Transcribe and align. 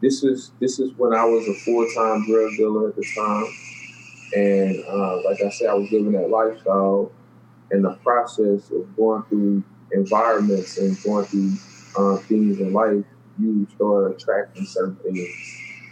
this 0.00 0.22
is 0.22 0.52
this 0.60 0.78
is 0.78 0.92
when 0.96 1.12
I 1.12 1.24
was 1.24 1.46
a 1.48 1.54
full 1.54 1.86
time 1.94 2.26
drug 2.26 2.52
dealer 2.56 2.88
at 2.88 2.96
the 2.96 3.04
time, 3.16 3.46
and 4.34 4.84
uh, 4.88 5.16
like 5.24 5.42
I 5.42 5.50
said, 5.50 5.68
I 5.68 5.74
was 5.74 5.90
living 5.90 6.12
that 6.12 6.30
lifestyle. 6.30 7.12
And 7.70 7.84
the 7.84 7.94
process 8.02 8.70
of 8.70 8.96
going 8.96 9.22
through 9.24 9.62
environments 9.92 10.78
and 10.78 10.96
going 11.02 11.26
through 11.26 11.52
uh, 11.98 12.16
things 12.22 12.60
in 12.60 12.72
life, 12.72 13.04
you 13.38 13.66
start 13.74 14.12
attracting 14.12 14.64
certain 14.64 14.96
things. 14.96 15.28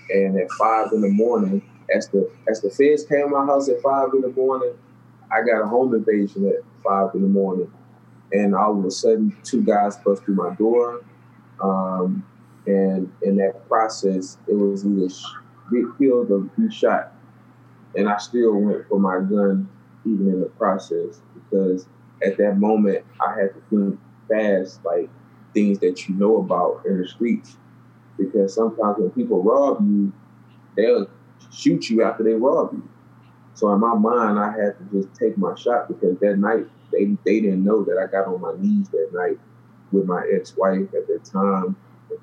And 0.08 0.38
at 0.40 0.50
five 0.52 0.92
in 0.92 1.02
the 1.02 1.10
morning, 1.10 1.62
as 1.94 2.08
the 2.08 2.30
as 2.48 2.62
the 2.62 2.70
feds 2.70 3.04
came 3.04 3.22
to 3.22 3.28
my 3.28 3.44
house 3.44 3.68
at 3.68 3.82
five 3.82 4.08
in 4.14 4.22
the 4.22 4.30
morning, 4.30 4.72
I 5.30 5.42
got 5.42 5.62
a 5.62 5.66
home 5.66 5.94
invasion 5.94 6.46
at 6.48 6.64
five 6.82 7.10
in 7.14 7.22
the 7.22 7.28
morning, 7.28 7.70
and 8.32 8.54
all 8.54 8.78
of 8.78 8.84
a 8.84 8.90
sudden, 8.90 9.36
two 9.42 9.62
guys 9.62 9.96
bust 9.98 10.24
through 10.24 10.36
my 10.36 10.54
door. 10.54 11.04
Um, 11.60 12.24
and 12.66 13.12
in 13.22 13.36
that 13.36 13.68
process, 13.68 14.38
it 14.48 14.54
was 14.54 14.84
either 14.84 15.08
get 15.72 15.98
killed 15.98 16.30
or 16.30 16.40
be 16.40 16.72
shot. 16.72 17.12
And 17.94 18.08
I 18.08 18.18
still 18.18 18.54
went 18.56 18.88
for 18.88 18.98
my 18.98 19.18
gun, 19.18 19.68
even 20.04 20.28
in 20.28 20.40
the 20.40 20.50
process, 20.50 21.20
because 21.34 21.86
at 22.24 22.36
that 22.38 22.58
moment, 22.58 23.04
I 23.20 23.38
had 23.38 23.54
to 23.54 23.62
think 23.70 24.00
fast, 24.28 24.84
like 24.84 25.08
things 25.54 25.78
that 25.78 26.08
you 26.08 26.14
know 26.16 26.38
about 26.38 26.84
in 26.86 27.00
the 27.00 27.08
streets. 27.08 27.56
Because 28.18 28.54
sometimes 28.54 28.96
when 28.98 29.10
people 29.10 29.42
rob 29.42 29.80
you, 29.86 30.12
they'll 30.76 31.08
shoot 31.52 31.88
you 31.88 32.02
after 32.02 32.24
they 32.24 32.32
rob 32.32 32.72
you. 32.72 32.88
So 33.54 33.72
in 33.72 33.80
my 33.80 33.94
mind, 33.94 34.38
I 34.38 34.50
had 34.50 34.76
to 34.78 34.84
just 34.92 35.14
take 35.14 35.38
my 35.38 35.54
shot 35.54 35.88
because 35.88 36.18
that 36.18 36.36
night 36.38 36.66
they 36.92 37.16
they 37.24 37.40
didn't 37.40 37.64
know 37.64 37.84
that 37.84 37.96
I 37.98 38.10
got 38.10 38.26
on 38.26 38.40
my 38.40 38.54
knees 38.58 38.88
that 38.90 39.10
night 39.12 39.38
with 39.92 40.04
my 40.04 40.26
ex-wife 40.34 40.88
at 40.94 41.06
that 41.06 41.24
time 41.24 41.76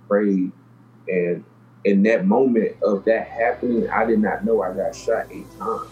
prayed. 0.08 0.52
And 1.08 1.44
in 1.86 2.04
that 2.04 2.26
moment 2.26 2.78
of 2.82 3.04
that 3.06 3.28
happening, 3.28 3.90
I 3.90 4.06
did 4.06 4.20
not 4.20 4.46
know 4.46 4.62
I 4.62 4.74
got 4.74 4.96
shot 4.96 5.27
eight 5.32 5.48
times. 5.58 5.90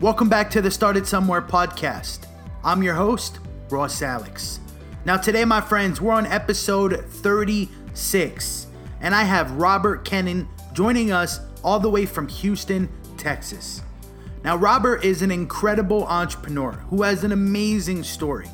Welcome 0.00 0.28
back 0.28 0.50
to 0.50 0.60
the 0.60 0.70
Started 0.70 1.06
Somewhere 1.06 1.42
podcast. 1.42 2.26
I'm 2.64 2.82
your 2.82 2.94
host, 2.94 3.38
Ross 3.70 4.02
Alex. 4.02 4.60
Now, 5.04 5.16
today, 5.16 5.44
my 5.44 5.60
friends, 5.60 6.00
we're 6.00 6.12
on 6.12 6.26
episode 6.26 7.04
36, 7.08 8.66
and 9.00 9.14
I 9.14 9.22
have 9.24 9.52
Robert 9.52 10.04
Kennan 10.04 10.48
joining 10.72 11.12
us 11.12 11.40
all 11.62 11.80
the 11.80 11.88
way 11.88 12.06
from 12.06 12.28
Houston, 12.28 12.88
Texas. 13.16 13.82
Now, 14.44 14.56
Robert 14.56 15.04
is 15.04 15.22
an 15.22 15.30
incredible 15.30 16.04
entrepreneur 16.06 16.72
who 16.90 17.02
has 17.02 17.24
an 17.24 17.32
amazing 17.32 18.04
story. 18.04 18.48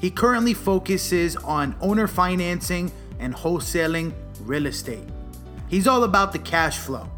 He 0.00 0.10
currently 0.10 0.54
focuses 0.54 1.36
on 1.36 1.74
owner 1.80 2.06
financing 2.06 2.92
and 3.18 3.34
wholesaling 3.34 4.12
real 4.44 4.66
estate. 4.66 5.08
He's 5.68 5.86
all 5.86 6.04
about 6.04 6.32
the 6.32 6.38
cash 6.38 6.78
flow. 6.78 7.08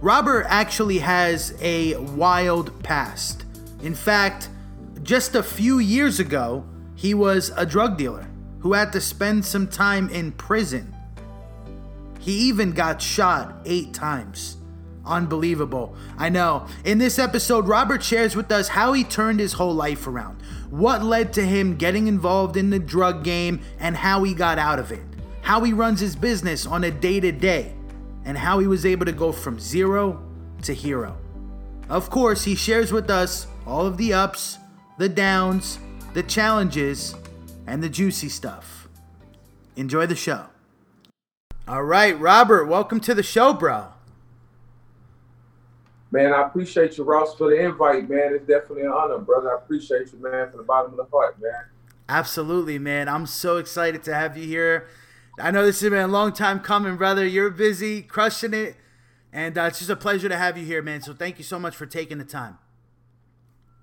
Robert 0.00 0.44
actually 0.48 0.98
has 0.98 1.56
a 1.60 1.96
wild 1.96 2.82
past. 2.82 3.44
In 3.82 3.94
fact, 3.94 4.50
just 5.02 5.34
a 5.34 5.42
few 5.42 5.78
years 5.78 6.20
ago, 6.20 6.64
he 6.94 7.14
was 7.14 7.50
a 7.56 7.64
drug 7.64 7.96
dealer 7.96 8.28
who 8.60 8.72
had 8.72 8.92
to 8.92 9.00
spend 9.00 9.44
some 9.44 9.68
time 9.68 10.08
in 10.10 10.32
prison. 10.32 10.94
He 12.18 12.32
even 12.48 12.72
got 12.72 13.00
shot 13.00 13.54
eight 13.64 13.94
times. 13.94 14.56
Unbelievable. 15.04 15.94
I 16.18 16.28
know. 16.28 16.66
In 16.84 16.98
this 16.98 17.18
episode, 17.18 17.68
Robert 17.68 18.02
shares 18.02 18.34
with 18.34 18.50
us 18.50 18.68
how 18.68 18.92
he 18.92 19.04
turned 19.04 19.38
his 19.38 19.52
whole 19.52 19.74
life 19.74 20.06
around, 20.06 20.42
what 20.68 21.04
led 21.04 21.32
to 21.34 21.42
him 21.42 21.76
getting 21.76 22.08
involved 22.08 22.56
in 22.56 22.70
the 22.70 22.80
drug 22.80 23.22
game, 23.22 23.60
and 23.78 23.96
how 23.96 24.24
he 24.24 24.34
got 24.34 24.58
out 24.58 24.80
of 24.80 24.90
it, 24.90 25.04
how 25.46 25.62
he 25.62 25.72
runs 25.72 26.00
his 26.00 26.16
business 26.16 26.66
on 26.66 26.82
a 26.82 26.90
day 26.90 27.20
to 27.20 27.30
day, 27.30 27.72
and 28.24 28.36
how 28.36 28.58
he 28.58 28.66
was 28.66 28.84
able 28.84 29.06
to 29.06 29.12
go 29.12 29.30
from 29.30 29.60
zero 29.60 30.20
to 30.60 30.74
hero. 30.74 31.16
Of 31.88 32.10
course, 32.10 32.42
he 32.42 32.56
shares 32.56 32.90
with 32.90 33.08
us 33.10 33.46
all 33.64 33.86
of 33.86 33.96
the 33.96 34.12
ups, 34.12 34.58
the 34.98 35.08
downs, 35.08 35.78
the 36.14 36.24
challenges, 36.24 37.14
and 37.68 37.80
the 37.80 37.88
juicy 37.88 38.28
stuff. 38.28 38.88
Enjoy 39.76 40.04
the 40.04 40.16
show. 40.16 40.46
All 41.68 41.84
right, 41.84 42.18
Robert, 42.18 42.66
welcome 42.66 42.98
to 42.98 43.14
the 43.14 43.22
show, 43.22 43.52
bro. 43.52 43.86
Man, 46.10 46.32
I 46.32 46.42
appreciate 46.42 46.98
you, 46.98 47.04
Ross, 47.04 47.36
for 47.36 47.50
the 47.50 47.64
invite, 47.64 48.10
man. 48.10 48.34
It's 48.34 48.48
definitely 48.48 48.82
an 48.82 48.90
honor, 48.90 49.18
brother. 49.18 49.52
I 49.52 49.62
appreciate 49.62 50.12
you, 50.12 50.18
man, 50.18 50.50
from 50.50 50.56
the 50.56 50.64
bottom 50.64 50.90
of 50.90 50.96
the 50.96 51.04
heart, 51.04 51.40
man. 51.40 51.66
Absolutely, 52.08 52.80
man. 52.80 53.08
I'm 53.08 53.26
so 53.26 53.58
excited 53.58 54.02
to 54.02 54.12
have 54.12 54.36
you 54.36 54.44
here. 54.44 54.88
I 55.38 55.50
know 55.50 55.66
this 55.66 55.80
has 55.80 55.90
been 55.90 56.00
a 56.00 56.08
long 56.08 56.32
time 56.32 56.60
coming, 56.60 56.96
brother. 56.96 57.26
You're 57.26 57.50
busy, 57.50 58.02
crushing 58.02 58.54
it. 58.54 58.76
And 59.32 59.58
uh, 59.58 59.64
it's 59.64 59.78
just 59.78 59.90
a 59.90 59.96
pleasure 59.96 60.30
to 60.30 60.36
have 60.36 60.56
you 60.56 60.64
here, 60.64 60.80
man. 60.80 61.02
So 61.02 61.12
thank 61.12 61.36
you 61.36 61.44
so 61.44 61.58
much 61.58 61.76
for 61.76 61.84
taking 61.84 62.16
the 62.16 62.24
time. 62.24 62.56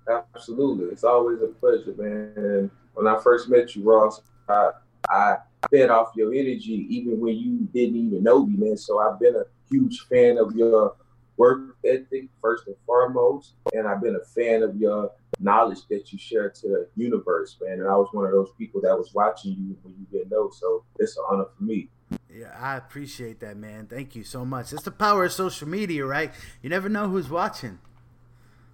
Absolutely. 0.08 0.86
It's 0.86 1.04
always 1.04 1.40
a 1.42 1.46
pleasure, 1.46 1.94
man. 1.96 2.70
When 2.94 3.06
I 3.06 3.18
first 3.20 3.48
met 3.48 3.76
you, 3.76 3.84
Ross, 3.84 4.20
I, 4.48 4.70
I 5.08 5.36
fed 5.70 5.90
off 5.90 6.12
your 6.16 6.34
energy 6.34 6.86
even 6.90 7.20
when 7.20 7.36
you 7.36 7.68
didn't 7.72 7.96
even 7.96 8.22
know 8.24 8.44
me, 8.44 8.56
man. 8.56 8.76
So 8.76 8.98
I've 8.98 9.20
been 9.20 9.36
a 9.36 9.44
huge 9.70 10.00
fan 10.08 10.38
of 10.38 10.54
your 10.56 10.96
work 11.36 11.76
ethic 11.84 12.28
first 12.40 12.66
and 12.66 12.76
foremost, 12.86 13.54
and 13.72 13.86
I've 13.86 14.00
been 14.00 14.16
a 14.16 14.24
fan 14.24 14.62
of 14.62 14.76
your 14.76 15.10
knowledge 15.40 15.86
that 15.90 16.12
you 16.12 16.18
share 16.18 16.50
to 16.50 16.68
the 16.68 16.88
universe, 16.96 17.56
man. 17.60 17.80
And 17.80 17.88
I 17.88 17.96
was 17.96 18.08
one 18.12 18.24
of 18.24 18.32
those 18.32 18.50
people 18.56 18.80
that 18.82 18.96
was 18.96 19.12
watching 19.14 19.52
you 19.52 19.76
when 19.82 19.94
you 19.98 20.06
didn't 20.10 20.30
know, 20.30 20.50
so 20.50 20.84
it's 20.98 21.16
an 21.16 21.24
honor 21.30 21.46
for 21.56 21.64
me. 21.64 21.88
Yeah, 22.32 22.54
I 22.58 22.76
appreciate 22.76 23.40
that, 23.40 23.56
man. 23.56 23.86
Thank 23.86 24.14
you 24.14 24.24
so 24.24 24.44
much. 24.44 24.72
It's 24.72 24.82
the 24.82 24.90
power 24.90 25.24
of 25.24 25.32
social 25.32 25.68
media, 25.68 26.04
right? 26.04 26.32
You 26.62 26.70
never 26.70 26.88
know 26.88 27.08
who's 27.08 27.28
watching. 27.28 27.78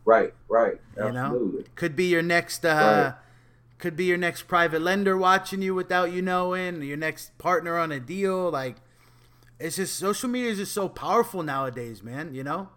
Right, 0.04 0.34
right. 0.48 0.80
Absolutely. 0.98 1.58
You 1.58 1.58
know, 1.58 1.64
could 1.74 1.94
be 1.94 2.06
your 2.06 2.22
next 2.22 2.64
uh 2.64 3.12
right. 3.12 3.14
could 3.78 3.96
be 3.96 4.06
your 4.06 4.16
next 4.16 4.48
private 4.48 4.80
lender 4.80 5.16
watching 5.16 5.62
you 5.62 5.74
without 5.74 6.10
you 6.10 6.22
knowing, 6.22 6.82
your 6.82 6.96
next 6.96 7.36
partner 7.38 7.78
on 7.78 7.92
a 7.92 8.00
deal, 8.00 8.50
like 8.50 8.76
it's 9.60 9.76
just 9.76 9.96
social 9.96 10.28
media 10.28 10.50
is 10.50 10.58
just 10.58 10.72
so 10.72 10.88
powerful 10.88 11.42
nowadays, 11.42 12.02
man. 12.02 12.34
You 12.34 12.42
know. 12.42 12.68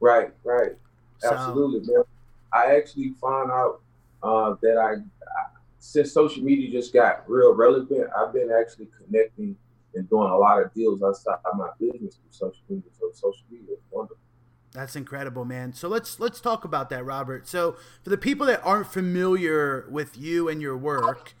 Right, 0.00 0.32
right, 0.44 0.72
so, 1.18 1.32
absolutely, 1.32 1.80
man. 1.92 2.04
I 2.52 2.76
actually 2.76 3.14
found 3.20 3.50
out 3.50 3.80
uh, 4.22 4.54
that 4.62 4.78
I, 4.78 4.92
I, 4.92 5.46
since 5.80 6.12
social 6.12 6.42
media 6.42 6.70
just 6.70 6.92
got 6.92 7.28
real 7.28 7.52
relevant, 7.54 8.08
I've 8.16 8.32
been 8.32 8.50
actually 8.50 8.88
connecting 8.96 9.56
and 9.94 10.08
doing 10.08 10.30
a 10.30 10.36
lot 10.36 10.62
of 10.62 10.72
deals 10.74 11.02
outside 11.02 11.38
of 11.44 11.58
my 11.58 11.68
business 11.80 12.16
through 12.16 12.30
social 12.30 12.62
media. 12.68 12.90
So 12.98 13.10
social 13.12 13.44
media 13.50 13.74
is 13.74 13.82
wonderful. 13.90 14.18
That's 14.72 14.96
incredible, 14.96 15.44
man. 15.44 15.72
So 15.72 15.88
let's 15.88 16.20
let's 16.20 16.40
talk 16.40 16.64
about 16.64 16.90
that, 16.90 17.04
Robert. 17.04 17.48
So 17.48 17.76
for 18.02 18.10
the 18.10 18.18
people 18.18 18.46
that 18.46 18.60
aren't 18.64 18.86
familiar 18.86 19.86
with 19.90 20.16
you 20.16 20.48
and 20.48 20.62
your 20.62 20.76
work, 20.76 21.34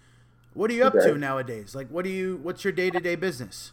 what 0.54 0.70
are 0.70 0.74
you 0.74 0.84
up 0.84 0.94
okay. 0.94 1.10
to 1.10 1.18
nowadays? 1.18 1.74
Like, 1.74 1.88
what 1.88 2.04
do 2.04 2.10
you? 2.10 2.40
What's 2.42 2.64
your 2.64 2.72
day 2.72 2.90
to 2.90 3.00
day 3.00 3.14
business? 3.16 3.72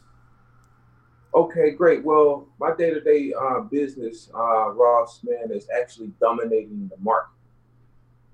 Okay, 1.36 1.72
great. 1.72 2.02
Well, 2.02 2.48
my 2.62 2.74
day 2.74 2.92
to 2.92 3.02
day 3.02 3.34
business, 3.70 4.30
uh, 4.34 4.70
Ross, 4.70 5.20
man, 5.22 5.52
is 5.52 5.68
actually 5.78 6.14
dominating 6.22 6.90
the 6.90 6.96
market. 7.04 7.34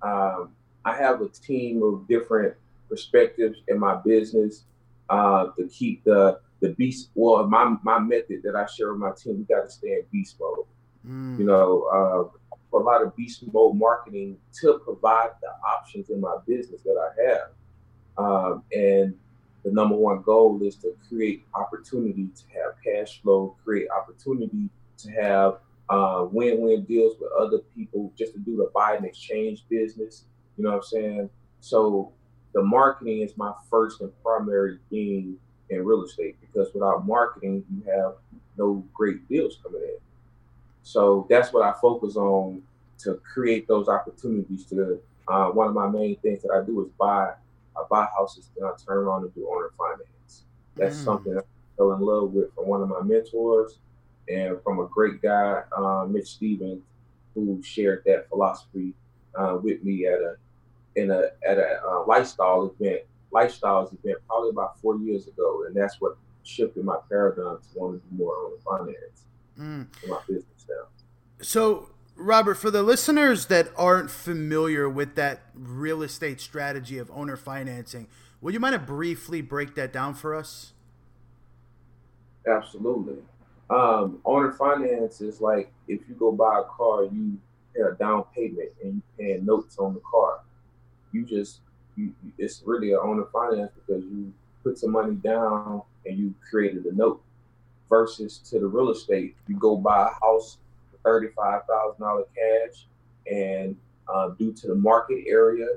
Um, 0.04 0.52
I 0.86 0.96
have 0.96 1.22
a 1.22 1.30
team 1.30 1.82
of 1.82 2.08
different 2.08 2.54
perspectives 2.90 3.58
in 3.68 3.80
my 3.80 3.96
business 3.96 4.66
uh, 5.10 5.48
to 5.58 5.68
keep 5.68 6.04
the 6.04 6.40
the 6.60 6.70
beast. 6.70 7.10
Well, 7.16 7.48
my 7.48 7.76
my 7.82 7.98
method 7.98 8.42
that 8.44 8.56
I 8.56 8.68
share 8.68 8.92
with 8.92 9.02
my 9.02 9.12
team, 9.12 9.40
we 9.40 9.44
got 9.46 9.64
to 9.64 9.70
stay 9.70 9.94
in 9.94 10.04
beast 10.12 10.36
mode. 10.40 10.66
Mm. 11.08 11.40
You 11.40 11.46
know, 11.46 12.32
uh, 12.72 12.78
a 12.78 12.80
lot 12.80 13.02
of 13.02 13.16
beast 13.16 13.44
mode 13.52 13.78
marketing 13.78 14.38
to 14.62 14.80
provide 14.84 15.32
the 15.42 15.50
options 15.68 16.12
in 16.12 16.22
my 16.22 16.36
business 16.48 16.84
that 16.84 16.98
I 16.98 17.30
have, 17.30 18.24
um, 18.24 18.64
and 18.72 19.16
the 19.64 19.72
number 19.72 19.96
one 19.96 20.22
goal 20.22 20.60
is 20.64 20.76
to 20.78 20.96
create 21.08 21.46
opportunity 21.54 22.28
to 22.36 22.44
have 22.60 22.74
cash 22.84 23.22
flow, 23.22 23.56
create 23.64 23.88
opportunity 23.96 24.70
to 24.98 25.12
have 25.12 25.58
uh, 25.90 26.26
win-win 26.32 26.84
deals 26.86 27.16
with 27.20 27.32
other 27.40 27.60
people, 27.76 28.12
just 28.18 28.34
to 28.34 28.40
do 28.40 28.56
the 28.56 28.72
buy 28.74 28.96
and 28.96 29.06
exchange 29.06 29.66
business. 29.70 30.26
You 30.58 30.64
know 30.64 30.72
what 30.72 30.78
I'm 30.78 30.84
saying? 30.84 31.30
So 31.60 32.12
the 32.54 32.64
marketing 32.64 33.22
is 33.22 33.38
my 33.38 33.54
first 33.70 34.02
and 34.02 34.12
primary 34.24 34.80
thing 34.90 35.38
in 35.70 35.86
real 35.86 36.04
estate 36.04 36.38
because 36.42 36.74
without 36.74 37.06
marketing, 37.06 37.64
you 37.72 37.84
have 37.92 38.14
no 38.58 38.84
great 38.94 39.28
deals 39.30 39.58
coming 39.64 39.82
in. 39.82 39.98
So 40.84 41.28
that's 41.30 41.54
what 41.54 41.64
I 41.64 41.74
focus 41.80 42.16
on 42.16 42.64
to 43.00 43.16
create 43.16 43.68
those 43.68 43.88
opportunities. 43.88 44.66
To 44.66 45.00
uh, 45.28 45.48
one 45.48 45.68
of 45.68 45.74
my 45.74 45.88
main 45.88 46.18
things 46.18 46.42
that 46.44 46.52
I 46.52 46.66
do 46.66 46.84
is 46.84 46.92
buy 47.00 47.34
I 47.76 47.84
buy 47.90 48.08
houses, 48.18 48.50
then 48.58 48.68
I 48.68 48.74
turn 48.86 48.98
around 48.98 49.24
and 49.24 49.34
do 49.34 49.50
owner 49.50 49.72
finance. 49.78 50.44
That's 50.76 50.98
mm. 50.98 51.06
something 51.06 51.38
I 51.38 51.42
fell 51.78 51.94
in 51.94 52.02
love 52.02 52.32
with 52.32 52.54
from 52.54 52.68
one 52.68 52.82
of 52.82 52.90
my 52.90 53.02
mentors 53.02 53.80
and 54.30 54.62
from 54.64 54.80
a 54.80 54.88
great 54.88 55.22
guy, 55.22 55.62
uh, 55.76 56.06
Mitch 56.10 56.28
Stevens, 56.28 56.84
who 57.34 57.62
shared 57.64 58.04
that 58.06 58.30
philosophy 58.30 58.94
uh, 59.36 59.58
with 59.62 59.84
me 59.84 60.06
at 60.06 60.20
a 60.20 60.36
in 60.96 61.12
a 61.12 61.30
at 61.48 61.58
a 61.58 61.82
uh, 61.86 62.06
lifestyle 62.06 62.76
event, 62.80 63.02
lifestyles 63.32 63.94
event, 63.94 64.18
probably 64.28 64.50
about 64.50 64.80
four 64.80 64.98
years 64.98 65.28
ago, 65.28 65.64
and 65.66 65.76
that's 65.76 66.00
what 66.02 66.18
shifted 66.44 66.84
my 66.84 66.98
paradigm 67.10 67.58
to 67.58 67.80
want 67.80 68.02
to 68.02 68.10
do 68.10 68.18
more 68.18 68.36
on 68.36 68.52
the 68.52 68.62
finance 68.64 69.26
mm. 69.58 70.04
in 70.04 70.10
my 70.10 70.20
business 70.28 70.66
now. 70.68 70.88
So, 71.42 71.91
Robert, 72.22 72.56
for 72.56 72.70
the 72.70 72.84
listeners 72.84 73.48
that 73.48 73.70
aren't 73.76 74.12
familiar 74.12 74.88
with 74.90 75.16
that 75.16 75.42
real 75.54 76.04
estate 76.04 76.40
strategy 76.40 76.98
of 76.98 77.10
owner 77.12 77.36
financing, 77.36 78.08
would 78.40 78.54
you 78.54 78.60
mind 78.60 78.74
to 78.74 78.80
briefly 78.80 79.42
break 79.42 79.76
that 79.76 79.92
down 79.92 80.14
for 80.14 80.36
us? 80.36 80.74
Absolutely. 82.48 83.18
Um, 83.70 84.20
owner 84.26 84.52
finance 84.52 85.22
is 85.22 85.42
like 85.42 85.72
if 85.88 86.02
you 86.08 86.16
go 86.16 86.32
buy 86.32 86.60
a 86.60 86.64
car, 86.64 87.06
you 87.06 87.38
pay 87.76 87.82
a 87.82 87.94
down 87.94 88.26
payment 88.36 88.70
and 88.84 88.96
you 88.96 89.02
pay 89.18 89.40
notes 89.42 89.78
on 89.78 89.94
the 89.94 90.02
car. 90.02 90.42
You 91.12 91.26
just 91.26 91.60
you, 91.96 92.14
it's 92.38 92.62
really 92.66 92.92
an 92.92 93.00
owner 93.02 93.26
finance 93.32 93.72
because 93.76 94.04
you 94.04 94.34
put 94.64 94.78
some 94.78 94.92
money 94.92 95.16
down 95.16 95.82
and 96.06 96.18
you 96.18 96.34
created 96.50 96.86
a 96.86 96.96
note. 96.96 97.22
Versus 97.90 98.38
to 98.50 98.58
the 98.58 98.66
real 98.66 98.90
estate, 98.90 99.36
you 99.50 99.56
go 99.58 99.76
buy 99.76 100.08
a 100.08 100.26
house 100.26 100.58
for 101.02 101.10
thirty-five 101.10 101.62
thousand 101.68 102.02
dollar 102.02 102.24
cash, 102.36 102.86
and 103.32 103.76
uh, 104.08 104.30
due 104.30 104.54
to 104.54 104.68
the 104.68 104.76
market 104.76 105.24
area 105.28 105.68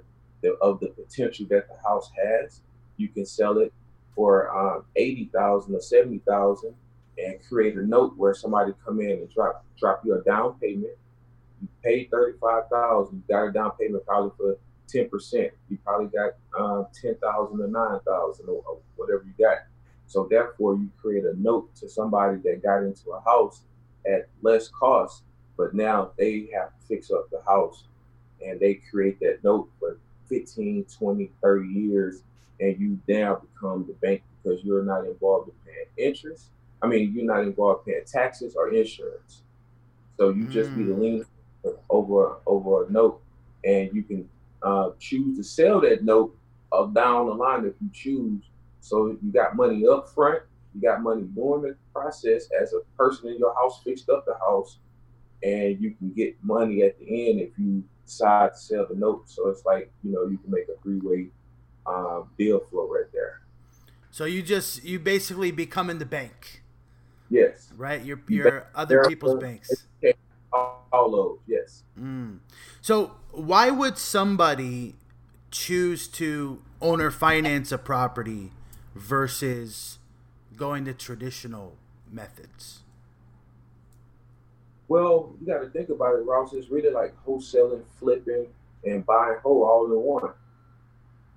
of 0.61 0.81
the 0.81 0.89
potential 0.89 1.47
that 1.49 1.69
the 1.69 1.77
house 1.89 2.11
has, 2.23 2.61
you 2.97 3.09
can 3.09 3.25
sell 3.25 3.59
it 3.59 3.73
for 4.15 4.55
um, 4.57 4.85
eighty 4.97 5.31
thousand 5.35 5.75
or 5.75 5.81
seventy 5.81 6.21
thousand, 6.29 6.75
and 7.19 7.39
create 7.49 7.77
a 7.77 7.87
note 7.87 8.17
where 8.17 8.35
somebody 8.35 8.73
come 8.85 9.01
in 9.01 9.11
and 9.11 9.31
drop 9.31 9.65
drop 9.79 10.03
you 10.05 10.15
a 10.15 10.23
down 10.23 10.55
payment. 10.61 10.93
You 11.61 11.69
pay 11.83 12.05
thirty 12.05 12.39
five 12.41 12.65
thousand. 12.71 13.23
You 13.29 13.35
got 13.35 13.49
a 13.49 13.53
down 13.53 13.73
payment 13.81 14.05
probably 14.07 14.33
for 14.37 14.59
ten 14.87 15.09
percent. 15.09 15.53
You 15.69 15.79
probably 15.85 16.09
got 16.09 16.33
uh, 16.59 16.85
ten 17.01 17.17
thousand 17.17 17.61
or 17.61 17.69
nine 17.69 18.01
thousand 18.07 18.49
or 18.49 18.79
whatever 18.97 19.25
you 19.25 19.45
got. 19.45 19.59
So 20.07 20.29
therefore, 20.31 20.77
you 20.77 20.91
create 21.01 21.25
a 21.25 21.35
note 21.41 21.75
to 21.77 21.89
somebody 21.89 22.39
that 22.45 22.63
got 22.63 22.83
into 22.83 23.11
a 23.11 23.21
house 23.23 23.63
at 24.07 24.29
less 24.43 24.69
cost, 24.69 25.23
but 25.57 25.75
now 25.75 26.11
they 26.19 26.49
have 26.55 26.69
to 26.69 26.87
fix 26.87 27.11
up 27.11 27.29
the 27.31 27.41
house, 27.47 27.85
and 28.45 28.59
they 28.61 28.75
create 28.75 29.19
that 29.21 29.43
note 29.43 29.69
for 29.79 29.99
15, 30.29 30.85
20, 30.85 31.31
30 31.43 31.69
years, 31.69 32.23
and 32.61 32.79
you 32.81 32.99
now 33.09 33.37
become 33.37 33.87
the 33.87 33.95
bank 33.95 34.23
because 34.43 34.63
you're 34.65 34.83
not 34.83 35.05
involved 35.05 35.49
in 35.49 35.55
paying 35.65 36.09
interest 36.09 36.51
I 36.85 36.87
mean, 36.87 37.15
you're 37.15 37.25
not 37.25 37.45
involved 37.45 37.87
paying 37.87 38.05
taxes 38.07 38.55
or 38.57 38.69
insurance. 38.69 39.41
So 40.19 40.29
you 40.29 40.47
just 40.49 40.71
mm. 40.71 40.77
be 40.77 40.85
the 40.85 40.93
mm. 40.93 41.01
lien 41.01 41.25
over 41.89 42.37
over 42.47 42.85
a 42.85 42.91
note, 42.93 43.23
and 43.65 43.91
you 43.95 44.03
can 44.03 44.29
uh, 44.63 44.91
choose 45.01 45.39
to 45.39 45.43
sell 45.43 45.81
that 45.81 46.05
note 46.05 46.37
uh, 46.73 46.85
down 46.87 47.27
the 47.27 47.33
line 47.33 47.65
if 47.65 47.73
you 47.81 47.89
choose. 47.93 48.43
So 48.81 49.07
you 49.07 49.33
got 49.33 49.57
money 49.57 49.87
up 49.87 50.11
front, 50.11 50.43
you 50.75 50.81
got 50.81 51.03
money 51.03 51.23
during 51.35 51.63
the 51.63 51.77
process 51.93 52.49
as 52.61 52.73
a 52.73 52.81
person 52.97 53.29
in 53.29 53.39
your 53.39 53.55
house 53.55 53.81
fixed 53.85 54.09
up 54.09 54.25
the 54.27 54.35
house, 54.35 54.79
and 55.43 55.81
you 55.81 55.93
can 55.93 56.13
get 56.13 56.37
money 56.43 56.83
at 56.83 56.99
the 56.99 57.05
end 57.31 57.41
if 57.41 57.51
you 57.59 57.85
decide 58.05 58.53
to 58.53 58.59
sell 58.59 58.87
the 58.89 58.97
note. 58.97 59.29
So 59.29 59.49
it's 59.49 59.65
like 59.65 59.93
you 60.03 60.13
know 60.13 60.27
you 60.27 60.39
can 60.39 60.51
make 60.51 60.67
a 60.69 60.81
three 60.83 61.01
way 61.01 61.29
uh, 61.87 62.23
deal 62.39 62.61
flow 62.71 62.89
right 62.89 63.11
there. 63.13 63.41
So 64.11 64.25
you 64.25 64.43
just 64.43 64.85
you 64.85 64.99
basically 64.99 65.51
become 65.51 65.91
in 65.91 65.99
the 65.99 66.07
bank. 66.07 66.63
Yes. 67.31 67.71
Right. 67.77 68.03
Your 68.05 68.21
your 68.29 68.69
other 68.75 69.05
people's 69.05 69.41
banks. 69.41 69.87
All 70.53 71.11
those. 71.11 71.39
Yes. 71.49 71.83
Mm. 71.99 72.39
So 72.81 73.17
why 73.33 73.71
would 73.71 73.99
somebody 73.99 74.95
choose 75.51 76.07
to 76.09 76.63
owner 76.81 77.11
finance 77.11 77.73
a 77.73 77.79
property 77.79 78.53
versus 78.95 79.99
going 80.57 80.85
to 80.87 80.95
traditional 80.95 81.77
methods? 82.11 82.81
Well, 84.89 85.35
you 85.41 85.47
got 85.47 85.61
to 85.61 85.71
think 85.71 85.89
about 85.89 86.17
it, 86.17 86.27
Ross. 86.27 86.53
It's 86.53 86.69
really 86.69 86.91
like 86.91 87.15
wholesaling, 87.27 87.83
flipping, 87.99 88.47
and 88.85 89.05
buying 89.07 89.39
whole 89.43 89.65
all 89.65 89.87
in 89.87 89.99
one. 89.99 90.33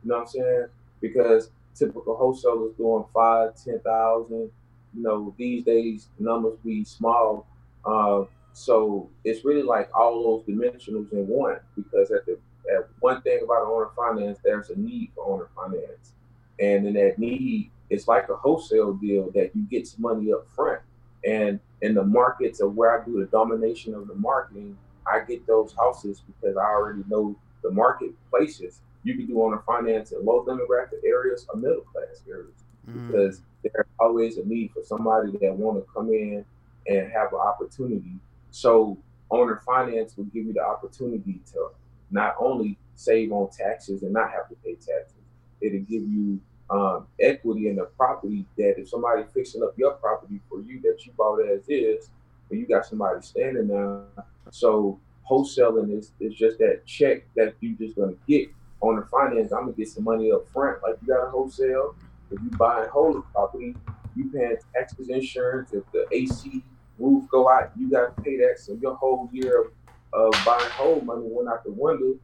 You 0.04 0.10
know 0.10 0.16
what 0.16 0.22
I'm 0.22 0.28
saying? 0.28 0.68
Because 1.02 1.50
typical 1.74 2.16
wholesalers 2.16 2.74
doing 2.78 3.06
five, 3.14 3.54
ten 3.64 3.80
thousand, 3.80 4.52
you 4.94 5.04
know, 5.04 5.34
these 5.38 5.64
days 5.64 6.08
numbers 6.20 6.58
be 6.64 6.84
small. 6.84 7.48
Uh, 7.86 8.24
so 8.54 9.10
it's 9.24 9.46
really 9.46 9.64
like 9.64 9.90
all 9.96 10.44
those 10.46 10.56
dimensionals 10.56 11.12
in 11.14 11.28
one 11.28 11.60
because 11.76 12.12
at 12.12 12.26
the 12.26 12.38
at 12.74 12.88
one 13.00 13.22
thing 13.22 13.40
about 13.44 13.66
owner 13.68 13.90
finance, 13.96 14.40
there's 14.44 14.70
a 14.70 14.80
need 14.80 15.12
for 15.16 15.26
owner 15.26 15.48
finance. 15.56 16.14
And 16.60 16.88
in 16.88 16.94
that 16.96 17.20
need, 17.20 17.72
it's 17.90 18.08
like 18.08 18.30
a 18.30 18.36
wholesale 18.36 18.94
deal 18.94 19.32
that 19.32 19.56
you 19.56 19.64
get 19.64 19.88
some 19.88 20.02
money 20.02 20.32
up 20.32 20.48
front. 20.56 20.82
And 21.26 21.60
in 21.82 21.94
the 21.94 22.04
markets 22.04 22.60
of 22.60 22.76
where 22.76 23.00
I 23.00 23.06
do 23.06 23.20
the 23.20 23.26
domination 23.28 23.94
of 23.94 24.08
the 24.08 24.16
marketing, 24.16 24.78
I 25.06 25.20
get 25.20 25.46
those 25.48 25.74
houses 25.78 26.22
because 26.28 26.58
I 26.58 26.66
already 26.66 27.04
know 27.08 27.36
the 27.64 27.72
marketplaces. 27.72 28.82
You 29.04 29.16
can 29.16 29.26
do 29.26 29.42
owner 29.42 29.62
finance 29.66 30.12
in 30.12 30.26
low 30.26 30.44
demographic 30.44 31.04
areas 31.06 31.46
or 31.50 31.60
middle 31.60 31.82
class 31.82 32.22
areas 32.28 32.64
mm. 32.90 33.08
because 33.08 33.42
there's 33.64 33.88
always 34.00 34.38
a 34.38 34.46
need 34.46 34.72
for 34.72 34.84
somebody 34.84 35.32
that 35.42 35.54
want 35.54 35.78
to 35.78 35.92
come 35.94 36.10
in 36.10 36.46
and 36.88 37.12
have 37.12 37.32
an 37.34 37.40
opportunity. 37.40 38.14
So 38.52 38.98
owner 39.32 39.62
finance 39.66 40.18
will 40.18 40.26
give 40.26 40.46
you 40.46 40.54
the 40.54 40.64
opportunity 40.64 41.40
to 41.54 41.70
not 42.12 42.36
only 42.40 42.78
save 42.96 43.32
on 43.32 43.50
taxes 43.50 44.04
and 44.04 44.14
not 44.14 44.32
have 44.32 44.50
to 44.50 44.56
pay 44.64 44.76
taxes, 44.76 45.16
it'll 45.62 45.80
give 45.80 46.04
you 46.04 46.40
um, 46.70 47.08
equity 47.20 47.70
in 47.70 47.76
the 47.78 47.86
property 47.98 48.46
that 48.58 48.76
if 48.78 48.90
somebody 48.90 49.24
fixing 49.34 49.64
up 49.64 49.78
your 49.78 49.94
property 49.94 50.40
for 50.50 50.62
you 50.62 50.82
that 50.82 51.06
you 51.06 51.12
bought 51.18 51.40
as 51.40 51.68
is, 51.70 52.10
but 52.50 52.58
you 52.58 52.66
got 52.66 52.86
somebody 52.86 53.22
standing 53.22 53.68
there. 53.68 54.04
So 54.52 55.00
wholesaling 55.30 55.98
is, 55.98 56.12
is 56.20 56.34
just 56.34 56.58
that 56.60 56.86
check 56.86 57.24
that 57.36 57.56
you 57.62 57.76
just 57.76 57.96
gonna 57.96 58.16
get 58.28 58.50
on 58.82 58.98
the 58.98 59.04
finance. 59.04 59.52
I'm 59.52 59.62
gonna 59.62 59.74
get 59.74 59.88
some 59.88 60.04
money 60.04 60.32
up 60.32 60.48
front, 60.50 60.82
like 60.84 60.96
you 61.02 61.08
got 61.08 61.26
a 61.26 61.30
wholesale, 61.30 61.96
if 62.32 62.42
you 62.42 62.50
buy 62.58 62.84
a 62.84 62.90
whole 62.90 63.22
property, 63.34 63.76
you 64.16 64.30
paying 64.32 64.58
taxes, 64.74 65.10
insurance. 65.10 65.74
If 65.74 65.84
the 65.94 66.06
AC 66.12 66.64
roof 67.00 67.30
go 67.30 67.50
out, 67.50 67.72
you 67.78 67.90
got 67.90 68.16
to 68.16 68.22
pay 68.22 68.38
that. 68.38 68.60
So 68.60 68.78
your 68.82 68.96
whole 68.96 69.30
year 69.32 69.62
of, 69.62 69.72
of 70.14 70.46
buying 70.46 70.70
whole 70.72 71.02
money 71.02 71.24
went 71.26 71.48
out 71.48 71.64
the 71.64 71.72
window. 71.72 72.18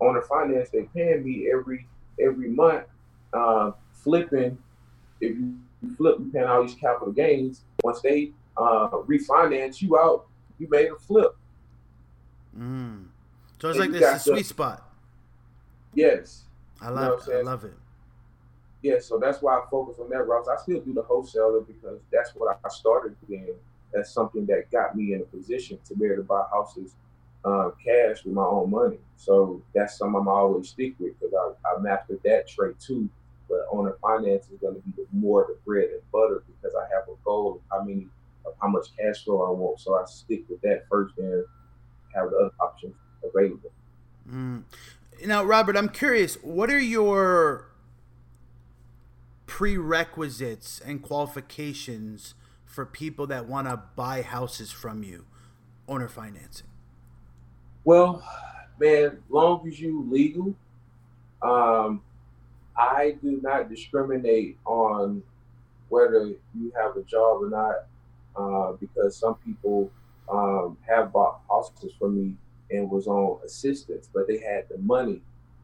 On 0.00 0.14
the 0.14 0.22
finance, 0.22 0.70
they 0.70 0.84
paying 0.94 1.24
me 1.24 1.50
every 1.52 1.86
every 2.20 2.48
month. 2.48 2.84
Uh, 3.32 3.72
flipping, 3.92 4.58
if 5.20 5.36
you 5.36 5.56
flip, 5.96 6.16
you 6.18 6.30
paying 6.32 6.46
all 6.46 6.62
these 6.62 6.74
capital 6.74 7.12
gains. 7.12 7.62
Once 7.82 8.00
they 8.00 8.32
uh, 8.56 8.88
refinance 9.06 9.80
you 9.80 9.98
out, 9.98 10.26
you 10.58 10.68
made 10.70 10.90
a 10.90 10.96
flip. 10.96 11.36
Mm. 12.56 13.06
So 13.60 13.68
it's 13.68 13.78
and 13.78 13.92
like 13.92 14.00
this 14.00 14.24
sweet 14.24 14.46
spot. 14.46 14.86
Yes. 15.94 16.44
I 16.80 16.88
love 16.88 17.22
you 17.26 17.32
know 17.34 17.38
I 17.40 17.42
love 17.42 17.64
it 17.64 17.74
yeah, 18.82 18.98
so 18.98 19.18
that's 19.18 19.42
why 19.42 19.58
I 19.58 19.62
focus 19.70 19.96
on 20.00 20.08
that 20.10 20.26
route. 20.26 20.46
I 20.48 20.60
still 20.60 20.80
do 20.80 20.94
the 20.94 21.02
wholesaler 21.02 21.60
because 21.60 22.00
that's 22.10 22.30
what 22.34 22.58
I 22.64 22.68
started 22.68 23.14
doing. 23.28 23.54
That's 23.92 24.10
something 24.10 24.46
that 24.46 24.70
got 24.70 24.96
me 24.96 25.12
in 25.12 25.20
a 25.20 25.24
position 25.24 25.78
to 25.86 25.94
be 25.94 26.06
able 26.06 26.16
to 26.16 26.22
buy 26.22 26.44
houses 26.50 26.94
uh, 27.44 27.70
cash 27.84 28.24
with 28.24 28.34
my 28.34 28.44
own 28.44 28.70
money. 28.70 28.98
So 29.16 29.60
that's 29.74 29.98
something 29.98 30.20
I'm 30.20 30.28
always 30.28 30.70
stick 30.70 30.94
with 30.98 31.18
because 31.20 31.34
I, 31.34 31.76
I 31.76 31.80
mastered 31.80 32.20
that 32.24 32.48
trade 32.48 32.76
too. 32.80 33.08
But 33.50 33.66
owner 33.72 33.96
finance 34.00 34.46
is 34.46 34.60
going 34.60 34.76
to 34.76 34.80
be 34.80 35.02
more 35.12 35.44
the 35.48 35.56
bread 35.66 35.90
and 35.90 36.00
butter 36.12 36.44
because 36.46 36.74
I 36.76 36.82
have 36.94 37.08
a 37.08 37.16
goal 37.24 37.56
of 37.56 37.60
how 37.70 37.84
many 37.84 38.06
of 38.46 38.54
how 38.62 38.68
much 38.68 38.86
cash 38.96 39.24
flow 39.24 39.42
I 39.42 39.50
want. 39.50 39.80
So 39.80 39.96
I 39.96 40.04
stick 40.06 40.44
with 40.48 40.60
that 40.62 40.84
first 40.88 41.18
and 41.18 41.44
have 42.14 42.30
the 42.30 42.36
other 42.36 42.52
options 42.60 42.94
available. 43.24 43.72
Mm. 44.30 44.62
Now, 45.26 45.44
Robert, 45.44 45.76
I'm 45.76 45.88
curious. 45.88 46.36
What 46.36 46.70
are 46.70 46.78
your 46.78 47.66
prerequisites 49.46 50.80
and 50.80 51.02
qualifications 51.02 52.34
for 52.64 52.86
people 52.86 53.26
that 53.26 53.46
want 53.46 53.66
to 53.68 53.82
buy 53.96 54.22
houses 54.22 54.70
from 54.70 55.02
you, 55.02 55.26
owner 55.88 56.08
financing? 56.08 56.68
Well, 57.84 58.22
man, 58.78 59.18
long 59.28 59.66
as 59.66 59.80
you 59.80 60.06
legal, 60.08 60.54
um, 61.42 62.02
I 62.76 63.16
do 63.22 63.40
not 63.42 63.68
discriminate 63.70 64.58
on 64.66 65.22
whether 65.88 66.26
you 66.54 66.72
have 66.80 66.96
a 66.96 67.02
job 67.02 67.42
or 67.42 67.50
not, 67.50 67.76
uh, 68.36 68.72
because 68.74 69.16
some 69.16 69.36
people 69.36 69.90
um, 70.30 70.76
have 70.88 71.12
bought 71.12 71.40
houses 71.50 71.92
for 71.98 72.08
me 72.10 72.34
and 72.70 72.90
was 72.90 73.06
on 73.06 73.40
assistance, 73.44 74.08
but 74.12 74.28
they 74.28 74.38
had 74.38 74.68
the 74.70 74.78
money 74.78 75.22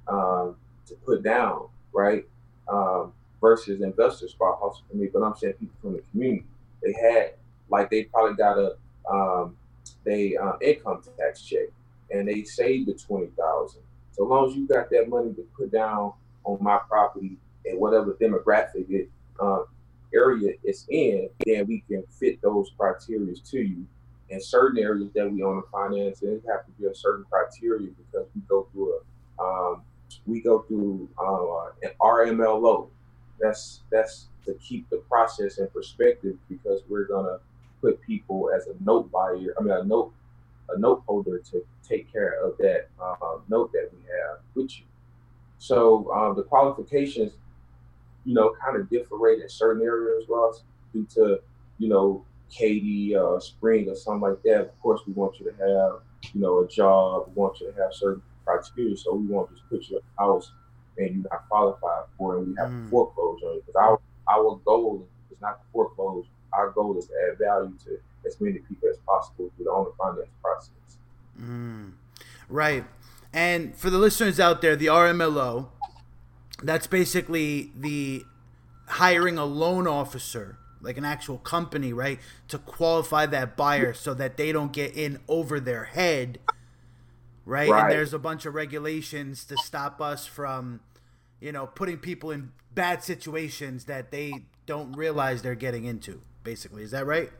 um, 0.08 0.56
to 0.86 0.94
put 1.06 1.22
down, 1.22 1.68
right? 1.94 2.26
Um, 2.68 3.12
versus 3.40 3.80
investors 3.82 4.34
bought 4.38 4.60
houses 4.60 4.82
for 4.90 4.96
me, 4.96 5.08
but 5.12 5.22
I'm 5.22 5.36
saying 5.36 5.54
people 5.54 5.76
from 5.82 5.94
the 5.94 6.02
community. 6.12 6.46
They 6.82 6.94
had 6.94 7.34
like 7.70 7.90
they 7.90 8.04
probably 8.04 8.36
got 8.36 8.58
a 8.58 8.76
um, 9.10 9.56
they 10.04 10.36
uh, 10.36 10.54
income 10.62 11.02
tax 11.18 11.42
check 11.42 11.68
and 12.10 12.28
they 12.28 12.44
saved 12.44 12.88
the 12.88 12.94
twenty 12.94 13.28
thousand. 13.38 13.82
So 14.12 14.24
long 14.24 14.50
as 14.50 14.56
you 14.56 14.66
got 14.68 14.90
that 14.90 15.08
money 15.08 15.32
to 15.34 15.46
put 15.56 15.72
down 15.72 16.12
on 16.46 16.62
my 16.62 16.78
property 16.88 17.36
and 17.66 17.78
whatever 17.78 18.16
demographic 18.20 18.88
it 18.88 19.10
uh, 19.40 19.64
area 20.14 20.54
it's 20.64 20.86
in, 20.88 21.28
then 21.44 21.66
we 21.66 21.82
can 21.88 22.04
fit 22.08 22.40
those 22.40 22.70
criteria 22.78 23.34
to 23.34 23.58
you. 23.58 23.84
In 24.28 24.40
certain 24.40 24.82
areas 24.82 25.10
that 25.14 25.30
we 25.30 25.42
own 25.42 25.56
and 25.56 25.64
finance, 25.70 26.22
it 26.22 26.42
have 26.48 26.64
to 26.66 26.72
be 26.80 26.86
a 26.86 26.94
certain 26.94 27.24
criteria 27.30 27.88
because 27.88 28.26
we 28.34 28.40
go 28.48 28.66
through 28.72 28.94
a 28.94 29.42
um, 29.42 29.82
we 30.24 30.40
go 30.40 30.60
through 30.62 31.08
uh, 31.18 31.70
an 31.82 31.90
RMLO. 32.00 32.88
That's 33.40 33.82
that's 33.90 34.28
to 34.46 34.54
keep 34.54 34.88
the 34.90 34.98
process 35.08 35.58
in 35.58 35.68
perspective 35.68 36.36
because 36.48 36.80
we're 36.88 37.06
gonna 37.06 37.38
put 37.80 38.00
people 38.02 38.50
as 38.56 38.66
a 38.66 38.74
note 38.82 39.10
buyer. 39.12 39.54
I 39.58 39.62
mean, 39.62 39.72
a 39.72 39.84
note 39.84 40.12
a 40.70 40.78
note 40.78 41.02
holder 41.06 41.38
to 41.38 41.64
take 41.86 42.10
care 42.12 42.40
of 42.42 42.56
that 42.58 42.88
uh, 43.00 43.38
note 43.48 43.72
that 43.72 43.90
we 43.92 43.98
have 44.08 44.38
with 44.54 44.76
you. 44.78 44.84
So 45.58 46.10
um, 46.12 46.36
the 46.36 46.42
qualifications, 46.42 47.32
you 48.24 48.34
know, 48.34 48.54
kind 48.62 48.76
of 48.76 48.90
differentiate 48.90 49.42
in 49.42 49.48
certain 49.48 49.82
areas, 49.82 50.24
Ross, 50.28 50.62
due 50.92 51.06
to 51.14 51.40
you 51.78 51.88
know 51.88 52.24
Katy, 52.50 53.16
uh, 53.16 53.40
Spring, 53.40 53.88
or 53.88 53.96
something 53.96 54.20
like 54.20 54.42
that. 54.44 54.60
Of 54.60 54.80
course, 54.80 55.00
we 55.06 55.12
want 55.12 55.38
you 55.38 55.50
to 55.50 55.52
have 55.52 56.32
you 56.34 56.40
know 56.40 56.60
a 56.60 56.68
job. 56.68 57.28
We 57.28 57.34
want 57.34 57.60
you 57.60 57.72
to 57.72 57.82
have 57.82 57.92
certain 57.92 58.22
criteria. 58.44 58.96
So 58.96 59.14
we 59.14 59.26
won't 59.26 59.50
just 59.50 59.68
put 59.68 59.88
you 59.88 59.96
in 59.96 60.02
a 60.18 60.22
house 60.22 60.52
and 60.98 61.14
you're 61.14 61.24
not 61.30 61.48
qualified 61.48 62.04
for 62.16 62.36
it. 62.36 62.38
And 62.38 62.48
we 62.48 62.54
have 62.58 62.70
mm. 62.70 62.84
to 62.84 62.90
foreclose 62.90 63.40
on 63.42 63.56
it 63.56 63.66
because 63.66 63.76
our 63.76 64.00
our 64.28 64.56
goal 64.64 65.06
is 65.30 65.40
not 65.40 65.60
to 65.60 65.66
foreclose. 65.72 66.24
Our 66.52 66.70
goal 66.70 66.98
is 66.98 67.06
to 67.06 67.12
add 67.28 67.38
value 67.38 67.76
to 67.84 67.98
as 68.26 68.40
many 68.40 68.58
people 68.60 68.88
as 68.88 68.96
possible 69.06 69.50
through 69.56 69.64
the 69.64 69.70
owner 69.70 69.90
finance 69.98 70.30
process. 70.42 70.98
Mm. 71.40 71.92
Right. 72.48 72.84
And 73.36 73.76
for 73.76 73.90
the 73.90 73.98
listeners 73.98 74.40
out 74.40 74.62
there, 74.62 74.76
the 74.76 74.86
RMLO, 74.86 75.68
that's 76.62 76.86
basically 76.86 77.70
the 77.76 78.24
hiring 78.86 79.36
a 79.36 79.44
loan 79.44 79.86
officer, 79.86 80.56
like 80.80 80.96
an 80.96 81.04
actual 81.04 81.36
company, 81.36 81.92
right, 81.92 82.18
to 82.48 82.56
qualify 82.56 83.26
that 83.26 83.54
buyer 83.54 83.92
so 83.92 84.14
that 84.14 84.38
they 84.38 84.52
don't 84.52 84.72
get 84.72 84.96
in 84.96 85.18
over 85.28 85.60
their 85.60 85.84
head, 85.84 86.38
right? 87.44 87.68
right? 87.68 87.82
And 87.82 87.92
there's 87.92 88.14
a 88.14 88.18
bunch 88.18 88.46
of 88.46 88.54
regulations 88.54 89.44
to 89.44 89.56
stop 89.58 90.00
us 90.00 90.26
from, 90.26 90.80
you 91.38 91.52
know, 91.52 91.66
putting 91.66 91.98
people 91.98 92.30
in 92.30 92.52
bad 92.74 93.04
situations 93.04 93.84
that 93.84 94.12
they 94.12 94.32
don't 94.64 94.92
realize 94.92 95.42
they're 95.42 95.54
getting 95.54 95.84
into, 95.84 96.22
basically. 96.42 96.82
Is 96.82 96.90
that 96.92 97.04
right? 97.04 97.30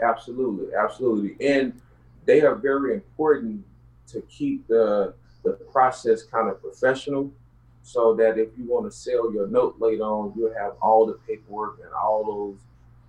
Absolutely, 0.00 0.72
absolutely. 0.72 1.36
And 1.44 1.80
they 2.26 2.42
are 2.42 2.54
very 2.54 2.94
important 2.94 3.64
to 4.08 4.20
keep 4.22 4.66
the 4.68 5.14
the 5.44 5.52
process 5.52 6.22
kind 6.24 6.48
of 6.48 6.60
professional 6.60 7.30
so 7.82 8.14
that 8.14 8.36
if 8.36 8.48
you 8.58 8.64
want 8.64 8.84
to 8.84 8.90
sell 8.90 9.32
your 9.32 9.46
note 9.46 9.76
later 9.78 10.02
on, 10.02 10.32
you'll 10.36 10.52
have 10.54 10.72
all 10.82 11.06
the 11.06 11.14
paperwork 11.26 11.78
and 11.84 11.92
all 11.92 12.24
those 12.24 12.58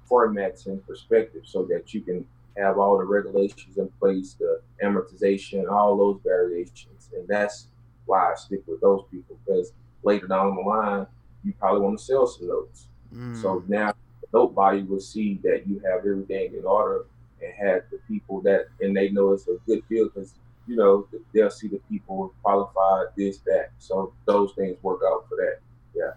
formats 0.09 0.67
in 0.67 0.79
perspective 0.81 1.41
so 1.45 1.65
that 1.65 1.95
you 1.95 2.01
can 2.01 2.23
have 2.55 2.77
all 2.77 2.97
the 2.97 3.03
regulations 3.03 3.77
in 3.77 3.87
place, 3.99 4.33
the 4.33 4.61
amortization, 4.83 5.69
all 5.69 5.97
those 5.97 6.19
variations. 6.23 7.09
And 7.15 7.27
that's 7.27 7.67
why 8.05 8.31
I 8.31 8.35
stick 8.35 8.61
with 8.67 8.79
those 8.81 9.03
people 9.09 9.37
because 9.45 9.73
later 10.03 10.27
down 10.27 10.55
the 10.55 10.61
line, 10.61 11.07
you 11.43 11.53
probably 11.59 11.81
want 11.81 11.97
to 11.97 12.05
sell 12.05 12.27
some 12.27 12.47
notes. 12.47 12.87
Mm. 13.13 13.41
So 13.41 13.63
now 13.67 13.93
the 14.21 14.27
note 14.31 14.51
nobody 14.51 14.83
will 14.83 14.99
see 14.99 15.39
that 15.43 15.67
you 15.67 15.81
have 15.89 15.99
everything 15.99 16.53
in 16.53 16.65
order 16.65 17.05
and 17.41 17.53
have 17.53 17.81
the 17.91 17.99
people 18.07 18.41
that, 18.41 18.67
and 18.81 18.95
they 18.95 19.09
know 19.09 19.31
it's 19.31 19.47
a 19.47 19.57
good 19.65 19.81
deal 19.89 20.05
because 20.05 20.35
you 20.67 20.75
know, 20.75 21.07
they'll 21.33 21.49
see 21.49 21.67
the 21.67 21.79
people 21.89 22.33
qualified, 22.43 23.07
this, 23.15 23.37
that. 23.45 23.71
So 23.77 24.13
those 24.25 24.53
things 24.53 24.77
work 24.83 25.01
out 25.07 25.25
for 25.29 25.35
that. 25.35 25.59
Yeah. 25.95 26.11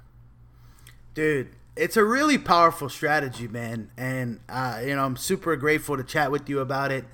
Dude, 1.15 1.51
it's 1.77 1.97
a 1.97 2.05
really 2.05 2.37
powerful 2.37 2.89
strategy, 2.89 3.49
man. 3.49 3.91
And, 3.97 4.41
uh, 4.49 4.81
you 4.85 4.95
know, 4.95 5.05
I'm 5.05 5.17
super 5.17 5.57
grateful 5.57 5.97
to 5.97 6.05
chat 6.05 6.31
with 6.31 6.49
you 6.49 6.59
about 6.61 6.91
it. 6.91 7.05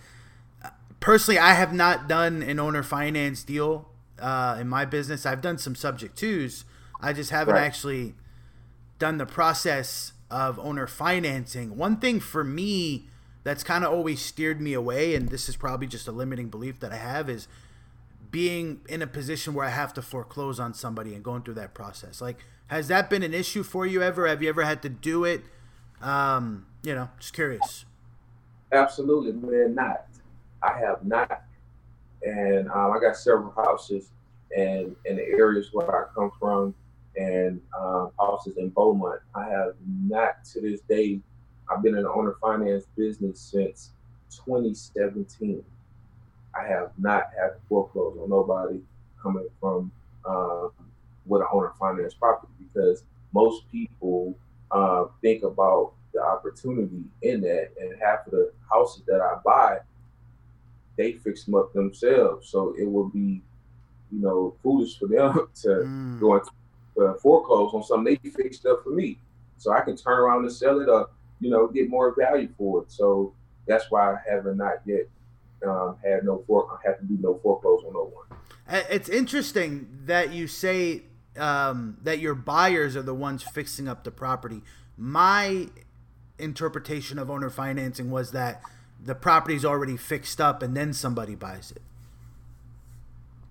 Personally, 0.98 1.38
I 1.38 1.52
have 1.52 1.72
not 1.72 2.08
done 2.08 2.42
an 2.42 2.58
owner 2.58 2.82
finance 2.82 3.42
deal 3.42 3.88
uh, 4.18 4.56
in 4.58 4.68
my 4.68 4.84
business. 4.84 5.26
I've 5.26 5.42
done 5.42 5.58
some 5.58 5.74
subject 5.74 6.16
twos. 6.16 6.64
I 7.00 7.12
just 7.12 7.30
haven't 7.30 7.54
right. 7.54 7.64
actually 7.64 8.14
done 8.98 9.18
the 9.18 9.26
process 9.26 10.12
of 10.30 10.58
owner 10.58 10.86
financing. 10.86 11.76
One 11.76 11.98
thing 11.98 12.18
for 12.18 12.42
me, 12.42 13.08
that's 13.46 13.62
kind 13.62 13.84
of 13.84 13.92
always 13.92 14.20
steered 14.20 14.60
me 14.60 14.72
away 14.72 15.14
and 15.14 15.28
this 15.28 15.48
is 15.48 15.54
probably 15.54 15.86
just 15.86 16.08
a 16.08 16.12
limiting 16.12 16.48
belief 16.48 16.80
that 16.80 16.92
i 16.92 16.96
have 16.96 17.30
is 17.30 17.46
being 18.32 18.80
in 18.88 19.00
a 19.02 19.06
position 19.06 19.54
where 19.54 19.64
i 19.64 19.70
have 19.70 19.94
to 19.94 20.02
foreclose 20.02 20.58
on 20.58 20.74
somebody 20.74 21.14
and 21.14 21.22
going 21.22 21.42
through 21.42 21.54
that 21.54 21.72
process. 21.72 22.20
Like 22.20 22.38
has 22.66 22.88
that 22.88 23.08
been 23.08 23.22
an 23.22 23.32
issue 23.32 23.62
for 23.62 23.86
you 23.86 24.02
ever? 24.02 24.26
Have 24.26 24.42
you 24.42 24.48
ever 24.48 24.64
had 24.64 24.82
to 24.82 24.88
do 24.88 25.24
it? 25.24 25.42
Um, 26.02 26.66
you 26.82 26.92
know 26.92 27.08
just 27.20 27.34
curious. 27.34 27.84
Absolutely 28.72 29.32
man 29.32 29.76
not. 29.76 30.06
I 30.60 30.76
have 30.80 31.04
not. 31.04 31.42
And 32.22 32.68
um, 32.68 32.92
i 32.92 32.98
got 33.00 33.16
several 33.16 33.52
houses 33.52 34.10
and 34.56 34.96
in 35.04 35.16
the 35.16 35.22
areas 35.22 35.68
where 35.72 35.88
i 35.94 36.08
come 36.14 36.32
from 36.40 36.74
and 37.16 37.60
uh, 37.78 38.08
houses 38.18 38.56
in 38.56 38.70
beaumont. 38.70 39.20
I 39.36 39.48
have 39.48 39.74
not 39.86 40.44
to 40.52 40.60
this 40.60 40.80
day 40.80 41.20
I've 41.68 41.82
been 41.82 41.96
in 41.96 42.04
the 42.04 42.10
owner 42.10 42.36
finance 42.40 42.84
business 42.96 43.40
since 43.40 43.90
2017. 44.30 45.64
I 46.54 46.66
have 46.66 46.90
not 46.98 47.30
had 47.38 47.48
to 47.48 47.56
foreclose 47.68 48.16
on 48.20 48.30
nobody 48.30 48.80
coming 49.22 49.48
from 49.60 49.90
um, 50.24 50.70
with 51.26 51.42
an 51.42 51.48
owner 51.52 51.72
finance 51.78 52.14
property 52.14 52.52
because 52.58 53.02
most 53.32 53.70
people 53.70 54.36
uh, 54.70 55.04
think 55.20 55.42
about 55.42 55.92
the 56.14 56.22
opportunity 56.22 57.04
in 57.22 57.40
that, 57.42 57.70
and 57.80 57.94
half 58.00 58.26
of 58.26 58.32
the 58.32 58.52
houses 58.70 59.02
that 59.06 59.20
I 59.20 59.38
buy, 59.44 59.78
they 60.96 61.12
fix 61.12 61.44
them 61.44 61.56
up 61.56 61.72
themselves. 61.72 62.48
So 62.48 62.74
it 62.78 62.88
would 62.88 63.12
be, 63.12 63.42
you 64.10 64.20
know, 64.20 64.54
foolish 64.62 64.98
for 64.98 65.08
them 65.08 65.48
to 65.62 65.68
mm. 65.68 66.20
go 66.20 66.36
into 66.36 66.50
uh, 66.98 67.14
foreclose 67.14 67.74
on 67.74 67.82
something 67.82 68.18
they 68.22 68.30
fixed 68.30 68.64
up 68.64 68.82
for 68.82 68.90
me. 68.90 69.18
So 69.58 69.72
I 69.72 69.80
can 69.80 69.96
turn 69.96 70.18
around 70.18 70.44
and 70.44 70.52
sell 70.52 70.80
it 70.80 70.88
up 70.88 71.15
you 71.40 71.50
know, 71.50 71.66
get 71.66 71.88
more 71.88 72.14
value 72.18 72.48
for 72.56 72.82
it. 72.82 72.92
So 72.92 73.34
that's 73.66 73.90
why 73.90 74.14
I 74.14 74.16
haven't 74.28 74.56
not 74.56 74.76
yet 74.84 75.08
um, 75.66 75.96
had 76.04 76.24
no 76.24 76.44
for 76.46 76.78
have 76.84 76.98
to 76.98 77.04
do 77.04 77.18
no 77.20 77.38
foreclose 77.42 77.82
on 77.84 77.92
no 77.92 78.12
one. 78.12 78.38
It's 78.90 79.08
interesting 79.08 79.88
that 80.06 80.32
you 80.32 80.46
say 80.48 81.02
um, 81.36 81.98
that 82.02 82.18
your 82.18 82.34
buyers 82.34 82.96
are 82.96 83.02
the 83.02 83.14
ones 83.14 83.42
fixing 83.42 83.88
up 83.88 84.04
the 84.04 84.10
property. 84.10 84.62
My 84.96 85.68
interpretation 86.38 87.18
of 87.18 87.30
owner 87.30 87.50
financing 87.50 88.10
was 88.10 88.32
that 88.32 88.62
the 89.02 89.14
property's 89.14 89.64
already 89.64 89.96
fixed 89.96 90.40
up 90.40 90.62
and 90.62 90.76
then 90.76 90.92
somebody 90.92 91.34
buys 91.34 91.70
it. 91.70 91.82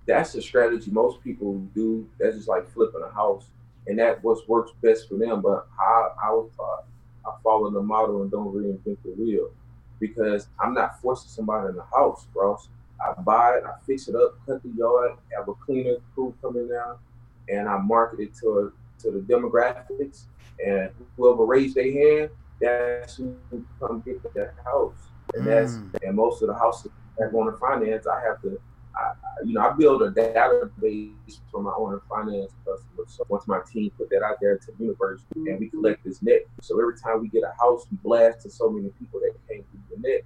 That's 0.06 0.34
the 0.34 0.42
strategy 0.42 0.92
most 0.92 1.24
people 1.24 1.60
do. 1.74 2.08
That's 2.20 2.36
just 2.36 2.48
like 2.48 2.70
flipping 2.74 3.02
a 3.02 3.12
house, 3.14 3.46
and 3.88 3.98
that 3.98 4.24
what 4.24 4.48
works 4.48 4.72
best 4.84 5.10
for 5.10 5.18
them. 5.18 5.42
But 5.42 5.68
I, 5.80 6.10
I 6.26 6.32
was 6.32 6.52
taught 6.56 6.86
I 7.26 7.32
follow 7.44 7.70
the 7.72 7.82
model 7.82 8.22
and 8.22 8.32
don't 8.32 8.54
reinvent 8.54 8.98
the 9.04 9.12
wheel 9.18 9.50
because 10.00 10.48
I'm 10.60 10.74
not 10.74 11.02
forcing 11.02 11.30
somebody 11.30 11.70
in 11.70 11.76
the 11.76 11.86
house, 11.96 12.28
bro. 12.34 12.58
I 13.02 13.20
buy 13.22 13.58
it, 13.58 13.64
I 13.66 13.74
fix 13.86 14.08
it 14.08 14.16
up, 14.16 14.38
cut 14.46 14.62
the 14.64 14.70
yard, 14.70 15.12
have 15.38 15.48
a 15.48 15.54
cleaner 15.54 15.96
crew 16.14 16.34
coming 16.42 16.70
down, 16.70 16.98
and 17.50 17.68
I 17.68 17.78
market 17.78 18.20
it 18.20 18.36
to 18.42 18.72
to 19.00 19.12
the 19.12 19.20
demographics. 19.20 20.24
And 20.66 20.90
whoever 21.18 21.46
raise 21.46 21.74
their 21.74 21.92
hand, 21.92 22.30
that's 22.62 23.18
who 23.18 23.36
come 23.80 24.02
get 24.06 24.24
the 24.24 24.52
house. 24.64 24.94
And 25.34 25.44
mm. 25.44 25.46
that's 25.46 25.74
and 26.04 26.16
most 26.16 26.42
of 26.42 26.48
the 26.48 26.56
houses 26.56 26.92
that 27.18 27.32
want 27.34 27.54
to 27.54 27.60
finance, 27.60 28.08
I 28.08 28.22
have 28.22 28.42
to 28.44 28.60
you 29.44 29.54
know, 29.54 29.62
I 29.62 29.74
build 29.74 30.02
a 30.02 30.12
database 30.12 31.40
for 31.52 31.62
my 31.62 31.72
owner 31.78 32.02
finance 32.10 32.54
customers. 32.66 33.08
So 33.08 33.26
once 33.30 33.48
my 33.48 33.60
team 33.72 33.92
put 33.98 34.10
that 34.10 34.24
out 34.24 34.38
there 34.40 34.58
to 34.58 34.68
the 34.72 34.84
universe 34.84 35.22
and 35.36 35.60
we 35.60 35.70
collect 35.70 36.04
this 36.04 36.22
net. 36.22 36.42
So 36.62 36.80
every 36.80 36.98
time 36.98 37.22
we 37.22 37.28
get 37.28 37.44
a 37.44 37.54
house, 37.60 37.86
we 37.92 37.98
blast 37.98 38.42
to 38.42 38.50
so 38.50 38.70
many 38.70 38.90
people 39.00 39.20
that 39.22 39.34
came 39.48 39.64
through 39.72 39.98
the 40.02 40.08
net. 40.08 40.22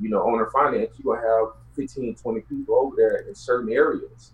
you 0.00 0.08
know, 0.08 0.22
owner 0.22 0.50
finance, 0.52 0.90
you're 0.98 1.14
going 1.14 1.22
to 1.22 1.28
have 1.28 1.48
15, 1.76 2.16
20 2.16 2.40
people 2.40 2.74
over 2.74 2.96
there 2.96 3.16
in 3.28 3.34
certain 3.34 3.72
areas. 3.72 4.32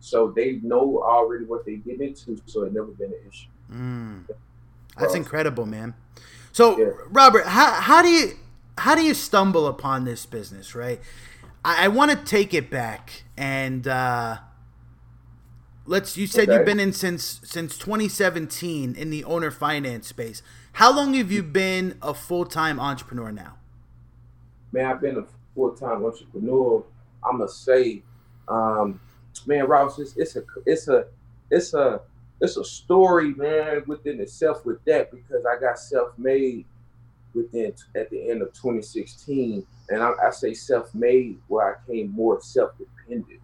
So 0.00 0.30
they 0.34 0.60
know 0.62 1.02
already 1.02 1.44
what 1.44 1.64
they 1.64 1.76
get 1.76 2.00
into. 2.00 2.40
So 2.46 2.62
it 2.62 2.72
never 2.72 2.88
been 2.88 3.12
an 3.12 3.20
issue. 3.28 3.48
Mm. 3.72 4.28
That's 4.98 5.14
incredible, 5.14 5.64
man. 5.64 5.94
So 6.52 6.78
yeah. 6.78 6.90
Robert, 7.08 7.46
how, 7.46 7.72
how 7.72 8.02
do 8.02 8.08
you, 8.08 8.32
how 8.78 8.94
do 8.94 9.02
you 9.02 9.14
stumble 9.14 9.66
upon 9.66 10.04
this 10.04 10.26
business, 10.26 10.74
right? 10.74 11.00
I, 11.64 11.84
I 11.84 11.88
want 11.88 12.10
to 12.10 12.16
take 12.16 12.54
it 12.54 12.70
back 12.70 13.24
and 13.36 13.86
uh, 13.86 14.38
let's. 15.86 16.16
You 16.16 16.26
said 16.26 16.48
okay. 16.48 16.56
you've 16.56 16.66
been 16.66 16.80
in 16.80 16.92
since 16.92 17.40
since 17.44 17.78
2017 17.78 18.94
in 18.94 19.10
the 19.10 19.24
owner 19.24 19.50
finance 19.50 20.08
space. 20.08 20.42
How 20.72 20.94
long 20.94 21.14
have 21.14 21.30
you 21.30 21.42
been 21.42 21.98
a 22.02 22.14
full 22.14 22.44
time 22.44 22.80
entrepreneur 22.80 23.32
now? 23.32 23.56
Man, 24.72 24.86
I've 24.86 25.00
been 25.00 25.18
a 25.18 25.24
full 25.54 25.72
time 25.72 26.04
entrepreneur. 26.04 26.84
I'm 27.24 27.38
gonna 27.38 27.48
say, 27.48 28.02
um, 28.48 29.00
man, 29.46 29.66
Ross, 29.66 29.98
it's, 29.98 30.16
it's 30.16 30.36
a 30.36 30.42
it's 30.66 30.88
a 30.88 31.06
it's 31.50 31.74
a 31.74 32.00
it's 32.40 32.56
a 32.56 32.64
story, 32.64 33.34
man, 33.34 33.82
within 33.86 34.20
itself 34.20 34.66
with 34.66 34.84
that 34.86 35.12
because 35.12 35.44
I 35.46 35.60
got 35.60 35.78
self-made 35.78 36.64
within 37.34 37.72
at 37.94 38.10
the 38.10 38.30
end 38.30 38.42
of 38.42 38.52
2016, 38.52 39.66
and 39.88 40.02
I, 40.02 40.12
I 40.26 40.30
say 40.30 40.54
self-made 40.54 41.38
where 41.48 41.74
I 41.74 41.90
came 41.90 42.12
more 42.12 42.40
self-dependent, 42.40 43.40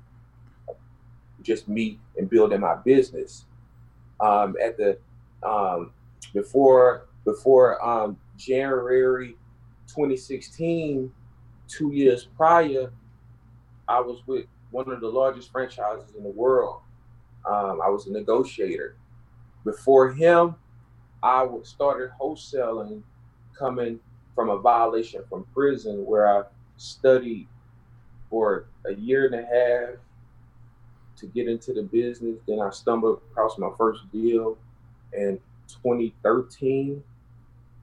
just 1.42 1.68
me 1.68 1.98
and 2.16 2.28
building 2.28 2.60
my 2.60 2.76
business. 2.76 3.44
Um, 4.20 4.56
at 4.62 4.76
the 4.76 4.98
um, 5.42 5.92
before 6.34 7.06
before 7.24 7.84
um, 7.86 8.16
January 8.36 9.36
2016, 9.86 11.12
two 11.68 11.92
years 11.92 12.28
prior, 12.36 12.92
I 13.86 14.00
was 14.00 14.22
with 14.26 14.46
one 14.70 14.90
of 14.90 15.00
the 15.00 15.08
largest 15.08 15.50
franchises 15.50 16.14
in 16.16 16.22
the 16.22 16.30
world. 16.30 16.80
Um, 17.46 17.80
I 17.82 17.88
was 17.88 18.06
a 18.06 18.12
negotiator. 18.12 18.96
Before 19.64 20.12
him, 20.12 20.54
I 21.22 21.46
started 21.62 22.10
wholesaling 22.20 23.02
coming 23.58 24.00
from 24.34 24.50
a 24.50 24.58
violation 24.58 25.22
from 25.28 25.44
prison 25.54 26.06
where 26.06 26.38
I 26.38 26.44
studied 26.76 27.48
for 28.30 28.66
a 28.86 28.94
year 28.94 29.26
and 29.26 29.34
a 29.34 29.42
half 29.42 29.98
to 31.16 31.26
get 31.26 31.48
into 31.48 31.72
the 31.72 31.82
business. 31.82 32.38
Then 32.46 32.60
I 32.60 32.70
stumbled 32.70 33.20
across 33.30 33.58
my 33.58 33.70
first 33.76 34.10
deal 34.12 34.56
in 35.12 35.40
2013. 35.82 37.02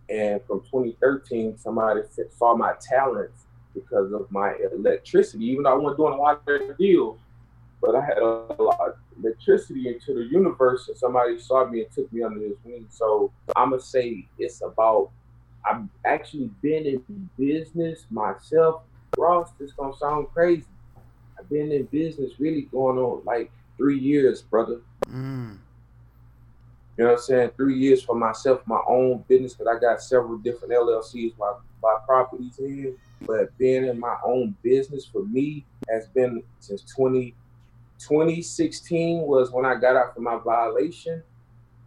And 0.07 0.39
from 0.45 0.61
2013, 0.61 1.57
somebody 1.57 2.01
saw 2.37 2.55
my 2.55 2.73
talents 2.79 3.45
because 3.73 4.13
of 4.13 4.31
my 4.31 4.53
electricity, 4.73 5.45
even 5.45 5.63
though 5.63 5.73
I 5.73 5.75
wasn't 5.75 5.97
doing 5.97 6.13
a 6.13 6.17
lot 6.17 6.41
of 6.47 6.77
deals, 6.77 7.19
but 7.81 7.95
I 7.95 8.05
had 8.05 8.19
a 8.19 8.25
lot 8.25 8.79
of 8.79 8.95
electricity 9.21 9.87
into 9.87 10.13
the 10.13 10.25
universe 10.31 10.87
and 10.87 10.97
somebody 10.97 11.37
saw 11.39 11.65
me 11.67 11.81
and 11.81 11.91
took 11.91 12.11
me 12.13 12.23
under 12.23 12.39
his 12.39 12.55
wing. 12.63 12.87
So 12.89 13.31
I'm 13.55 13.71
gonna 13.71 13.81
say 13.81 14.27
it's 14.37 14.61
about 14.61 15.11
I've 15.65 15.83
actually 16.05 16.49
been 16.61 16.85
in 16.85 17.29
business 17.37 18.05
myself. 18.09 18.83
Ross, 19.17 19.49
this 19.59 19.71
gonna 19.71 19.95
sound 19.97 20.27
crazy. 20.33 20.65
I've 21.39 21.49
been 21.49 21.71
in 21.71 21.85
business 21.85 22.39
really 22.39 22.63
going 22.63 22.97
on 22.97 23.23
like 23.25 23.51
three 23.77 23.99
years, 23.99 24.41
brother. 24.41 24.81
Mm. 25.07 25.57
You 26.97 27.03
know 27.03 27.09
what 27.11 27.19
I'm 27.19 27.23
saying? 27.23 27.51
Three 27.57 27.77
years 27.77 28.01
for 28.01 28.15
myself, 28.15 28.61
my 28.65 28.79
own 28.87 29.23
business, 29.27 29.53
because 29.53 29.75
I 29.75 29.79
got 29.79 30.01
several 30.01 30.37
different 30.37 30.73
LLCs 30.73 31.37
my 31.37 31.53
buy 31.81 31.97
properties 32.05 32.57
in. 32.59 32.95
But 33.21 33.57
being 33.57 33.85
in 33.85 33.99
my 33.99 34.15
own 34.23 34.55
business 34.61 35.05
for 35.05 35.23
me 35.23 35.65
has 35.89 36.07
been 36.07 36.43
since 36.59 36.83
20, 36.95 37.33
2016 37.99 39.21
was 39.21 39.51
when 39.51 39.65
I 39.65 39.75
got 39.75 39.95
out 39.95 40.13
from 40.13 40.23
my 40.23 40.37
violation, 40.37 41.21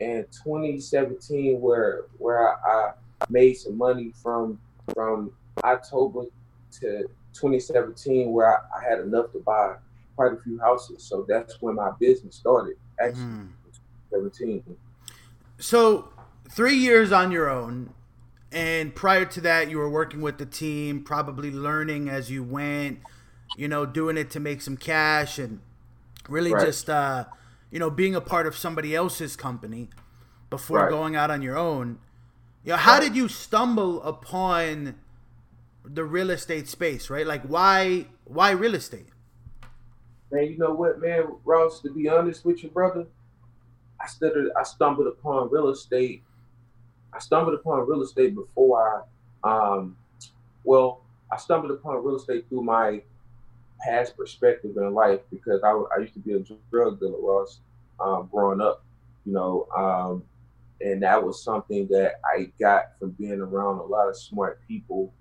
and 0.01 0.27
2017 0.31 1.61
where 1.61 2.05
where 2.19 2.49
I, 2.49 2.71
I 2.71 2.93
made 3.29 3.55
some 3.55 3.77
money 3.77 4.13
from 4.23 4.59
from 4.95 5.33
October 5.65 6.25
to 6.81 7.03
2017 7.33 8.33
where 8.33 8.57
I, 8.57 8.79
I, 8.79 8.89
had 8.89 9.01
enough 9.01 9.33
to 9.33 9.39
buy 9.41 9.77
quite 10.17 10.33
a 10.33 10.37
few 10.37 10.59
houses. 10.59 11.03
So 11.03 11.25
that's 11.29 11.61
when 11.61 11.75
my 11.75 11.91
business 12.01 12.37
started. 12.37 12.77
Actually, 13.01 13.23
mm. 13.23 13.49
17. 14.11 14.63
So 15.59 16.09
three 16.51 16.77
years 16.77 17.13
on 17.13 17.31
your 17.31 17.51
own, 17.51 17.93
and 18.51 18.95
prior 18.95 19.25
to 19.27 19.41
that, 19.43 19.69
you 19.69 19.79
were 19.79 19.91
working 19.91 20.23
with 20.23 20.39
the 20.39 20.47
team, 20.47 21.05
probably 21.05 21.51
learning 21.51 22.09
as 22.09 22.31
you 22.31 22.43
went. 22.43 23.01
You 23.57 23.69
know, 23.69 23.87
doing 23.87 24.17
it 24.17 24.31
to 24.33 24.41
make 24.41 24.61
some 24.61 24.77
cash 24.77 25.39
and 25.39 25.61
really 26.29 26.53
right. 26.53 26.65
just 26.65 26.91
uh, 26.91 27.25
you 27.71 27.79
know 27.79 27.91
being 27.91 28.15
a 28.15 28.21
part 28.21 28.47
of 28.47 28.57
somebody 28.57 28.95
else's 28.95 29.37
company 29.37 29.89
before 30.51 30.81
right. 30.81 30.91
going 30.91 31.17
out 31.17 31.31
on 31.31 31.43
your 31.43 31.57
own. 31.57 31.99
You 32.65 32.73
know, 32.73 32.77
how 32.77 32.95
right. 32.95 33.03
did 33.03 33.17
you 33.17 33.29
stumble 33.29 34.03
upon 34.03 34.97
the 35.85 36.05
real 36.05 36.31
estate 36.31 36.69
space? 36.69 37.09
Right, 37.09 37.27
like 37.27 37.43
why 37.43 38.07
why 38.25 38.51
real 38.51 38.75
estate? 38.75 39.09
Man, 40.31 40.45
you 40.45 40.59
know 40.59 40.75
what, 40.75 41.01
man, 41.01 41.25
Ross. 41.45 41.81
To 41.81 41.93
be 41.93 42.09
honest 42.09 42.45
with 42.45 42.63
you, 42.63 42.71
brother, 42.71 43.07
I 44.01 44.07
studied. 44.07 44.51
I 44.59 44.63
stumbled 44.65 45.07
upon 45.07 45.51
real 45.51 45.69
estate. 45.69 46.23
I 47.13 47.19
stumbled 47.21 47.55
upon 47.55 47.89
real 47.89 48.03
estate 48.03 48.35
before 48.35 49.07
I, 49.43 49.51
um, 49.51 49.97
well, 50.65 51.03
I 51.33 51.39
stumbled 51.39 51.71
upon 51.71 52.05
real 52.05 52.17
estate 52.17 52.47
through 52.49 52.63
my 52.63 53.01
past 53.81 54.17
perspective 54.17 54.77
in 54.77 54.93
life 54.93 55.21
because 55.31 55.63
I, 55.63 55.71
I 55.71 56.01
used 56.01 56.15
to 56.15 56.21
be 56.21 56.33
a 56.35 56.41
drug 56.71 57.01
dealer, 57.01 57.19
Ross, 57.21 57.61
um, 58.01 58.29
growing 58.31 58.61
up, 58.61 58.85
you 59.25 59.33
know, 59.33 59.67
um, 59.77 60.23
and 60.81 61.03
that 61.03 61.23
was 61.23 61.43
something 61.43 61.87
that 61.89 62.21
I 62.25 62.51
got 62.61 62.99
from 62.99 63.11
being 63.13 63.41
around 63.41 63.79
a 63.79 63.85
lot 63.85 64.09
of 64.09 64.17
smart 64.17 64.61
people 64.67 65.13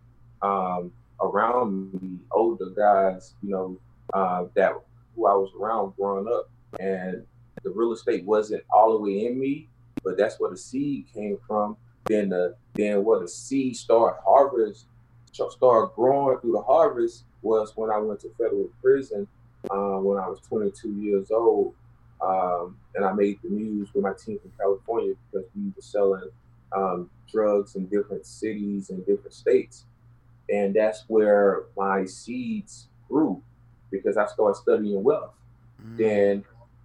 um, 0.42 0.92
around 1.22 1.94
me, 2.02 2.20
older 2.32 2.70
guys, 2.76 3.34
you 3.42 3.50
know, 3.50 3.80
uh, 4.14 4.46
that 4.56 4.74
who 5.16 5.28
I 5.28 5.34
was 5.34 5.52
around 5.60 5.96
growing 5.96 6.28
up, 6.32 6.50
and 6.80 7.26
the 7.64 7.72
real 7.72 7.94
estate 7.94 8.24
wasn't 8.26 8.64
all 8.72 8.94
the 8.94 9.04
way 9.04 9.26
in 9.26 9.40
me, 9.40 9.68
but 10.04 10.18
that's 10.18 10.40
where 10.40 10.52
the 10.52 10.58
seed 10.58 11.06
came 11.14 11.38
from. 11.48 11.76
Then 12.06 12.30
the 12.30 12.56
then 12.76 13.04
where 13.04 13.20
the 13.20 13.28
seed 13.28 13.76
started 13.76 14.20
harvest, 14.24 14.86
started 15.32 15.94
growing 15.96 16.40
through 16.40 16.54
the 16.54 16.62
harvest 16.62 17.24
was 17.42 17.74
when 17.76 17.90
I 17.90 17.98
went 17.98 18.20
to 18.22 18.30
federal 18.38 18.70
prison 18.82 19.28
uh, 19.70 19.98
when 19.98 20.18
I 20.18 20.28
was 20.28 20.40
22 20.42 20.92
years 20.94 21.32
old. 21.32 21.74
Um, 22.22 22.78
and 22.96 23.06
I 23.06 23.14
made 23.14 23.40
the 23.44 23.50
news 23.50 23.90
with 23.94 24.04
my 24.04 24.14
team 24.14 24.40
from 24.40 24.52
California 24.58 25.14
because 25.32 25.48
we 25.56 25.72
were 25.76 25.82
selling 25.82 26.30
um, 26.72 27.10
drugs 27.32 27.76
in 27.76 27.86
different 27.88 28.26
cities 28.26 28.90
and 28.90 29.06
different 29.06 29.34
states. 29.34 29.86
And 30.50 30.74
that's 30.74 31.04
where 31.08 31.64
my 31.76 32.06
seeds 32.06 32.88
grew 33.08 33.42
because 33.92 34.18
I 34.18 34.26
started 34.28 34.56
studying 34.56 35.04
wealth. 35.04 35.34
Mm. 35.84 35.98
Then, 35.98 36.44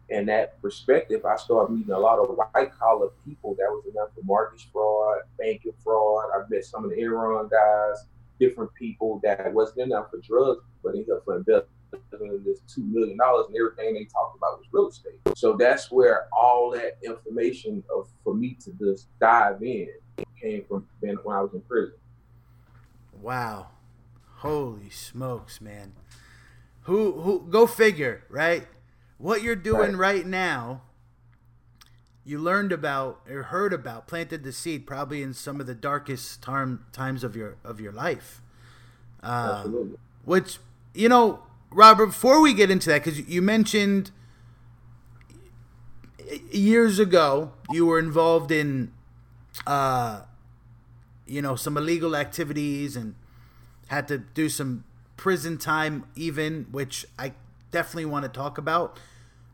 in 0.09 0.27
that 0.27 0.61
perspective, 0.61 1.25
I 1.25 1.37
started 1.37 1.73
meeting 1.73 1.95
a 1.95 1.99
lot 1.99 2.19
of 2.19 2.37
white 2.37 2.73
collar 2.79 3.09
people 3.25 3.55
that 3.55 3.71
was 3.71 3.85
enough 3.91 4.09
for 4.15 4.23
mortgage 4.25 4.69
fraud, 4.71 5.21
banking 5.39 5.73
fraud. 5.83 6.31
I 6.35 6.43
met 6.51 6.65
some 6.65 6.85
of 6.85 6.91
the 6.91 6.97
Enron 6.97 7.51
guys 7.51 8.05
different 8.43 8.75
people 8.75 9.21
that 9.23 9.53
wasn't 9.53 9.79
enough 9.79 10.11
for 10.11 10.19
drugs, 10.19 10.65
but 10.83 10.97
up 10.97 11.25
for 11.25 11.37
this 12.45 12.61
two 12.73 12.83
million 12.85 13.17
dollars 13.17 13.47
and 13.49 13.57
everything 13.57 13.95
they 13.95 14.05
talked 14.05 14.37
about 14.37 14.59
was 14.59 14.67
real 14.73 14.89
estate. 14.89 15.21
So 15.37 15.57
that's 15.57 15.91
where 15.91 16.27
all 16.33 16.71
that 16.71 16.99
information 17.05 17.83
of 17.95 18.09
for 18.25 18.35
me 18.35 18.57
to 18.65 18.73
just 18.73 19.09
dive 19.21 19.63
in 19.63 19.89
came 20.41 20.65
from 20.69 20.87
when 21.01 21.37
I 21.37 21.41
was 21.41 21.53
in 21.55 21.61
prison. 21.63 21.95
Wow. 23.21 23.69
Holy 24.37 24.91
smokes, 24.91 25.61
man. 25.61 25.93
Who 26.83 27.21
who 27.21 27.47
go 27.49 27.67
figure, 27.67 28.25
right? 28.29 28.67
What 29.19 29.43
you're 29.43 29.55
doing 29.55 29.93
right, 29.93 30.17
right 30.17 30.27
now 30.27 30.83
you 32.25 32.39
learned 32.39 32.73
about 32.73 33.21
or 33.29 33.45
heard 33.45 33.73
about, 33.73 34.07
planted 34.07 34.45
the 34.45 34.53
seed 34.53 34.87
probably 34.87 35.23
in 35.23 35.35
some 35.35 35.61
of 35.61 35.67
the 35.67 35.75
darkest 35.75 36.43
time, 36.43 36.85
times 36.93 37.25
of 37.25 37.37
your 37.37 37.57
of 37.65 37.81
your 37.81 37.93
life. 37.93 38.41
Um, 39.23 39.51
Absolutely. 39.51 39.99
Which 40.25 40.59
you 40.95 41.09
know, 41.09 41.43
Robert. 41.75 42.07
Before 42.07 42.41
we 42.41 42.55
get 42.55 42.71
into 42.71 42.89
that, 42.91 43.05
because 43.05 43.21
you 43.29 43.43
mentioned 43.43 44.11
years 46.51 46.99
ago 46.99 47.53
you 47.71 47.87
were 47.87 47.99
involved 47.99 48.51
in, 48.51 48.93
uh, 49.67 50.23
you 51.27 51.43
know, 51.43 51.57
some 51.57 51.77
illegal 51.77 52.17
activities 52.17 52.97
and 52.97 53.15
had 53.89 54.09
to 54.09 54.19
do 54.19 54.49
some 54.49 54.85
prison 55.17 55.59
time, 55.59 56.07
even, 56.15 56.67
which 56.71 57.07
I 57.19 57.33
definitely 57.71 58.07
want 58.07 58.25
to 58.25 58.29
talk 58.29 58.59
about. 58.59 58.99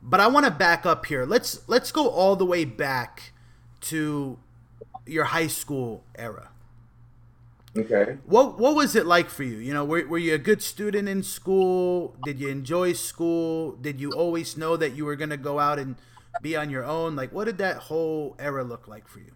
But 0.01 0.21
I 0.21 0.29
want 0.29 0.47
to 0.47 0.53
back 0.53 0.87
up 0.87 1.07
here. 1.07 1.25
Let's 1.25 1.69
let's 1.69 1.91
go 1.91 2.09
all 2.09 2.37
the 2.37 2.45
way 2.45 2.65
back 2.65 3.33
to 3.83 4.39
your 5.07 5.25
high 5.25 5.49
school 5.49 6.05
era. 6.17 6.51
Okay. 7.77 8.19
What 8.25 8.59
what 8.59 8.75
was 8.75 8.95
it 8.95 9.07
like 9.07 9.31
for 9.31 9.43
you? 9.45 9.57
You 9.57 9.73
know, 9.73 9.85
were, 9.85 10.07
were 10.07 10.19
you 10.19 10.35
a 10.35 10.39
good 10.39 10.63
student 10.63 11.09
in 11.09 11.23
school? 11.23 12.17
Did 12.23 12.39
you 12.39 12.49
enjoy 12.49 12.93
school? 12.93 13.73
Did 13.73 14.01
you 14.01 14.13
always 14.13 14.57
know 14.57 14.77
that 14.77 14.95
you 14.95 15.05
were 15.05 15.17
going 15.17 15.31
to 15.31 15.37
go 15.37 15.59
out 15.59 15.79
and 15.79 15.97
be 16.41 16.57
on 16.57 16.71
your 16.71 16.85
own? 16.85 17.17
Like, 17.17 17.33
what 17.33 17.45
did 17.45 17.59
that 17.59 17.77
whole 17.89 18.37
era 18.39 18.65
look 18.65 18.89
like 18.89 19.09
for 19.09 19.21
you? 19.21 19.33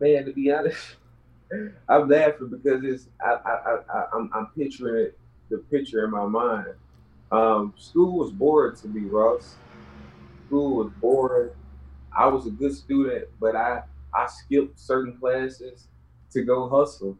Man, 0.00 0.24
to 0.24 0.32
be 0.32 0.50
honest, 0.52 0.96
I'm 1.88 2.08
laughing 2.08 2.48
because 2.50 2.84
it's 2.84 3.08
I 3.20 3.32
I, 3.34 3.78
I 3.92 4.06
I'm, 4.14 4.30
I'm 4.34 4.46
picturing 4.56 5.12
the 5.50 5.58
picture 5.70 6.04
in 6.04 6.10
my 6.10 6.26
mind 6.26 6.74
um, 7.32 7.74
school 7.78 8.18
was 8.18 8.32
boring 8.32 8.76
to 8.76 8.88
me, 8.88 9.02
Ross. 9.08 9.56
School 10.46 10.76
was 10.78 10.92
boring. 11.00 11.54
I 12.16 12.26
was 12.28 12.46
a 12.46 12.50
good 12.50 12.74
student, 12.74 13.28
but 13.40 13.56
I 13.56 13.84
I 14.14 14.26
skipped 14.26 14.80
certain 14.80 15.18
classes 15.18 15.88
to 16.32 16.42
go 16.42 16.68
hustle. 16.68 17.18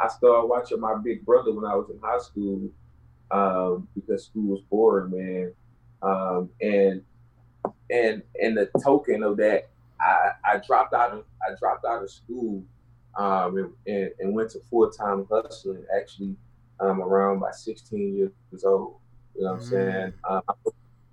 I 0.00 0.08
started 0.08 0.46
watching 0.46 0.80
my 0.80 0.94
big 0.96 1.24
brother 1.24 1.52
when 1.52 1.64
I 1.64 1.74
was 1.74 1.88
in 1.90 1.98
high 2.02 2.18
school 2.18 2.68
um, 3.30 3.88
because 3.94 4.26
school 4.26 4.52
was 4.52 4.60
boring, 4.70 5.10
man. 5.10 5.52
Um, 6.02 6.50
and 6.60 7.02
and 7.90 8.22
and 8.40 8.56
the 8.56 8.68
token 8.82 9.22
of 9.22 9.36
that, 9.38 9.70
I, 10.00 10.30
I 10.44 10.58
dropped 10.58 10.94
out 10.94 11.12
of 11.12 11.24
I 11.42 11.54
dropped 11.58 11.84
out 11.84 12.02
of 12.02 12.10
school 12.10 12.62
um, 13.16 13.56
and, 13.56 13.72
and, 13.86 14.10
and 14.20 14.34
went 14.34 14.50
to 14.50 14.60
full 14.70 14.90
time 14.90 15.26
hustling 15.30 15.84
actually 15.96 16.36
um, 16.80 17.00
around 17.00 17.40
by 17.40 17.50
16 17.50 18.16
years 18.16 18.64
old. 18.64 18.96
You 19.34 19.44
know 19.44 19.52
what 19.52 19.60
I'm 19.60 19.66
saying? 19.66 20.12
Uh, 20.28 20.40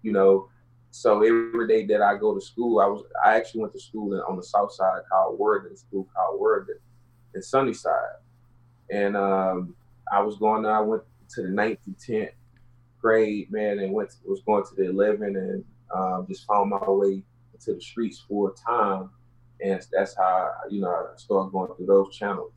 you 0.02 0.12
know, 0.12 0.50
so 0.92 1.24
every 1.24 1.68
day 1.68 1.86
that 1.88 2.02
I 2.02 2.18
go 2.18 2.36
to 2.36 2.42
school, 2.42 2.80
I 2.80 2.86
was 2.86 3.04
I 3.26 3.36
actually 3.36 3.62
went 3.62 3.74
to 3.74 3.80
school 3.80 4.22
on 4.28 4.36
the 4.36 4.44
south 4.44 4.74
side 4.74 5.02
called 5.10 5.40
Worthing, 5.40 5.78
school 5.78 6.08
called 6.14 6.40
Worthing 6.40 6.76
in 7.36 7.42
Sunnyside. 7.42 8.18
And 8.90 9.16
um, 9.16 9.76
I 10.12 10.22
was 10.22 10.38
going 10.38 10.64
there, 10.64 10.76
I 10.76 10.82
went 10.82 11.04
to 11.36 11.42
the 11.42 11.50
ninth 11.50 11.80
and 11.86 11.98
tenth 12.00 12.32
grade, 13.02 13.52
man, 13.52 13.80
and 13.80 13.94
went 13.94 14.12
to, 14.12 14.18
was 14.26 14.42
going 14.42 14.64
to 14.64 14.76
the 14.76 14.90
11 14.90 15.36
and 15.36 15.64
um, 15.94 16.26
just 16.28 16.46
found 16.46 16.70
my 16.70 16.90
way 16.90 17.24
to 17.62 17.74
the 17.74 17.82
streets 17.82 18.24
full 18.28 18.52
time. 18.52 19.10
And 19.64 19.86
that's 19.92 20.16
how, 20.16 20.52
you 20.70 20.82
know, 20.82 20.90
I 20.90 21.18
started 21.18 21.52
going 21.52 21.74
through 21.76 21.86
those 21.86 22.16
channels. 22.16 22.52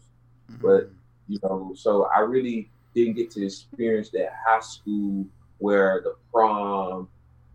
Mm-hmm. 0.50 0.66
But, 0.66 0.90
you 1.28 1.38
know, 1.42 1.72
so 1.76 2.08
I 2.14 2.20
really 2.20 2.70
didn't 2.94 3.14
get 3.14 3.30
to 3.32 3.44
experience 3.44 4.10
that 4.10 4.32
high 4.46 4.60
school 4.60 5.26
where 5.58 6.00
the 6.02 6.14
prom 6.32 7.08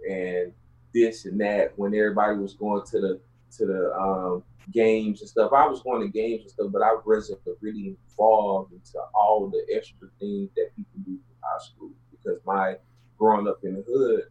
and 0.09 0.51
this 0.93 1.25
and 1.25 1.39
that 1.41 1.73
when 1.77 1.93
everybody 1.95 2.37
was 2.37 2.53
going 2.53 2.83
to 2.85 2.99
the 2.99 3.19
to 3.57 3.65
the 3.65 3.93
um, 3.95 4.43
games 4.71 5.21
and 5.21 5.29
stuff. 5.29 5.51
I 5.53 5.67
was 5.67 5.81
going 5.81 6.01
to 6.01 6.07
games 6.07 6.41
and 6.41 6.51
stuff, 6.51 6.67
but 6.71 6.81
I 6.81 6.95
wasn't 7.05 7.39
really 7.61 7.95
involved 7.97 8.73
into 8.73 8.99
all 9.13 9.49
the 9.49 9.65
extra 9.75 10.07
things 10.19 10.49
that 10.55 10.75
people 10.75 10.99
do 11.05 11.11
in 11.11 11.19
high 11.41 11.63
school 11.63 11.91
because 12.11 12.39
my 12.45 12.75
growing 13.17 13.47
up 13.47 13.59
in 13.63 13.75
the 13.75 13.83
hood, 13.87 14.23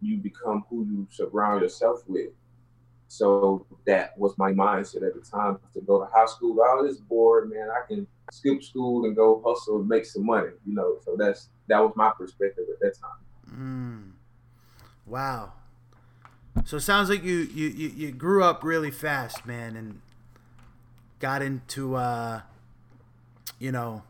you 0.00 0.18
become 0.18 0.64
who 0.68 0.84
you 0.84 1.06
surround 1.10 1.62
yourself 1.62 2.02
with. 2.06 2.30
So 3.08 3.66
that 3.86 4.18
was 4.18 4.36
my 4.36 4.52
mindset 4.52 5.06
at 5.06 5.14
the 5.14 5.20
time 5.20 5.58
to 5.74 5.80
go 5.80 6.00
to 6.00 6.10
high 6.12 6.26
school. 6.26 6.60
I 6.60 6.82
was 6.82 6.98
bored, 6.98 7.50
man. 7.50 7.68
I 7.70 7.86
can 7.86 8.06
skip 8.32 8.62
school 8.62 9.04
and 9.04 9.14
go 9.14 9.42
hustle 9.46 9.80
and 9.80 9.88
make 9.88 10.04
some 10.04 10.26
money, 10.26 10.50
you 10.66 10.74
know. 10.74 10.98
So 11.04 11.16
that's 11.16 11.50
that 11.68 11.78
was 11.78 11.92
my 11.96 12.10
perspective 12.18 12.64
at 12.72 12.80
that 12.80 12.94
time. 13.00 13.56
Mm. 13.58 14.12
Wow. 15.06 15.52
So 16.64 16.78
it 16.78 16.80
sounds 16.80 17.08
like 17.08 17.22
you, 17.22 17.48
you 17.54 17.68
you 17.68 17.88
you 17.88 18.12
grew 18.12 18.42
up 18.42 18.64
really 18.64 18.90
fast, 18.90 19.46
man, 19.46 19.76
and 19.76 20.00
got 21.20 21.42
into 21.42 21.94
uh, 21.94 22.40
you 23.58 23.70
know 23.70 24.02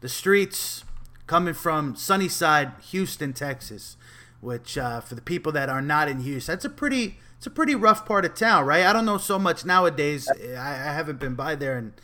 the 0.00 0.08
streets 0.08 0.84
coming 1.26 1.54
from 1.54 1.94
Sunnyside, 1.94 2.72
Houston, 2.90 3.32
Texas, 3.32 3.96
which 4.40 4.76
uh, 4.76 5.00
for 5.00 5.14
the 5.14 5.20
people 5.20 5.52
that 5.52 5.68
are 5.68 5.82
not 5.82 6.08
in 6.08 6.20
Houston, 6.20 6.52
that's 6.52 6.64
a 6.64 6.70
pretty 6.70 7.18
it's 7.36 7.46
a 7.46 7.50
pretty 7.50 7.74
rough 7.74 8.04
part 8.04 8.24
of 8.24 8.34
town, 8.34 8.66
right? 8.66 8.84
I 8.84 8.92
don't 8.92 9.06
know 9.06 9.18
so 9.18 9.38
much 9.38 9.64
nowadays. 9.64 10.28
I, 10.28 10.68
I 10.68 10.92
haven't 10.92 11.20
been 11.20 11.34
by 11.34 11.54
there 11.54 11.78
in 11.78 11.94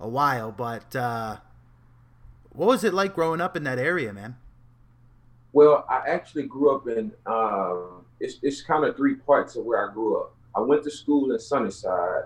a 0.00 0.08
while, 0.08 0.50
but 0.50 0.96
uh, 0.96 1.36
what 2.50 2.66
was 2.66 2.82
it 2.84 2.94
like 2.94 3.14
growing 3.14 3.40
up 3.40 3.56
in 3.56 3.64
that 3.64 3.78
area, 3.78 4.12
man? 4.12 4.36
Well, 5.52 5.84
I 5.88 6.02
actually 6.08 6.44
grew 6.44 6.74
up 6.74 6.88
in 6.88 7.12
um, 7.26 8.04
it's 8.22 8.36
it's 8.42 8.62
kind 8.62 8.86
of 8.86 8.96
three 8.96 9.16
parts 9.16 9.56
of 9.56 9.66
where 9.66 9.90
I 9.90 9.94
grew 9.94 10.20
up. 10.20 10.32
I 10.56 10.62
went 10.62 10.84
to 10.84 10.92
school 10.92 11.32
in 11.32 11.40
Sunnyside. 11.40 12.22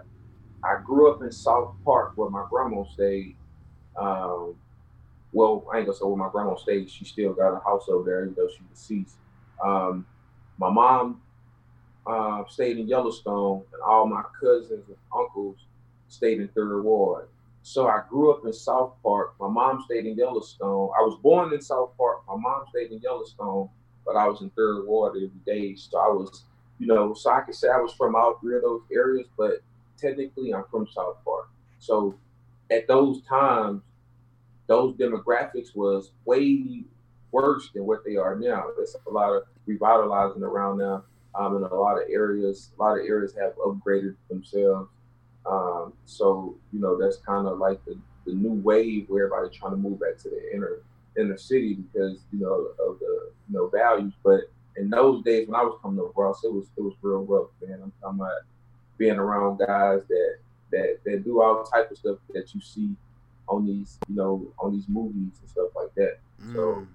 I 0.64 0.76
grew 0.86 1.12
up 1.12 1.22
in 1.22 1.32
South 1.32 1.74
Park 1.84 2.12
where 2.16 2.30
my 2.30 2.46
grandma 2.50 2.84
stayed. 2.84 3.38
Um, 4.00 4.56
well, 5.32 5.66
I 5.72 5.78
ain't 5.78 5.86
gonna 5.86 5.98
say 5.98 6.06
where 6.06 6.16
my 6.16 6.30
grandma 6.32 6.56
stayed. 6.56 6.90
She 6.90 7.06
still 7.06 7.34
got 7.34 7.56
a 7.56 7.60
house 7.64 7.86
over 7.88 8.04
there, 8.10 8.22
even 8.24 8.34
though 8.36 8.48
she's 8.48 8.68
deceased. 8.68 9.18
Um, 9.64 10.06
my 10.58 10.70
mom 10.70 11.22
uh, 12.06 12.44
stayed 12.48 12.78
in 12.78 12.88
Yellowstone, 12.88 13.64
and 13.72 13.82
all 13.86 14.06
my 14.06 14.22
cousins 14.40 14.88
and 14.88 14.96
uncles 15.16 15.58
stayed 16.08 16.40
in 16.40 16.48
Third 16.50 16.82
Ward. 16.82 17.28
So 17.62 17.88
I 17.88 18.02
grew 18.10 18.32
up 18.32 18.42
in 18.46 18.52
South 18.52 18.94
Park. 19.04 19.34
My 19.40 19.48
mom 19.48 19.82
stayed 19.86 20.06
in 20.06 20.16
Yellowstone. 20.16 20.90
I 20.98 21.02
was 21.02 21.18
born 21.22 21.52
in 21.54 21.60
South 21.60 21.92
Park. 21.98 22.18
My 22.28 22.36
mom 22.36 22.64
stayed 22.70 22.92
in 22.92 23.00
Yellowstone, 23.02 23.68
but 24.06 24.16
I 24.16 24.28
was 24.28 24.40
in 24.40 24.50
Third 24.50 24.86
Ward 24.86 25.16
every 25.16 25.30
day. 25.44 25.74
So 25.76 25.98
I 25.98 26.08
was, 26.08 26.44
you 26.78 26.86
know, 26.86 27.14
so 27.14 27.30
I 27.30 27.40
could 27.40 27.54
say 27.54 27.68
I 27.68 27.78
was 27.78 27.92
from 27.92 28.14
all 28.14 28.38
three 28.40 28.56
of 28.56 28.62
those 28.62 28.82
areas, 28.92 29.26
but 29.36 29.62
technically 29.98 30.54
I'm 30.54 30.64
from 30.70 30.86
South 30.86 31.16
Park. 31.24 31.48
So 31.78 32.14
at 32.70 32.88
those 32.88 33.22
times, 33.22 33.82
those 34.66 34.94
demographics 34.96 35.74
was 35.74 36.12
way 36.24 36.82
worse 37.32 37.70
than 37.74 37.84
what 37.84 38.04
they 38.04 38.16
are 38.16 38.36
now. 38.36 38.66
There's 38.76 38.96
a 39.06 39.10
lot 39.10 39.32
of 39.32 39.42
revitalizing 39.66 40.42
around 40.42 40.78
now. 40.78 41.04
Um, 41.34 41.56
in 41.56 41.62
a 41.64 41.74
lot 41.74 41.98
of 41.98 42.08
areas, 42.08 42.70
a 42.78 42.82
lot 42.82 42.98
of 42.98 43.04
areas 43.04 43.34
have 43.34 43.54
upgraded 43.56 44.16
themselves 44.30 44.88
um, 45.48 45.92
so 46.04 46.56
you 46.72 46.80
know 46.80 46.98
that's 46.98 47.18
kind 47.18 47.46
of 47.46 47.58
like 47.58 47.84
the, 47.84 47.96
the 48.24 48.32
new 48.32 48.54
wave 48.54 49.08
where 49.08 49.26
everybody's 49.26 49.56
trying 49.56 49.72
to 49.72 49.76
move 49.76 50.00
back 50.00 50.18
to 50.18 50.28
the 50.28 50.54
inner 50.54 50.80
inner 51.18 51.36
city 51.36 51.74
because 51.74 52.20
you 52.32 52.40
know 52.40 52.68
of 52.86 52.98
the 52.98 53.30
you 53.48 53.54
know 53.56 53.68
values. 53.68 54.12
But 54.22 54.42
in 54.76 54.90
those 54.90 55.22
days 55.24 55.48
when 55.48 55.58
I 55.58 55.64
was 55.64 55.78
coming 55.82 55.98
to 55.98 56.12
Ross, 56.16 56.44
it 56.44 56.52
was 56.52 56.66
it 56.76 56.82
was 56.82 56.94
real 57.02 57.24
rough, 57.24 57.48
man. 57.62 57.80
I'm 57.82 57.92
talking 58.00 58.20
about 58.20 58.42
being 58.98 59.16
around 59.16 59.58
guys 59.58 60.00
that 60.08 60.36
that 60.72 60.98
that 61.04 61.24
do 61.24 61.42
all 61.42 61.64
type 61.64 61.90
of 61.90 61.98
stuff 61.98 62.18
that 62.34 62.54
you 62.54 62.60
see 62.60 62.94
on 63.48 63.66
these 63.66 63.98
you 64.08 64.16
know 64.16 64.46
on 64.58 64.72
these 64.72 64.88
movies 64.88 65.38
and 65.40 65.50
stuff 65.50 65.68
like 65.74 65.94
that. 65.96 66.18
Mm. 66.42 66.54
So, 66.54 66.86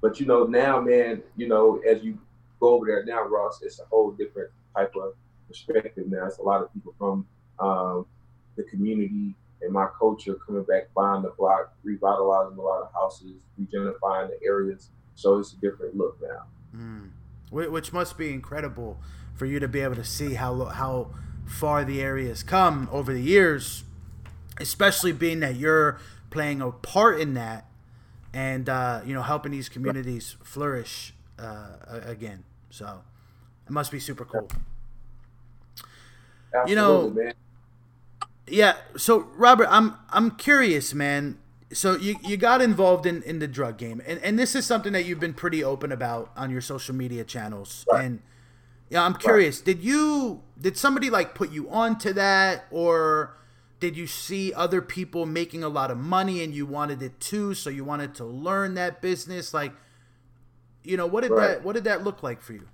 but 0.00 0.20
you 0.20 0.26
know 0.26 0.44
now, 0.44 0.80
man, 0.80 1.22
you 1.36 1.48
know 1.48 1.80
as 1.88 2.02
you 2.02 2.18
go 2.60 2.74
over 2.74 2.86
there 2.86 3.04
now, 3.04 3.22
Ross, 3.24 3.60
it's 3.62 3.80
a 3.80 3.84
whole 3.84 4.12
different 4.12 4.50
type 4.74 4.94
of 4.96 5.14
perspective 5.48 6.06
now. 6.08 6.26
It's 6.26 6.38
a 6.38 6.42
lot 6.42 6.62
of 6.62 6.72
people 6.72 6.94
from 6.98 7.26
um, 7.58 8.06
the 8.56 8.64
community 8.64 9.34
and 9.62 9.72
my 9.72 9.88
culture 9.98 10.34
coming 10.46 10.64
back, 10.64 10.92
buying 10.94 11.22
the 11.22 11.32
block, 11.38 11.74
revitalizing 11.82 12.58
a 12.58 12.62
lot 12.62 12.82
of 12.82 12.92
houses, 12.92 13.32
regenifying 13.60 14.28
the 14.28 14.38
areas. 14.44 14.90
So 15.14 15.38
it's 15.38 15.54
a 15.54 15.56
different 15.56 15.96
look 15.96 16.18
now. 16.20 16.44
Mm. 16.74 17.10
Which 17.50 17.92
must 17.92 18.18
be 18.18 18.32
incredible 18.32 18.98
for 19.34 19.46
you 19.46 19.60
to 19.60 19.68
be 19.68 19.80
able 19.80 19.94
to 19.94 20.04
see 20.04 20.34
how 20.34 20.64
how 20.64 21.10
far 21.46 21.84
the 21.84 22.02
area 22.02 22.28
has 22.28 22.42
come 22.42 22.88
over 22.90 23.12
the 23.12 23.20
years, 23.20 23.84
especially 24.60 25.12
being 25.12 25.40
that 25.40 25.56
you're 25.56 25.98
playing 26.30 26.60
a 26.60 26.70
part 26.70 27.20
in 27.20 27.34
that 27.34 27.66
and 28.34 28.68
uh, 28.68 29.00
you 29.04 29.14
know 29.14 29.22
helping 29.22 29.52
these 29.52 29.68
communities 29.68 30.36
flourish 30.42 31.14
uh, 31.38 31.68
again. 31.88 32.44
So 32.70 33.02
it 33.66 33.72
must 33.72 33.90
be 33.90 34.00
super 34.00 34.24
cool. 34.24 34.48
Absolutely, 36.54 36.70
you 36.70 36.76
know, 36.76 37.10
man. 37.10 37.34
Yeah. 38.46 38.76
So 38.96 39.28
Robert, 39.36 39.68
I'm 39.70 39.96
I'm 40.10 40.32
curious, 40.32 40.94
man. 40.94 41.38
So 41.72 41.96
you, 41.96 42.16
you 42.22 42.36
got 42.36 42.62
involved 42.62 43.06
in, 43.06 43.22
in 43.24 43.40
the 43.40 43.48
drug 43.48 43.76
game, 43.76 44.00
and, 44.06 44.20
and 44.20 44.38
this 44.38 44.54
is 44.54 44.64
something 44.64 44.92
that 44.92 45.04
you've 45.04 45.18
been 45.18 45.34
pretty 45.34 45.64
open 45.64 45.90
about 45.90 46.30
on 46.36 46.50
your 46.50 46.60
social 46.60 46.94
media 46.94 47.24
channels. 47.24 47.84
Right. 47.90 48.04
And 48.04 48.22
yeah, 48.88 49.04
I'm 49.04 49.14
curious. 49.14 49.58
Right. 49.58 49.66
Did 49.66 49.82
you 49.82 50.42
did 50.60 50.76
somebody 50.76 51.10
like 51.10 51.34
put 51.34 51.50
you 51.50 51.68
onto 51.68 52.12
that, 52.12 52.66
or 52.70 53.36
did 53.80 53.96
you 53.96 54.06
see 54.06 54.54
other 54.54 54.80
people 54.80 55.26
making 55.26 55.64
a 55.64 55.68
lot 55.68 55.90
of 55.90 55.98
money 55.98 56.42
and 56.42 56.54
you 56.54 56.66
wanted 56.66 57.02
it 57.02 57.18
too, 57.20 57.52
so 57.54 57.68
you 57.68 57.84
wanted 57.84 58.14
to 58.14 58.24
learn 58.24 58.74
that 58.74 59.02
business? 59.02 59.52
Like, 59.52 59.72
you 60.84 60.96
know, 60.96 61.06
what 61.06 61.22
did 61.22 61.32
right. 61.32 61.48
that 61.48 61.64
what 61.64 61.74
did 61.74 61.84
that 61.84 62.04
look 62.04 62.22
like 62.22 62.40
for 62.40 62.52
you? 62.52 62.68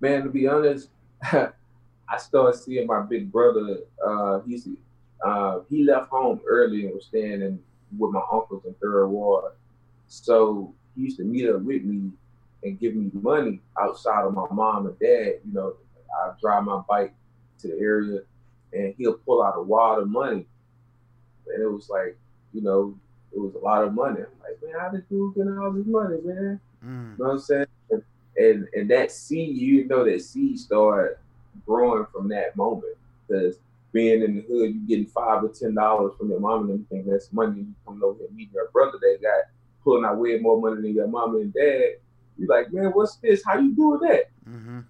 Man, 0.00 0.22
to 0.22 0.30
be 0.30 0.46
honest, 0.46 0.90
I 2.10 2.16
started 2.16 2.58
seeing 2.58 2.86
my 2.86 3.02
big 3.02 3.30
brother. 3.30 3.78
Uh, 4.04 4.40
he's 4.40 4.68
uh, 5.24 5.60
he 5.68 5.84
left 5.84 6.08
home 6.08 6.40
early 6.46 6.86
and 6.86 6.94
was 6.94 7.06
staying 7.06 7.42
in 7.42 7.60
with 7.96 8.12
my 8.12 8.22
uncles 8.32 8.64
in 8.64 8.74
Third 8.74 9.08
Ward. 9.08 9.52
So 10.06 10.72
he 10.94 11.02
used 11.02 11.18
to 11.18 11.24
meet 11.24 11.48
up 11.48 11.60
with 11.60 11.82
me 11.82 12.10
and 12.62 12.78
give 12.78 12.94
me 12.94 13.10
money 13.12 13.60
outside 13.80 14.24
of 14.24 14.34
my 14.34 14.46
mom 14.50 14.86
and 14.86 14.98
dad. 14.98 15.40
You 15.46 15.52
know, 15.52 15.74
I 16.22 16.32
drive 16.40 16.64
my 16.64 16.82
bike 16.88 17.14
to 17.60 17.68
the 17.68 17.78
area 17.78 18.20
and 18.72 18.94
he'll 18.96 19.14
pull 19.14 19.42
out 19.42 19.54
a 19.56 19.62
wad 19.62 20.00
of 20.00 20.08
money. 20.08 20.46
And 21.46 21.62
it 21.62 21.66
was 21.66 21.88
like, 21.88 22.16
you 22.52 22.62
know, 22.62 22.98
it 23.32 23.38
was 23.38 23.54
a 23.54 23.58
lot 23.58 23.84
of 23.84 23.94
money. 23.94 24.20
I'm 24.20 24.26
like, 24.40 24.62
man, 24.62 24.80
how 24.80 24.88
did 24.88 25.04
you 25.10 25.32
get 25.36 25.46
all 25.46 25.72
this 25.72 25.86
money, 25.86 26.18
man? 26.24 26.60
Mm. 26.84 27.12
You 27.12 27.24
know 27.24 27.24
what 27.24 27.30
I'm 27.32 27.38
saying? 27.38 27.66
And, 27.90 28.02
and 28.36 28.68
and 28.72 28.90
that 28.90 29.10
seed, 29.10 29.56
you 29.56 29.86
know, 29.86 30.04
that 30.04 30.22
seed 30.22 30.58
started 30.58 31.16
growing 31.66 32.06
from 32.12 32.28
that 32.28 32.56
moment 32.56 32.96
because 33.26 33.58
being 33.92 34.22
in 34.22 34.36
the 34.36 34.42
hood, 34.42 34.74
you 34.74 34.86
getting 34.86 35.06
five 35.06 35.42
or 35.42 35.48
ten 35.48 35.74
dollars 35.74 36.12
from 36.18 36.30
your 36.30 36.40
mom 36.40 36.70
and 36.70 36.84
everything. 36.86 37.10
That's 37.10 37.32
money. 37.32 37.60
You 37.60 37.74
coming 37.86 38.02
over 38.02 38.18
here 38.18 38.28
meeting 38.34 38.54
your 38.54 38.70
brother 38.70 38.98
that 39.00 39.18
got 39.22 39.44
pulling 39.82 40.04
out 40.04 40.18
way 40.18 40.38
more 40.38 40.60
money 40.60 40.82
than 40.82 40.94
your 40.94 41.08
mom 41.08 41.36
and 41.36 41.52
dad. 41.52 41.94
You're 42.36 42.48
like, 42.48 42.72
man, 42.72 42.90
what's 42.92 43.16
this? 43.16 43.42
How 43.44 43.58
you 43.58 43.74
doing 43.74 44.00
that? 44.00 44.30
Mm-hmm. 44.48 44.80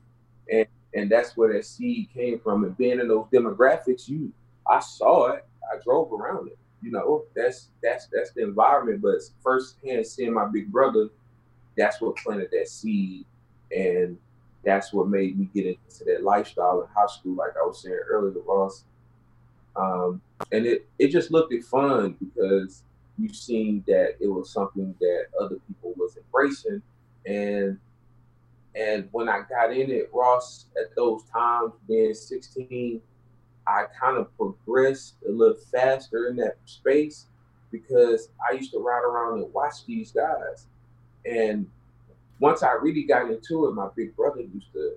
And 0.53 0.67
and 0.95 1.11
that's 1.11 1.37
where 1.37 1.53
that 1.53 1.65
seed 1.65 2.09
came 2.13 2.41
from. 2.41 2.65
And 2.65 2.77
being 2.77 3.01
in 3.01 3.09
those 3.09 3.27
demographics, 3.33 4.09
you, 4.09 4.33
I 4.69 4.81
saw 4.81 5.33
it. 5.33 5.47
I 5.73 5.77
drove 5.85 6.13
around 6.13 6.49
it. 6.49 6.59
You 6.83 6.91
know, 6.91 7.25
that's 7.35 7.69
that's 7.83 8.09
that's 8.13 8.33
the 8.33 8.43
environment. 8.43 9.03
But 9.03 9.21
firsthand 9.43 10.07
seeing 10.07 10.35
my 10.35 10.47
big 10.47 10.73
brother, 10.73 11.09
that's 11.77 12.01
what 12.01 12.17
planted 12.17 12.51
that 12.53 12.69
seed. 12.69 13.25
And 13.75 14.19
that's 14.65 14.93
what 14.93 15.09
made 15.09 15.39
me 15.39 15.49
get 15.55 15.67
into 15.67 16.05
that 16.07 16.23
lifestyle 16.23 16.83
in 16.83 16.89
high 16.95 17.07
school, 17.07 17.35
like 17.35 17.53
I 17.57 17.67
was 17.67 17.83
saying 17.83 17.99
earlier, 18.09 18.41
Ross. 18.47 18.85
Um, 19.77 20.21
and 20.53 20.67
it 20.67 20.89
it 20.99 21.09
just 21.09 21.31
looked 21.31 21.55
fun 21.65 22.17
because 22.19 22.83
you 23.17 23.33
seen 23.33 23.85
that 23.87 24.17
it 24.21 24.27
was 24.27 24.51
something 24.51 24.95
that 25.01 25.27
other 25.41 25.57
people 25.69 25.95
was 25.97 26.17
embracing, 26.17 26.83
and 27.27 27.79
and 28.75 29.09
when 29.13 29.29
I 29.29 29.43
got 29.49 29.73
in 29.73 29.91
it, 29.91 30.11
Ross, 30.13 30.67
at 30.77 30.95
those 30.95 31.25
times, 31.25 31.73
being 31.89 32.15
16, 32.15 33.01
I 33.67 33.85
kind 33.99 34.17
of 34.17 34.35
progressed 34.37 35.17
a 35.29 35.33
little 35.33 35.57
faster 35.73 36.29
in 36.29 36.37
that 36.37 36.57
space 36.65 37.27
because 37.71 38.29
I 38.49 38.55
used 38.55 38.73
to 38.73 38.79
ride 38.79 39.03
around 39.03 39.43
and 39.43 39.53
watch 39.53 39.85
these 39.87 40.13
guys. 40.13 40.67
And 41.25 41.67
once 42.41 42.63
I 42.63 42.73
really 42.73 43.05
got 43.05 43.31
into 43.31 43.67
it, 43.67 43.75
my 43.75 43.89
big 43.97 44.15
brother 44.17 44.41
used 44.41 44.73
to 44.73 44.97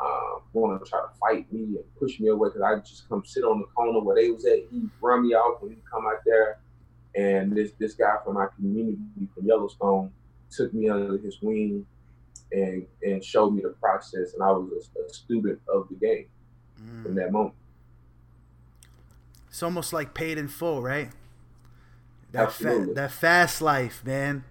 um, 0.00 0.42
want 0.52 0.84
to 0.84 0.90
try 0.90 1.00
to 1.00 1.08
fight 1.18 1.50
me 1.52 1.62
and 1.62 1.84
push 1.98 2.20
me 2.20 2.28
away 2.28 2.50
because 2.50 2.62
I 2.62 2.76
just 2.80 3.08
come 3.08 3.24
sit 3.24 3.44
on 3.44 3.60
the 3.60 3.66
corner 3.66 4.00
where 4.00 4.16
they 4.16 4.30
was 4.30 4.44
at. 4.44 4.58
He'd 4.70 4.90
run 5.00 5.26
me 5.26 5.34
off 5.34 5.62
when 5.62 5.72
he 5.72 5.78
come 5.90 6.06
out 6.06 6.20
there. 6.24 6.58
And 7.14 7.56
this 7.56 7.72
this 7.78 7.94
guy 7.94 8.16
from 8.24 8.34
my 8.34 8.46
community 8.56 8.98
from 9.34 9.46
Yellowstone 9.46 10.12
took 10.50 10.74
me 10.74 10.90
under 10.90 11.16
his 11.16 11.40
wing 11.40 11.86
and 12.52 12.86
and 13.02 13.24
showed 13.24 13.54
me 13.54 13.62
the 13.62 13.70
process. 13.70 14.34
And 14.34 14.42
I 14.42 14.50
was 14.50 14.90
a, 14.96 15.00
a 15.00 15.08
student 15.08 15.60
of 15.72 15.88
the 15.88 15.94
game 15.94 16.26
mm. 16.78 17.06
in 17.06 17.14
that 17.14 17.32
moment. 17.32 17.54
It's 19.48 19.62
almost 19.62 19.94
like 19.94 20.12
paid 20.12 20.36
in 20.36 20.48
full, 20.48 20.82
right? 20.82 21.08
That 22.32 22.52
fa- 22.52 22.88
that 22.94 23.12
fast 23.12 23.62
life, 23.62 24.04
man. 24.04 24.44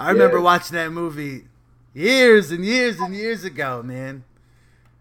I 0.00 0.10
remember 0.10 0.38
yeah. 0.38 0.44
watching 0.44 0.76
that 0.76 0.92
movie 0.92 1.44
years 1.92 2.50
and 2.50 2.64
years 2.64 2.98
and 2.98 3.14
years 3.14 3.44
ago, 3.44 3.82
man. 3.82 4.24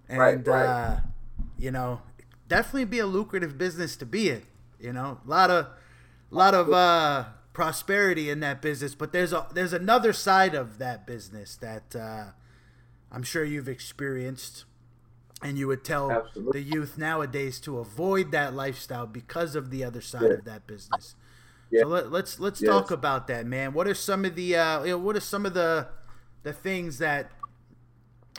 And 0.09 0.19
right, 0.19 0.47
right. 0.47 0.65
Uh, 0.65 0.99
you 1.57 1.71
know, 1.71 2.01
definitely 2.49 2.85
be 2.85 2.99
a 2.99 3.05
lucrative 3.05 3.57
business 3.57 3.95
to 3.97 4.05
be 4.05 4.29
in. 4.29 4.43
You 4.77 4.91
know, 4.91 5.19
a 5.25 5.29
lot 5.29 5.49
of, 5.49 5.67
a 6.31 6.35
lot 6.35 6.53
of 6.53 6.71
uh, 6.73 7.25
prosperity 7.53 8.29
in 8.29 8.41
that 8.41 8.61
business, 8.61 8.93
but 8.93 9.13
there's 9.13 9.31
a 9.31 9.47
there's 9.53 9.73
another 9.73 10.11
side 10.11 10.53
of 10.53 10.79
that 10.79 11.07
business 11.07 11.55
that 11.57 11.95
uh, 11.95 12.25
I'm 13.09 13.23
sure 13.23 13.45
you've 13.45 13.69
experienced 13.69 14.65
and 15.41 15.57
you 15.57 15.67
would 15.67 15.85
tell 15.85 16.11
Absolutely. 16.11 16.61
the 16.61 16.69
youth 16.75 16.97
nowadays 16.97 17.61
to 17.61 17.79
avoid 17.79 18.31
that 18.31 18.53
lifestyle 18.53 19.07
because 19.07 19.55
of 19.55 19.71
the 19.71 19.85
other 19.85 20.01
side 20.01 20.23
yeah. 20.23 20.29
of 20.29 20.43
that 20.43 20.67
business. 20.67 21.15
Yeah. 21.71 21.81
So 21.81 21.87
let, 21.87 22.05
us 22.05 22.11
let's, 22.11 22.39
let's 22.39 22.61
yes. 22.61 22.69
talk 22.69 22.91
about 22.91 23.27
that, 23.27 23.45
man. 23.45 23.73
What 23.73 23.87
are 23.87 23.93
some 23.93 24.25
of 24.25 24.35
the 24.35 24.55
uh, 24.55 24.83
you 24.83 24.91
know, 24.91 24.97
what 24.97 25.15
are 25.15 25.21
some 25.21 25.45
of 25.45 25.53
the 25.53 25.87
the 26.43 26.53
things 26.53 26.97
that 26.99 27.31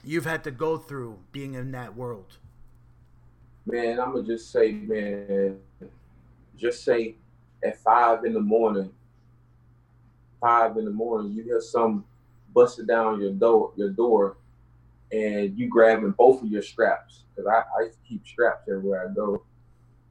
you've 0.02 0.24
had 0.24 0.44
to 0.44 0.50
go 0.50 0.78
through 0.78 1.18
being 1.32 1.54
in 1.54 1.72
that 1.72 1.96
world? 1.96 2.38
Man, 3.66 4.00
I'm 4.00 4.12
gonna 4.12 4.26
just 4.26 4.50
say, 4.50 4.72
man, 4.72 5.58
just 6.56 6.84
say 6.84 7.16
at 7.62 7.78
five 7.78 8.24
in 8.24 8.32
the 8.32 8.40
morning, 8.40 8.90
five 10.40 10.76
in 10.76 10.84
the 10.84 10.90
morning, 10.90 11.32
you 11.32 11.42
hear 11.42 11.60
some 11.60 12.04
busting 12.54 12.86
down 12.86 13.20
your 13.20 13.32
door, 13.32 13.72
your 13.76 13.90
door, 13.90 14.36
and 15.12 15.56
you 15.56 15.68
grabbing 15.68 16.12
both 16.12 16.42
of 16.42 16.48
your 16.48 16.62
straps 16.62 17.24
because 17.34 17.46
I, 17.46 17.62
I 17.78 17.84
used 17.84 17.98
to 18.02 18.08
keep 18.08 18.26
straps 18.26 18.68
everywhere 18.68 19.08
I 19.08 19.14
go, 19.14 19.42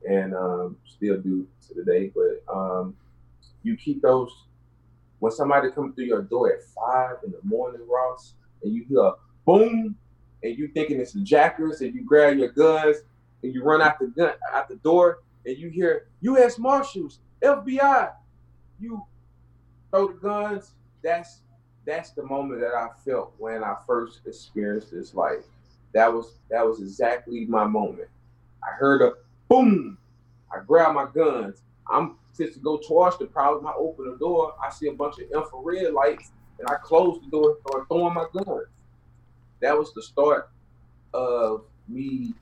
and 0.08 0.34
um, 0.34 0.77
still 0.86 1.17
do 1.17 1.47
to 1.67 1.73
today. 1.73 2.12
But 2.15 2.53
um, 2.53 2.95
you 3.63 3.77
keep 3.77 4.01
those 4.01 4.31
when 5.19 5.31
somebody 5.31 5.69
comes 5.71 5.95
through 5.95 6.05
your 6.05 6.21
door 6.21 6.51
at 6.51 6.63
five 6.63 7.17
in 7.25 7.31
the 7.31 7.39
morning, 7.43 7.81
Ross, 7.87 8.33
and 8.63 8.73
you 8.73 8.85
hear 8.87 8.99
a 8.99 9.13
boom, 9.45 9.95
and 10.43 10.57
you 10.57 10.69
thinking 10.69 10.99
it's 10.99 11.13
the 11.13 11.21
jackers, 11.21 11.81
and 11.81 11.93
you 11.93 12.03
grab 12.03 12.37
your 12.37 12.49
guns 12.49 12.97
and 13.43 13.53
you 13.53 13.63
run 13.63 13.81
out 13.81 13.99
the 13.99 14.07
gun 14.07 14.33
out 14.53 14.67
the 14.67 14.75
door, 14.77 15.19
and 15.45 15.57
you 15.57 15.69
hear 15.69 16.07
U.S. 16.21 16.57
Marshals, 16.57 17.19
FBI, 17.41 18.11
you 18.79 19.03
throw 19.91 20.07
the 20.07 20.13
guns. 20.13 20.73
That's 21.03 21.41
that's 21.85 22.11
the 22.11 22.23
moment 22.23 22.61
that 22.61 22.75
I 22.75 22.89
felt 23.05 23.33
when 23.37 23.63
I 23.63 23.75
first 23.87 24.21
experienced 24.25 24.91
this 24.91 25.13
life. 25.13 25.45
That 25.93 26.11
was 26.13 26.37
that 26.49 26.65
was 26.65 26.81
exactly 26.81 27.45
my 27.45 27.65
moment. 27.65 28.09
I 28.63 28.75
heard 28.75 29.01
a 29.01 29.13
boom. 29.47 29.97
I 30.53 30.59
grabbed 30.65 30.95
my 30.95 31.07
guns. 31.13 31.61
I'm 31.89 32.17
to 32.47 32.60
go 32.60 32.78
towards 32.78 33.17
the 33.17 33.25
problem. 33.25 33.67
I 33.67 33.73
open 33.78 34.10
the 34.10 34.17
door. 34.17 34.54
I 34.63 34.69
see 34.69 34.88
a 34.88 34.93
bunch 34.93 35.15
of 35.19 35.30
infrared 35.32 35.93
lights, 35.93 36.32
and 36.60 36.67
I 36.69 36.75
close 36.75 37.19
the 37.23 37.30
door 37.30 37.52
and 37.52 37.60
start 37.60 37.88
throwing 37.88 38.13
my 38.13 38.25
guns. 38.34 38.67
That 39.62 39.78
was 39.78 39.93
the 39.93 40.02
start 40.02 40.49
of 41.13 41.63
me 41.88 42.34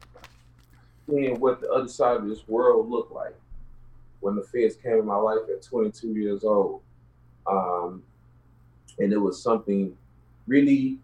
seeing 1.10 1.40
what 1.40 1.62
the 1.62 1.70
other 1.72 1.88
side 1.88 2.18
of 2.18 2.28
this 2.28 2.48
world 2.48 2.90
looked 2.90 3.12
like 3.12 3.36
when 4.20 4.36
the 4.36 4.44
feds 4.44 4.76
came 4.76 4.94
in 4.94 5.06
my 5.06 5.16
life 5.16 5.42
at 5.50 5.62
22 5.62 6.14
years 6.14 6.44
old. 6.44 6.82
Um, 7.46 8.04
and 9.00 9.14
it 9.14 9.18
was 9.18 9.42
something 9.42 9.96
really 10.48 10.98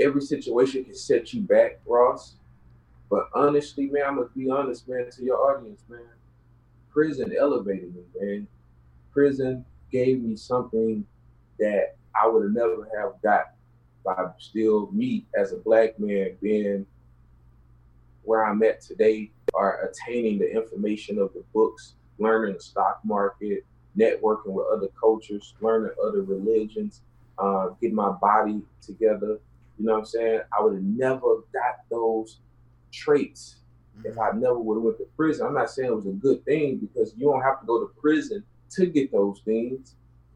every 0.00 0.22
situation 0.22 0.84
can 0.84 0.94
set 0.94 1.32
you 1.32 1.42
back, 1.42 1.80
Ross. 1.86 2.34
But 3.08 3.28
honestly, 3.34 3.86
man, 3.86 4.02
I'm 4.06 4.16
gonna 4.16 4.28
be 4.34 4.50
honest, 4.50 4.88
man, 4.88 5.08
to 5.10 5.22
your 5.22 5.38
audience, 5.38 5.82
man. 5.88 6.00
Prison 6.96 7.30
elevated 7.38 7.94
me, 7.94 8.00
man. 8.18 8.48
Prison 9.12 9.66
gave 9.92 10.22
me 10.22 10.34
something 10.34 11.04
that 11.58 11.94
I 12.18 12.26
would 12.26 12.44
have 12.44 12.52
never 12.52 12.88
have 12.96 13.20
got 13.22 13.52
by 14.02 14.16
still 14.38 14.90
me 14.92 15.26
as 15.38 15.52
a 15.52 15.56
black 15.56 16.00
man 16.00 16.38
being 16.40 16.86
where 18.22 18.46
I'm 18.46 18.62
at 18.62 18.80
today 18.80 19.30
or 19.52 19.90
attaining 19.90 20.38
the 20.38 20.50
information 20.50 21.18
of 21.18 21.34
the 21.34 21.44
books, 21.52 21.96
learning 22.18 22.54
the 22.54 22.60
stock 22.60 23.00
market, 23.04 23.66
networking 23.98 24.54
with 24.54 24.66
other 24.72 24.88
cultures, 24.98 25.52
learning 25.60 25.90
other 26.02 26.22
religions, 26.22 27.02
uh, 27.36 27.68
getting 27.78 27.94
my 27.94 28.12
body 28.12 28.62
together. 28.80 29.38
You 29.78 29.84
know 29.84 29.92
what 29.92 29.98
I'm 29.98 30.06
saying? 30.06 30.40
I 30.58 30.62
would 30.62 30.72
have 30.72 30.82
never 30.82 31.44
got 31.52 31.76
those 31.90 32.38
traits 32.90 33.56
if. 34.04 34.18
I 34.18 34.32
never 34.32 34.58
would 34.58 34.76
have 34.76 34.84
went 34.84 34.98
to 34.98 35.06
prison. 35.16 35.46
I'm 35.46 35.54
not 35.54 35.70
saying 35.70 35.90
it 35.90 35.94
was 35.94 36.06
a 36.06 36.10
good 36.12 36.44
thing 36.44 36.78
because 36.78 37.14
you 37.16 37.30
don't 37.30 37.42
have 37.42 37.60
to 37.60 37.66
go 37.66 37.80
to 37.80 37.92
prison 38.00 38.42
to 38.70 38.86
get 38.86 39.12
those 39.12 39.40
things 39.44 39.94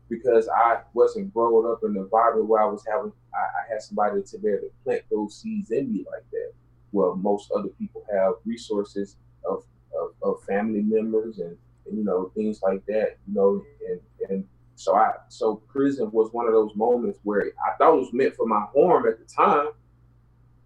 because 0.08 0.48
I 0.48 0.80
wasn't 0.94 1.32
growing 1.32 1.70
up 1.70 1.80
in 1.84 1.94
the 1.94 2.00
environment 2.00 2.48
where 2.48 2.62
I 2.62 2.66
was 2.66 2.84
having 2.90 3.12
I, 3.34 3.38
I 3.38 3.72
had 3.72 3.82
somebody 3.82 4.22
to 4.22 4.38
be 4.38 4.48
able 4.48 4.60
to 4.60 4.70
plant 4.84 5.02
those 5.10 5.40
seeds 5.40 5.70
in 5.70 5.92
me 5.92 6.04
like 6.10 6.28
that. 6.32 6.52
Well, 6.92 7.14
most 7.14 7.50
other 7.52 7.68
people 7.68 8.04
have 8.12 8.34
resources 8.44 9.16
of, 9.44 9.64
of, 10.00 10.10
of 10.22 10.42
family 10.44 10.82
members 10.82 11.38
and 11.38 11.56
you 11.92 12.04
know 12.04 12.30
things 12.34 12.60
like 12.62 12.84
that 12.86 13.16
you 13.26 13.34
know 13.34 13.62
and 13.88 14.00
and 14.30 14.44
so 14.74 14.94
i 14.94 15.10
so 15.28 15.56
prison 15.68 16.10
was 16.12 16.32
one 16.32 16.46
of 16.46 16.52
those 16.52 16.74
moments 16.74 17.18
where 17.22 17.52
i 17.66 17.76
thought 17.76 17.94
it 17.94 18.00
was 18.00 18.12
meant 18.12 18.34
for 18.34 18.46
my 18.46 18.64
harm 18.74 19.06
at 19.06 19.18
the 19.18 19.24
time 19.24 19.68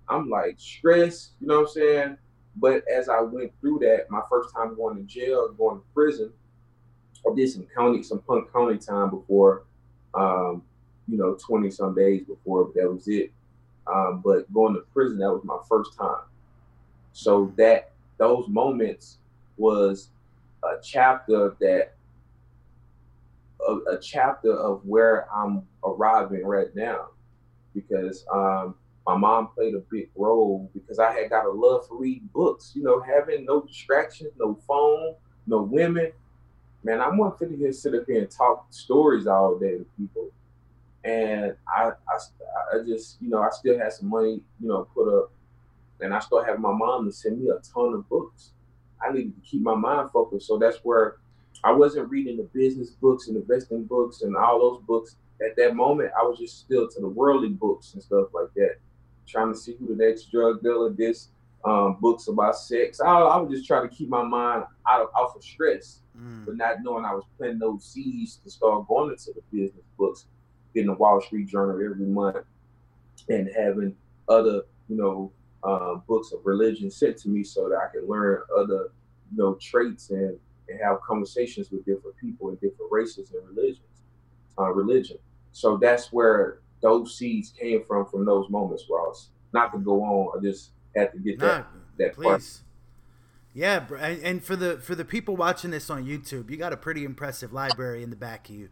i'm 0.09 0.29
like 0.29 0.55
stressed 0.59 1.33
you 1.41 1.47
know 1.47 1.61
what 1.61 1.69
i'm 1.69 1.69
saying 1.69 2.19
but 2.57 2.83
as 2.89 3.09
i 3.09 3.21
went 3.21 3.53
through 3.61 3.79
that 3.79 4.07
my 4.11 4.21
first 4.31 4.55
time 4.55 4.77
going 4.77 4.97
to 4.97 5.03
jail 5.03 5.53
going 5.53 5.79
to 5.79 5.85
prison 5.95 6.33
i 7.31 7.35
did 7.35 7.49
some 7.51 7.67
county 7.77 8.03
some 8.03 8.21
punk 8.21 8.53
county 8.53 8.79
time 8.79 9.11
before 9.11 9.65
um 10.15 10.63
you 11.09 11.19
know 11.19 11.35
20 11.35 11.71
some 11.71 11.95
days 11.95 12.23
before 12.23 12.65
but 12.65 12.75
that 12.75 12.91
was 12.91 13.09
it. 13.09 13.33
Um 13.87 14.23
but 14.25 14.53
going 14.53 14.75
to 14.75 14.81
prison 14.93 15.19
that 15.19 15.31
was 15.31 15.45
my 15.45 15.59
first 15.69 15.97
time. 15.97 16.25
So 17.13 17.53
that 17.57 17.93
those 18.19 18.49
moments 18.49 19.19
was 19.57 20.09
a 20.63 20.81
chapter 20.83 21.57
that 21.61 21.95
a, 23.67 23.95
a, 23.95 23.99
chapter 24.01 24.53
of 24.53 24.85
where 24.85 25.27
I'm 25.35 25.63
arriving 25.85 26.45
right 26.45 26.75
now. 26.75 27.09
Because 27.75 28.25
um, 28.33 28.75
my 29.07 29.17
mom 29.17 29.49
played 29.55 29.75
a 29.75 29.83
big 29.91 30.09
role 30.17 30.71
because 30.73 30.99
I 30.99 31.13
had 31.13 31.31
got 31.31 31.45
a 31.45 31.51
love 31.51 31.87
for 31.87 31.99
reading 31.99 32.29
books, 32.33 32.73
you 32.75 32.83
know, 32.83 33.03
having 33.03 33.45
no 33.45 33.61
distractions, 33.61 34.31
no 34.39 34.59
phone, 34.67 35.15
no 35.47 35.63
women. 35.63 36.11
Man, 36.83 37.01
I'm 37.01 37.17
one 37.17 37.37
to 37.39 37.57
here 37.57 37.73
sit 37.73 37.95
up 37.95 38.05
here 38.07 38.21
and 38.21 38.31
talk 38.31 38.67
stories 38.71 39.27
all 39.27 39.59
day 39.59 39.79
to 39.79 39.87
people. 39.99 40.31
And 41.03 41.55
I, 41.69 41.91
I, 42.09 42.75
I 42.75 42.79
just, 42.87 43.19
you 43.21 43.29
know, 43.29 43.43
I 43.43 43.51
still 43.51 43.79
had 43.79 43.93
some 43.93 44.09
money, 44.09 44.41
you 44.61 44.69
know, 44.69 44.89
put 44.95 45.09
up, 45.09 45.31
and 46.01 46.15
I 46.15 46.19
started 46.21 46.47
having 46.47 46.63
my 46.63 46.73
mom 46.73 47.05
to 47.07 47.13
send 47.13 47.43
me 47.43 47.51
a 47.51 47.61
ton 47.61 47.95
of 47.95 48.09
books. 48.09 48.53
I 49.03 49.13
needed 49.13 49.35
to 49.35 49.49
keep 49.49 49.61
my 49.61 49.75
mind 49.75 50.11
focused. 50.13 50.47
So 50.47 50.59
that's 50.59 50.79
where 50.79 51.17
I 51.63 51.73
wasn't 51.73 52.11
reading 52.11 52.39
the 52.39 52.45
business 52.55 52.91
books 52.91 53.29
and 53.29 53.37
investing 53.37 53.85
books 53.85 54.23
and 54.23 54.35
all 54.37 54.59
those 54.59 54.83
books. 54.87 55.17
At 55.45 55.57
that 55.57 55.75
moment, 55.75 56.11
I 56.19 56.23
was 56.23 56.39
just 56.39 56.61
still 56.61 56.89
to 56.89 57.01
the 57.01 57.09
worldly 57.09 57.51
books 57.51 57.95
and 57.95 58.03
stuff 58.03 58.29
like 58.33 58.53
that, 58.57 58.77
trying 59.27 59.53
to 59.53 59.59
see 59.59 59.77
who 59.79 59.95
the 59.95 60.05
next 60.05 60.31
drug 60.31 60.63
dealer, 60.63 60.91
this 60.91 61.29
um, 61.65 61.97
books 62.01 62.29
about 62.29 62.57
sex. 62.57 63.01
I, 63.01 63.09
I 63.09 63.37
was 63.39 63.51
just 63.51 63.67
trying 63.67 63.89
to 63.89 63.95
keep 63.95 64.09
my 64.09 64.23
mind 64.23 64.65
out 64.89 65.03
of 65.03 65.09
off 65.15 65.35
of 65.37 65.43
stress, 65.43 66.01
mm. 66.17 66.45
but 66.45 66.57
not 66.57 66.83
knowing 66.83 67.05
I 67.05 67.15
was 67.15 67.25
planting 67.39 67.59
those 67.59 67.85
seeds 67.85 68.37
to 68.45 68.51
start 68.51 68.87
going 68.87 69.11
into 69.11 69.33
the 69.33 69.43
business 69.51 69.85
books, 69.97 70.27
getting 70.75 70.89
the 70.89 70.95
Wall 70.95 71.21
Street 71.21 71.49
Journal 71.49 71.77
every 71.77 72.07
month, 72.07 72.45
and 73.29 73.49
having 73.57 73.97
other, 74.29 74.63
you 74.89 74.97
know, 74.97 75.33
uh, 75.63 75.95
books 76.07 76.33
of 76.33 76.41
religion 76.45 76.91
sent 76.91 77.17
to 77.19 77.29
me 77.29 77.43
so 77.43 77.69
that 77.69 77.77
I 77.77 77.91
can 77.91 78.07
learn 78.07 78.43
other, 78.57 78.93
you 79.31 79.39
know, 79.39 79.55
traits 79.55 80.11
and, 80.11 80.39
and 80.69 80.81
have 80.83 81.01
conversations 81.01 81.71
with 81.71 81.87
different 81.87 82.17
people 82.19 82.51
and 82.51 82.61
different 82.61 82.93
races 82.93 83.33
and 83.33 83.49
religions, 83.49 84.03
uh, 84.59 84.71
religion. 84.71 85.17
So 85.53 85.79
that's 85.79 86.13
where 86.13 86.61
those 86.83 87.17
seeds 87.17 87.53
came 87.59 87.85
from 87.85 88.07
from 88.07 88.25
those 88.25 88.49
moments, 88.51 88.85
Ross. 88.91 89.29
Not 89.53 89.73
to 89.73 89.79
go 89.79 90.03
on, 90.03 90.39
I 90.39 90.43
just 90.43 90.71
had 90.95 91.13
to 91.13 91.19
get 91.19 91.39
that 91.41 91.67
that 91.99 92.15
please. 92.15 92.25
Part. 92.25 92.61
Yeah, 93.55 93.79
bro. 93.81 93.99
and 93.99 94.43
for 94.43 94.57
the 94.57 94.79
for 94.79 94.95
the 94.95 95.05
people 95.05 95.37
watching 95.37 95.71
this 95.71 95.89
on 95.89 96.05
YouTube, 96.05 96.51
you 96.51 96.57
got 96.57 96.73
a 96.73 96.77
pretty 96.77 97.05
impressive 97.05 97.53
library 97.53 98.03
in 98.03 98.11
the 98.11 98.17
back 98.17 98.49
of 98.49 98.57
you. 98.57 98.69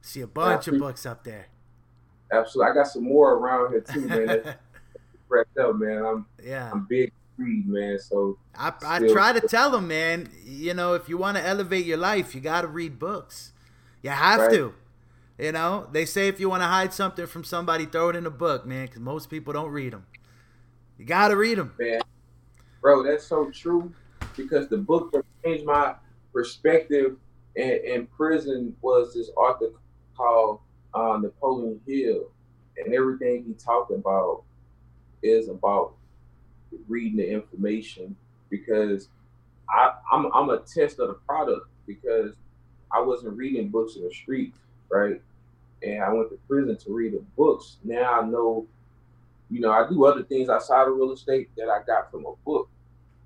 See 0.00 0.20
a 0.20 0.26
bunch 0.26 0.68
of 0.68 0.78
books 0.78 1.06
up 1.06 1.24
there. 1.24 1.46
Absolutely, 2.32 2.70
I 2.70 2.74
got 2.74 2.88
some 2.88 3.04
more 3.04 3.34
around 3.34 3.70
here 3.70 3.80
too, 3.80 4.06
man. 4.06 4.56
Wrapped 5.28 5.58
up, 5.60 5.76
man. 5.76 6.04
I'm 6.04 6.26
yeah, 6.42 6.70
I'm 6.72 6.86
big 6.88 7.12
read, 7.36 7.68
man. 7.68 7.98
So 7.98 8.38
I 8.56 8.72
I 8.84 9.06
try 9.06 9.32
to 9.32 9.40
tell 9.40 9.70
them, 9.70 9.88
man. 9.88 10.28
You 10.44 10.74
know, 10.74 10.94
if 10.94 11.08
you 11.08 11.16
want 11.16 11.36
to 11.36 11.46
elevate 11.46 11.86
your 11.86 11.96
life, 11.96 12.34
you 12.34 12.40
got 12.40 12.62
to 12.62 12.68
read 12.68 12.98
books. 12.98 13.52
You 14.02 14.10
have 14.10 14.40
right. 14.40 14.50
to. 14.50 14.74
You 15.38 15.52
know, 15.52 15.86
they 15.92 16.04
say 16.04 16.26
if 16.26 16.40
you 16.40 16.48
want 16.50 16.62
to 16.62 16.66
hide 16.66 16.92
something 16.92 17.26
from 17.26 17.44
somebody, 17.44 17.86
throw 17.86 18.08
it 18.08 18.16
in 18.16 18.26
a 18.26 18.30
book, 18.30 18.66
man, 18.66 18.86
because 18.86 19.00
most 19.00 19.30
people 19.30 19.52
don't 19.52 19.70
read 19.70 19.92
them. 19.92 20.04
You 20.98 21.04
got 21.04 21.28
to 21.28 21.36
read 21.36 21.58
them, 21.58 21.74
man. 21.78 22.00
Bro, 22.80 23.04
that's 23.04 23.24
so 23.24 23.50
true 23.50 23.92
because 24.36 24.68
the 24.68 24.78
book 24.78 25.12
that 25.12 25.24
changed 25.44 25.64
my 25.64 25.94
perspective 26.32 27.16
in, 27.54 27.80
in 27.84 28.06
prison 28.06 28.74
was 28.82 29.14
this 29.14 29.30
author 29.36 29.70
called 30.16 30.60
uh, 30.92 31.18
Napoleon 31.20 31.80
Hill, 31.86 32.30
and 32.76 32.92
everything 32.92 33.44
he 33.46 33.54
talked 33.54 33.92
about 33.92 34.42
is 35.22 35.48
about 35.48 35.94
reading 36.88 37.18
the 37.18 37.30
information 37.30 38.16
because 38.50 39.08
I, 39.70 39.92
I'm 40.12 40.32
I'm 40.34 40.50
a 40.50 40.58
test 40.58 40.98
of 40.98 41.08
the 41.08 41.14
product 41.26 41.68
because 41.86 42.34
I 42.92 43.00
wasn't 43.00 43.36
reading 43.36 43.68
books 43.68 43.96
in 43.96 44.02
the 44.02 44.12
street, 44.12 44.54
right? 44.90 45.20
And 45.82 46.02
I 46.02 46.12
went 46.12 46.30
to 46.30 46.38
prison 46.48 46.76
to 46.76 46.92
read 46.92 47.12
the 47.12 47.22
books. 47.36 47.76
Now 47.84 48.20
I 48.20 48.26
know, 48.26 48.66
you 49.50 49.60
know, 49.60 49.70
I 49.70 49.88
do 49.88 50.04
other 50.04 50.22
things 50.22 50.48
outside 50.48 50.88
of 50.88 50.96
real 50.96 51.12
estate 51.12 51.50
that 51.56 51.68
I 51.68 51.82
got 51.86 52.10
from 52.10 52.26
a 52.26 52.34
book. 52.44 52.68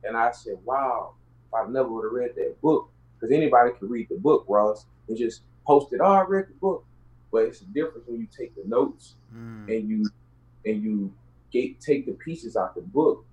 And 0.04 0.16
I 0.16 0.32
said, 0.32 0.58
wow, 0.64 1.14
if 1.48 1.54
I 1.54 1.70
never 1.70 1.88
would 1.88 2.04
have 2.04 2.12
read 2.12 2.34
that 2.36 2.60
book, 2.60 2.90
because 3.14 3.34
anybody 3.34 3.70
can 3.78 3.88
read 3.88 4.08
the 4.08 4.16
book, 4.16 4.44
Ross, 4.48 4.86
and 5.08 5.16
just 5.16 5.42
post 5.66 5.92
it. 5.92 6.00
Oh, 6.02 6.12
I 6.12 6.22
read 6.22 6.48
the 6.48 6.54
book. 6.54 6.84
But 7.30 7.44
it's 7.44 7.62
a 7.62 7.66
difference 7.66 8.06
when 8.06 8.20
you 8.20 8.26
take 8.36 8.54
the 8.54 8.68
notes 8.68 9.14
mm. 9.34 9.66
and 9.68 9.88
you 9.88 10.10
and 10.66 10.82
you 10.82 11.12
get 11.50 11.80
take 11.80 12.06
the 12.06 12.12
pieces 12.12 12.56
out 12.56 12.74
the 12.74 12.82
book 12.82 13.24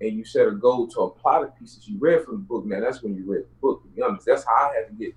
and 0.00 0.12
you 0.12 0.24
set 0.24 0.46
a 0.46 0.52
goal 0.52 0.88
to 0.88 1.00
apply 1.00 1.40
the 1.40 1.46
pieces 1.46 1.88
you 1.88 1.98
read 1.98 2.24
from 2.24 2.36
the 2.36 2.42
book. 2.42 2.64
Now 2.64 2.80
that's 2.80 3.02
when 3.02 3.14
you 3.14 3.24
read 3.30 3.42
the 3.42 3.60
book. 3.60 3.82
To 3.82 3.88
be 3.88 4.02
honest, 4.02 4.26
that's 4.26 4.44
how 4.44 4.70
I 4.70 4.74
had 4.74 4.88
to 4.88 4.94
get 4.94 5.14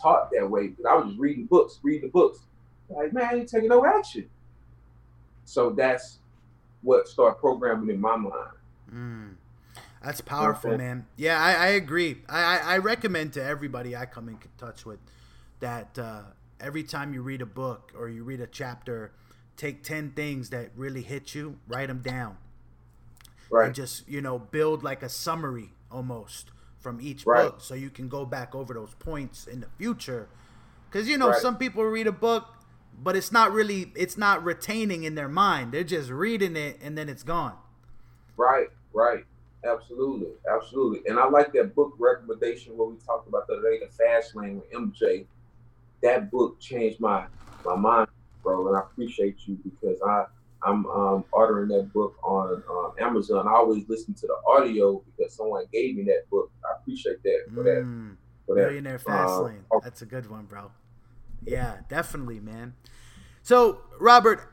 taught 0.00 0.30
that 0.32 0.48
way 0.48 0.68
because 0.68 0.84
I 0.84 0.94
was 0.94 1.08
just 1.08 1.18
reading 1.18 1.46
books, 1.46 1.78
reading 1.82 2.08
the 2.08 2.12
books. 2.12 2.40
Like 2.88 3.12
man, 3.12 3.38
you 3.38 3.44
taking 3.44 3.68
no 3.68 3.84
action. 3.84 4.28
So 5.44 5.70
that's 5.70 6.18
what 6.82 7.08
started 7.08 7.38
programming 7.38 7.90
in 7.94 8.00
my 8.00 8.16
mind. 8.16 8.50
Mm. 8.92 9.34
That's 10.02 10.20
powerful, 10.20 10.70
okay. 10.70 10.78
man. 10.78 11.06
Yeah, 11.16 11.40
I, 11.40 11.52
I 11.54 11.66
agree. 11.68 12.18
I, 12.28 12.58
I, 12.58 12.78
recommend 12.78 13.32
to 13.32 13.44
everybody 13.44 13.96
I 13.96 14.06
come 14.06 14.28
in 14.28 14.38
touch 14.56 14.86
with 14.86 15.00
that 15.60 15.98
uh, 15.98 16.22
every 16.60 16.84
time 16.84 17.12
you 17.12 17.22
read 17.22 17.42
a 17.42 17.46
book 17.46 17.92
or 17.98 18.08
you 18.08 18.22
read 18.22 18.40
a 18.40 18.46
chapter, 18.46 19.12
take 19.56 19.82
10 19.82 20.12
things 20.12 20.50
that 20.50 20.70
really 20.76 21.02
hit 21.02 21.34
you, 21.34 21.58
write 21.66 21.88
them 21.88 22.00
down. 22.00 22.36
Right. 23.50 23.66
And 23.66 23.74
just, 23.74 24.08
you 24.08 24.20
know, 24.20 24.38
build 24.38 24.84
like 24.84 25.02
a 25.02 25.08
summary 25.08 25.70
almost 25.90 26.50
from 26.78 27.00
each 27.00 27.26
right. 27.26 27.44
book 27.44 27.60
so 27.60 27.74
you 27.74 27.90
can 27.90 28.08
go 28.08 28.24
back 28.24 28.54
over 28.54 28.74
those 28.74 28.94
points 28.98 29.46
in 29.46 29.60
the 29.60 29.68
future. 29.78 30.28
Because, 30.88 31.08
you 31.08 31.18
know, 31.18 31.30
right. 31.30 31.40
some 31.40 31.56
people 31.56 31.82
read 31.84 32.06
a 32.06 32.12
book, 32.12 32.46
but 33.02 33.16
it's 33.16 33.32
not 33.32 33.52
really, 33.52 33.92
it's 33.94 34.16
not 34.16 34.44
retaining 34.44 35.04
in 35.04 35.14
their 35.14 35.28
mind. 35.28 35.72
They're 35.72 35.84
just 35.84 36.10
reading 36.10 36.56
it 36.56 36.78
and 36.82 36.96
then 36.96 37.08
it's 37.08 37.22
gone. 37.22 37.56
Right, 38.36 38.68
right. 38.92 39.24
Absolutely, 39.64 40.28
absolutely. 40.50 41.00
And 41.06 41.18
I 41.18 41.28
like 41.28 41.52
that 41.52 41.74
book 41.74 41.94
recommendation 41.98 42.76
where 42.76 42.88
we 42.88 42.96
talked 43.04 43.28
about 43.28 43.46
the 43.48 43.54
other 43.54 43.70
day, 43.70 43.80
the 43.84 43.92
Fast 43.92 44.36
Lane 44.36 44.56
with 44.60 44.70
MJ. 44.70 45.26
That 46.02 46.30
book 46.30 46.60
changed 46.60 47.00
my 47.00 47.26
my 47.64 47.74
mind, 47.74 48.08
bro, 48.42 48.68
and 48.68 48.76
I 48.76 48.80
appreciate 48.80 49.36
you 49.46 49.58
because 49.64 50.00
I 50.00 50.26
I'm 50.62 50.86
um, 50.86 51.24
ordering 51.32 51.68
that 51.68 51.92
book 51.92 52.16
on 52.22 52.62
um, 52.70 52.92
Amazon. 53.00 53.48
I 53.48 53.52
always 53.52 53.88
listen 53.88 54.14
to 54.14 54.26
the 54.26 54.36
audio 54.46 55.02
because 55.06 55.34
someone 55.34 55.64
gave 55.72 55.96
me 55.96 56.04
that 56.04 56.30
book. 56.30 56.50
I 56.64 56.78
appreciate 56.80 57.22
that 57.24 57.40
for 57.52 57.62
that. 57.64 57.82
Mm, 57.82 58.16
for 58.46 58.54
that 58.54 58.66
Millionaire 58.66 58.98
Fast 58.98 59.40
Lane. 59.40 59.64
Um, 59.72 59.80
That's 59.82 60.02
a 60.02 60.06
good 60.06 60.30
one, 60.30 60.46
bro. 60.46 60.70
Yeah, 61.48 61.78
definitely, 61.88 62.40
man. 62.40 62.74
So, 63.42 63.80
Robert, 63.98 64.52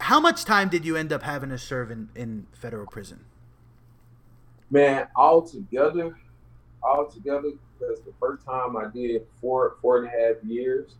how 0.00 0.20
much 0.20 0.44
time 0.44 0.68
did 0.68 0.84
you 0.84 0.96
end 0.96 1.12
up 1.12 1.22
having 1.22 1.50
to 1.50 1.58
serve 1.58 1.90
in, 1.90 2.08
in 2.14 2.46
federal 2.52 2.86
prison? 2.86 3.24
Man, 4.70 5.06
all 5.16 5.42
together, 5.42 6.16
all 6.82 7.06
together, 7.06 7.52
because 7.78 8.00
the 8.00 8.12
first 8.20 8.44
time 8.44 8.76
I 8.76 8.88
did 8.92 9.22
four 9.40 9.76
four 9.80 9.98
and 9.98 10.06
a 10.06 10.10
half 10.10 10.44
years, 10.44 10.96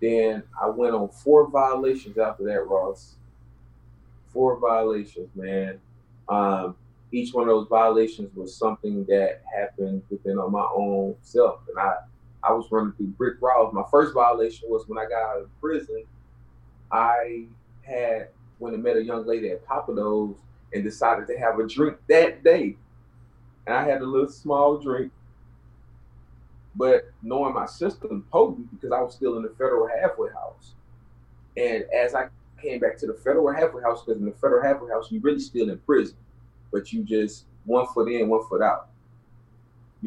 then 0.00 0.42
I 0.60 0.68
went 0.68 0.94
on 0.94 1.08
four 1.08 1.48
violations 1.48 2.18
after 2.18 2.44
that, 2.44 2.66
Ross. 2.66 3.16
Four 4.28 4.58
violations, 4.58 5.30
man. 5.34 5.80
Um, 6.28 6.76
each 7.12 7.32
one 7.32 7.44
of 7.44 7.48
those 7.48 7.68
violations 7.68 8.34
was 8.36 8.54
something 8.54 9.04
that 9.06 9.42
happened 9.56 10.02
within 10.10 10.36
my 10.36 10.68
own 10.74 11.16
self, 11.22 11.60
and 11.68 11.78
I 11.78 11.96
I 12.46 12.52
was 12.52 12.70
running 12.70 12.92
through 12.92 13.08
brick 13.08 13.40
walls. 13.40 13.74
My 13.74 13.84
first 13.90 14.14
violation 14.14 14.68
was 14.68 14.86
when 14.86 14.98
I 14.98 15.08
got 15.08 15.22
out 15.22 15.42
of 15.42 15.60
prison. 15.60 16.04
I 16.92 17.46
had 17.82 18.28
when 18.58 18.74
I 18.74 18.76
met 18.76 18.96
a 18.96 19.02
young 19.02 19.26
lady 19.26 19.50
at 19.50 19.66
Pappadeaux 19.66 20.36
and 20.72 20.84
decided 20.84 21.26
to 21.28 21.38
have 21.38 21.58
a 21.58 21.66
drink 21.66 21.96
that 22.08 22.44
day. 22.44 22.76
And 23.66 23.74
I 23.74 23.84
had 23.84 24.00
a 24.00 24.06
little 24.06 24.28
small 24.28 24.78
drink. 24.78 25.12
But 26.74 27.10
knowing 27.22 27.54
my 27.54 27.66
system 27.66 28.26
potent 28.30 28.70
because 28.70 28.92
I 28.92 29.00
was 29.00 29.14
still 29.14 29.36
in 29.36 29.42
the 29.42 29.54
federal 29.58 29.88
halfway 29.88 30.30
house. 30.30 30.74
And 31.56 31.84
as 31.92 32.14
I 32.14 32.28
came 32.60 32.80
back 32.80 32.98
to 32.98 33.06
the 33.06 33.14
federal 33.14 33.50
halfway 33.52 33.82
house, 33.82 34.04
because 34.04 34.20
in 34.20 34.26
the 34.26 34.32
federal 34.32 34.62
halfway 34.62 34.90
house, 34.90 35.10
you're 35.10 35.22
really 35.22 35.40
still 35.40 35.70
in 35.70 35.78
prison, 35.78 36.16
but 36.70 36.92
you 36.92 37.02
just 37.02 37.46
one 37.64 37.86
foot 37.88 38.10
in, 38.12 38.28
one 38.28 38.46
foot 38.48 38.62
out. 38.62 38.90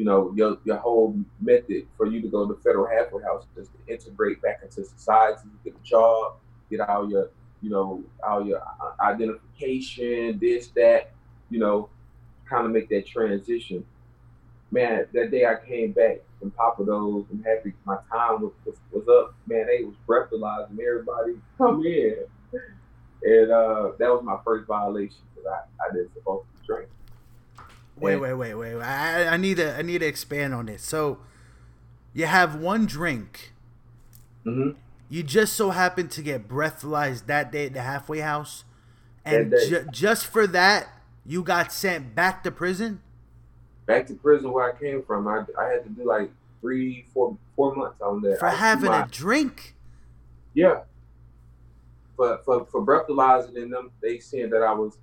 You 0.00 0.06
know, 0.06 0.32
your 0.34 0.56
your 0.64 0.78
whole 0.78 1.14
method 1.40 1.82
for 1.96 2.06
you 2.06 2.22
to 2.22 2.28
go 2.28 2.46
to 2.46 2.54
the 2.54 2.60
federal 2.60 2.86
halfway 2.86 3.22
house 3.22 3.44
is 3.56 3.68
to 3.68 3.92
integrate 3.92 4.40
back 4.40 4.60
into 4.62 4.84
society, 4.84 5.48
get 5.64 5.74
a 5.74 5.84
job, 5.86 6.36
get 6.70 6.80
all 6.80 7.10
your 7.10 7.28
you 7.62 7.70
know, 7.70 8.02
all 8.26 8.44
your 8.44 8.62
identification, 9.00 10.38
this, 10.40 10.68
that, 10.68 11.12
you 11.50 11.58
know, 11.58 11.88
kind 12.48 12.66
of 12.66 12.72
make 12.72 12.88
that 12.88 13.06
transition. 13.06 13.84
Man, 14.70 15.06
that 15.12 15.30
day 15.30 15.44
I 15.46 15.56
came 15.66 15.92
back 15.92 16.20
from 16.38 16.52
Pappadeaux 16.52 17.28
and 17.30 17.44
happy 17.44 17.74
my 17.84 17.96
time 18.10 18.40
was, 18.40 18.52
was, 18.64 18.76
was 18.92 19.06
up. 19.08 19.34
Man, 19.46 19.66
they 19.66 19.84
was 19.84 19.94
breathalyzing 20.08 20.78
everybody 20.80 21.34
come 21.58 21.84
in. 21.84 22.16
And 23.22 23.50
uh, 23.50 23.92
that 23.98 24.08
was 24.08 24.22
my 24.24 24.38
first 24.44 24.66
violation 24.66 25.18
because 25.34 25.50
I, 25.50 25.84
I 25.84 25.92
didn't 25.92 26.14
supposed 26.14 26.46
to 26.46 26.66
drink. 26.66 26.88
Wait, 28.00 28.16
wait, 28.16 28.34
wait, 28.34 28.54
wait, 28.54 28.74
wait. 28.74 28.82
I, 28.82 29.26
I 29.28 29.36
need 29.36 29.58
to 29.58 29.76
I 29.76 29.82
need 29.82 29.98
to 29.98 30.06
expand 30.06 30.54
on 30.54 30.66
this. 30.66 30.82
So 30.82 31.18
you 32.12 32.26
have 32.26 32.56
one 32.56 32.86
drink. 32.86 33.52
Mm-hmm 34.44 34.78
you 35.10 35.24
just 35.24 35.54
so 35.54 35.70
happened 35.70 36.12
to 36.12 36.22
get 36.22 36.48
breathalyzed 36.48 37.26
that 37.26 37.50
day 37.50 37.66
at 37.66 37.74
the 37.74 37.82
halfway 37.82 38.20
house, 38.20 38.64
and 39.24 39.50
ju- 39.50 39.84
just 39.90 40.24
for 40.24 40.46
that, 40.46 40.88
you 41.26 41.42
got 41.42 41.72
sent 41.72 42.14
back 42.14 42.44
to 42.44 42.52
prison. 42.52 43.02
Back 43.86 44.06
to 44.06 44.14
prison 44.14 44.52
where 44.52 44.72
I 44.72 44.78
came 44.78 45.02
from. 45.02 45.26
I, 45.26 45.44
I 45.58 45.64
had 45.66 45.82
to 45.82 45.90
do 45.90 46.06
like 46.06 46.30
three, 46.60 47.06
four, 47.12 47.36
four 47.56 47.74
months 47.74 48.00
on 48.00 48.22
there 48.22 48.36
for 48.36 48.48
having 48.48 48.92
my, 48.92 49.02
a 49.02 49.08
drink. 49.08 49.74
Yeah. 50.54 50.82
For 52.16 52.38
for 52.44 52.64
for 52.66 52.86
breathalyzing 52.86 53.56
in 53.56 53.68
them, 53.68 53.90
they 54.00 54.20
said 54.20 54.50
that 54.50 54.62
I 54.62 54.72
was, 54.72 54.96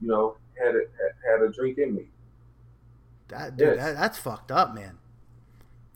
you 0.00 0.08
know, 0.08 0.36
had 0.60 0.74
a 0.74 0.80
had 1.24 1.40
a 1.40 1.52
drink 1.52 1.78
in 1.78 1.94
me. 1.94 2.06
That 3.32 3.56
dude, 3.56 3.76
yes. 3.76 3.78
that, 3.78 3.96
that's 3.96 4.18
fucked 4.18 4.52
up, 4.52 4.74
man. 4.74 4.98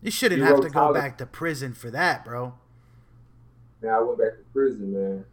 You 0.01 0.11
shouldn't 0.11 0.43
have 0.43 0.61
to 0.63 0.71
go 0.71 0.95
back 0.95 1.19
to 1.19 1.27
prison 1.27 1.75
for 1.75 1.91
that, 1.91 2.25
bro. 2.25 2.55
Man, 3.83 3.93
I 3.93 4.01
went 4.01 4.19
back 4.19 4.39
to 4.39 4.45
prison, 4.55 4.93
man. 4.93 5.25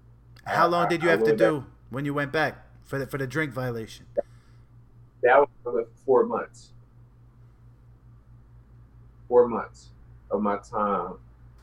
How 0.45 0.66
I, 0.66 0.68
long 0.68 0.89
did 0.89 1.01
you 1.01 1.08
I, 1.08 1.12
have 1.12 1.22
I 1.22 1.26
to 1.26 1.36
do 1.36 1.60
back. 1.60 1.70
when 1.91 2.06
you 2.06 2.14
went 2.14 2.32
back 2.34 2.66
for 2.84 2.99
the 2.99 3.08
for 3.08 3.18
the 3.18 3.28
drink 3.28 3.54
violation? 3.54 4.06
That 5.22 5.39
was 5.39 5.47
for 5.64 5.88
four 6.06 6.26
months. 6.26 6.74
Four 9.30 9.47
months 9.47 9.89
of 10.30 10.41
my 10.41 10.58
time 10.58 11.14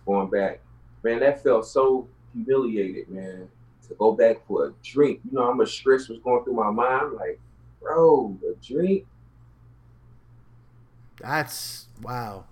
going 0.07 0.31
back. 0.31 0.61
Man, 1.03 1.21
that 1.21 1.43
felt 1.43 1.67
so 1.67 2.09
humiliated, 2.33 3.11
man. 3.11 3.49
to 3.89 3.95
go 3.95 4.13
back 4.13 4.47
for 4.47 4.67
a 4.67 4.73
drink. 4.83 5.21
You 5.25 5.33
know 5.33 5.45
how 5.45 5.53
much 5.53 5.77
stress 5.77 6.09
was 6.09 6.19
going 6.21 6.45
through 6.45 6.55
my 6.55 6.71
mind. 6.71 7.13
Like, 7.13 7.39
bro, 7.83 8.39
a 8.49 8.55
drink. 8.65 9.05
That's 11.21 11.87
wow. 12.03 12.45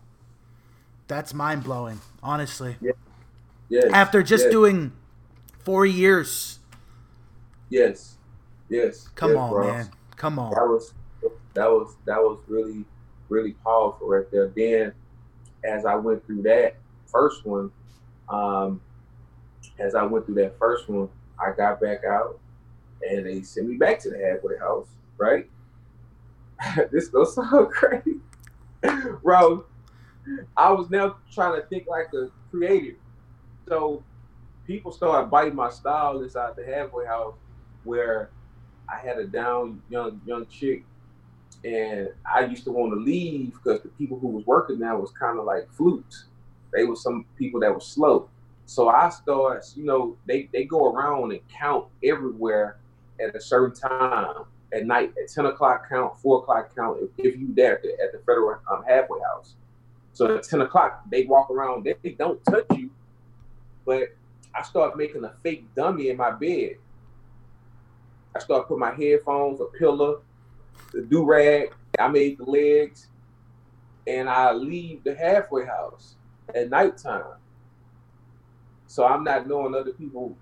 That's 1.06 1.32
mind 1.32 1.64
blowing, 1.64 2.00
honestly. 2.22 2.76
Yeah. 2.80 2.92
Yes. 3.68 3.90
After 3.92 4.22
just 4.22 4.44
yes. 4.44 4.52
doing 4.52 4.92
four 5.60 5.86
years. 5.86 6.58
Yes. 7.70 8.16
Yes. 8.68 9.08
Come 9.14 9.30
yes, 9.30 9.38
on, 9.38 9.50
bro. 9.50 9.72
man. 9.72 9.90
Come 10.16 10.38
on. 10.38 10.50
That 10.50 10.66
was 10.66 10.94
that 11.54 11.68
was 11.68 11.96
that 12.06 12.18
was 12.18 12.38
really 12.46 12.84
really 13.28 13.52
powerful 13.64 14.08
right 14.08 14.30
there. 14.30 14.48
Then 14.54 14.92
as 15.64 15.84
I 15.84 15.94
went 15.94 16.24
through 16.26 16.42
that 16.42 16.76
first 17.06 17.44
one, 17.44 17.70
um, 18.28 18.80
as 19.78 19.94
I 19.94 20.02
went 20.04 20.26
through 20.26 20.36
that 20.36 20.58
first 20.58 20.88
one, 20.88 21.08
I 21.38 21.52
got 21.56 21.80
back 21.80 22.04
out 22.04 22.38
and 23.08 23.26
they 23.26 23.42
sent 23.42 23.68
me 23.68 23.76
back 23.76 24.00
to 24.00 24.10
the 24.10 24.18
halfway 24.18 24.58
house, 24.58 24.88
right? 25.16 25.48
this 26.90 27.08
goes 27.08 27.34
so 27.34 27.66
crazy. 27.72 28.16
Bro, 29.22 29.64
I 30.56 30.70
was 30.72 30.90
now 30.90 31.16
trying 31.32 31.60
to 31.60 31.66
think 31.68 31.86
like 31.86 32.12
a 32.14 32.28
creative. 32.50 32.96
So 33.66 34.02
people 34.66 34.92
started 34.92 35.30
biting 35.30 35.54
my 35.54 35.70
style 35.70 36.22
inside 36.22 36.54
the 36.56 36.64
halfway 36.64 37.06
house 37.06 37.34
where 37.84 38.30
I 38.88 38.98
had 38.98 39.18
a 39.18 39.26
down 39.26 39.82
young 39.88 40.20
young 40.26 40.46
chick 40.46 40.84
and 41.64 42.08
I 42.24 42.44
used 42.44 42.64
to 42.64 42.72
want 42.72 42.92
to 42.92 42.96
leave 42.96 43.52
because 43.54 43.82
the 43.82 43.88
people 43.88 44.18
who 44.18 44.28
was 44.28 44.46
working 44.46 44.78
there 44.78 44.96
was 44.96 45.10
kind 45.10 45.38
of 45.38 45.44
like 45.44 45.70
flutes. 45.72 46.26
They 46.72 46.84
were 46.84 46.96
some 46.96 47.24
people 47.36 47.60
that 47.60 47.72
were 47.72 47.80
slow. 47.80 48.28
So 48.66 48.88
I 48.88 49.08
started, 49.08 49.64
you 49.74 49.84
know, 49.84 50.16
they, 50.26 50.48
they 50.52 50.64
go 50.64 50.92
around 50.92 51.32
and 51.32 51.40
count 51.48 51.86
everywhere 52.04 52.76
at 53.18 53.34
a 53.34 53.40
certain 53.40 53.74
time 53.74 54.44
at 54.72 54.86
night 54.86 55.12
at 55.22 55.30
10 55.30 55.46
o'clock 55.46 55.88
count, 55.88 56.18
four 56.18 56.40
o'clock 56.40 56.74
count, 56.74 56.98
if, 57.00 57.10
if 57.18 57.38
you 57.38 57.54
there 57.54 57.76
at 57.76 57.82
the, 57.82 57.92
at 58.02 58.12
the 58.12 58.18
federal 58.26 58.58
um, 58.70 58.84
halfway 58.86 59.20
house. 59.20 59.54
So 60.12 60.36
at 60.36 60.42
10 60.42 60.62
o'clock, 60.62 61.02
they 61.10 61.24
walk 61.24 61.50
around, 61.50 61.84
they, 61.84 61.94
they 62.02 62.10
don't 62.10 62.44
touch 62.44 62.66
you. 62.74 62.90
But 63.84 64.14
I 64.54 64.62
start 64.62 64.96
making 64.96 65.24
a 65.24 65.32
fake 65.42 65.66
dummy 65.74 66.10
in 66.10 66.16
my 66.16 66.30
bed. 66.30 66.76
I 68.34 68.40
start 68.40 68.68
putting 68.68 68.80
my 68.80 68.94
headphones, 68.94 69.60
a 69.60 69.66
pillow, 69.66 70.22
the 70.92 71.02
do 71.02 71.24
rag. 71.24 71.72
I 71.98 72.08
made 72.08 72.38
the 72.38 72.44
legs, 72.44 73.08
and 74.06 74.28
I 74.28 74.52
leave 74.52 75.02
the 75.04 75.14
halfway 75.14 75.64
house 75.64 76.14
at 76.54 76.70
nighttime. 76.70 77.36
So 78.86 79.06
I'm 79.06 79.24
not 79.24 79.46
knowing 79.46 79.74
other 79.74 79.92
people, 79.92 80.36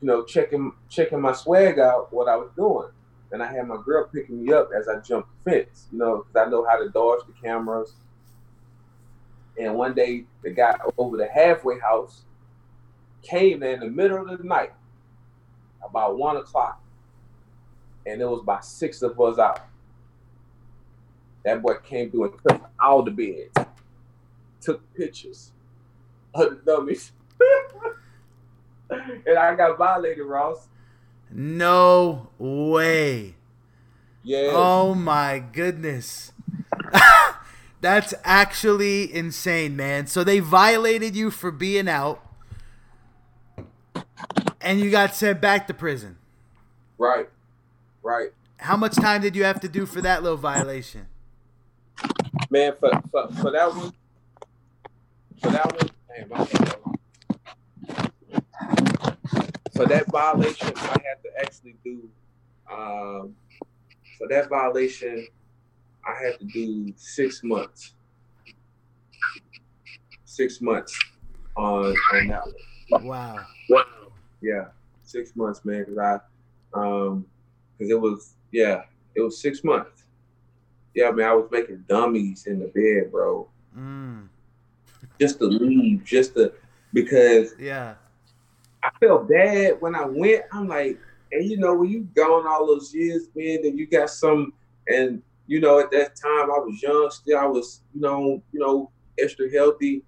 you 0.00 0.06
know, 0.06 0.24
checking 0.24 0.72
checking 0.88 1.20
my 1.20 1.32
swag 1.32 1.78
out, 1.78 2.12
what 2.12 2.28
I 2.28 2.36
was 2.36 2.50
doing. 2.56 2.88
And 3.30 3.42
I 3.42 3.52
had 3.52 3.68
my 3.68 3.76
girl 3.84 4.08
picking 4.12 4.44
me 4.44 4.52
up 4.52 4.70
as 4.76 4.88
I 4.88 5.00
jumped 5.00 5.28
the 5.44 5.50
fence, 5.50 5.86
you 5.92 5.98
know, 5.98 6.18
because 6.18 6.46
I 6.46 6.50
know 6.50 6.64
how 6.64 6.78
to 6.78 6.88
dodge 6.88 7.20
the 7.26 7.32
cameras. 7.42 7.92
And 9.58 9.74
one 9.74 9.94
day, 9.94 10.24
the 10.42 10.50
guy 10.50 10.76
over 10.96 11.16
the 11.16 11.26
halfway 11.26 11.78
house 11.78 12.22
came 13.22 13.62
in 13.62 13.80
the 13.80 13.90
middle 13.90 14.28
of 14.28 14.38
the 14.38 14.44
night, 14.44 14.72
about 15.84 16.16
one 16.16 16.36
o'clock, 16.36 16.80
and 18.06 18.20
there 18.20 18.28
was 18.30 18.40
about 18.40 18.64
six 18.64 19.02
of 19.02 19.20
us 19.20 19.38
out. 19.38 19.66
That 21.44 21.60
boy 21.60 21.74
came 21.84 22.10
through 22.10 22.24
and 22.24 22.34
took 22.48 22.70
all 22.80 23.02
the 23.02 23.10
beds, 23.10 23.68
took 24.60 24.94
pictures 24.94 25.52
of 26.34 26.50
the 26.50 26.56
dummies. 26.64 27.12
and 28.90 29.38
I 29.38 29.54
got 29.54 29.76
violated, 29.76 30.24
Ross. 30.24 30.68
No 31.30 32.28
way. 32.38 33.34
Yeah. 34.22 34.50
Oh 34.52 34.94
my 34.94 35.38
goodness. 35.38 36.32
That's 37.80 38.12
actually 38.24 39.12
insane, 39.14 39.76
man. 39.76 40.06
So 40.06 40.24
they 40.24 40.40
violated 40.40 41.14
you 41.14 41.30
for 41.30 41.50
being 41.50 41.88
out 41.88 42.24
and 44.60 44.80
you 44.80 44.90
got 44.90 45.14
sent 45.14 45.40
back 45.40 45.66
to 45.68 45.74
prison. 45.74 46.18
Right. 46.98 47.28
Right. 48.02 48.30
How 48.58 48.76
much 48.76 48.96
time 48.96 49.22
did 49.22 49.36
you 49.36 49.44
have 49.44 49.60
to 49.60 49.68
do 49.68 49.86
for 49.86 50.00
that 50.00 50.22
little 50.22 50.38
violation? 50.38 51.06
Man, 52.50 52.74
for 52.78 52.90
for, 53.10 53.28
for 53.34 53.50
that 53.50 53.74
one, 53.74 53.92
for 55.40 55.50
that 55.50 55.72
one, 55.72 55.90
damn, 56.16 56.28
my 56.28 56.36
hand 56.36 56.48
got 56.64 56.86
long. 56.86 56.94
For 59.78 59.86
that 59.86 60.06
violation, 60.10 60.72
I 60.76 60.98
had 61.04 61.22
to 61.22 61.30
actually 61.38 61.76
do. 61.84 62.10
Um, 62.70 63.36
for 64.18 64.26
that 64.28 64.48
violation, 64.48 65.26
I 66.04 66.20
had 66.20 66.38
to 66.40 66.44
do 66.46 66.92
six 66.96 67.44
months. 67.44 67.94
Six 70.24 70.60
months 70.60 70.98
on 71.56 71.94
on 72.12 72.26
that 72.26 72.42
one. 72.88 73.04
Wow. 73.06 73.46
Wow. 73.70 73.84
Yeah, 74.40 74.66
six 75.04 75.36
months, 75.36 75.64
man. 75.64 75.84
Cause 75.84 75.98
I, 75.98 76.14
um, 76.78 77.24
cause 77.78 77.88
it 77.88 78.00
was 78.00 78.34
yeah, 78.50 78.82
it 79.14 79.20
was 79.20 79.40
six 79.40 79.62
months. 79.62 80.02
Yeah, 80.92 81.12
man, 81.12 81.28
I 81.28 81.34
was 81.34 81.48
making 81.52 81.84
dummies 81.88 82.46
in 82.46 82.58
the 82.58 82.66
bed, 82.66 83.12
bro. 83.12 83.48
Mm. 83.76 84.28
Just 85.20 85.38
to 85.38 85.44
leave, 85.44 86.04
just 86.04 86.34
to 86.34 86.52
because 86.92 87.54
Yeah. 87.60 87.94
Felt 89.00 89.28
bad 89.28 89.80
when 89.80 89.94
I 89.94 90.04
went. 90.06 90.42
I'm 90.52 90.68
like, 90.68 90.98
and 91.32 91.48
you 91.48 91.56
know, 91.58 91.74
when 91.74 91.90
you 91.90 92.08
gone 92.14 92.46
all 92.46 92.66
those 92.66 92.94
years, 92.94 93.28
man, 93.34 93.58
and 93.64 93.78
you 93.78 93.86
got 93.86 94.10
some, 94.10 94.52
and 94.88 95.22
you 95.46 95.60
know, 95.60 95.78
at 95.78 95.90
that 95.92 96.16
time 96.16 96.50
I 96.50 96.58
was 96.58 96.82
young 96.82 97.10
still. 97.10 97.38
I 97.38 97.46
was, 97.46 97.82
you 97.94 98.00
know, 98.00 98.42
you 98.52 98.60
know, 98.60 98.90
extra 99.18 99.50
healthy. 99.50 100.02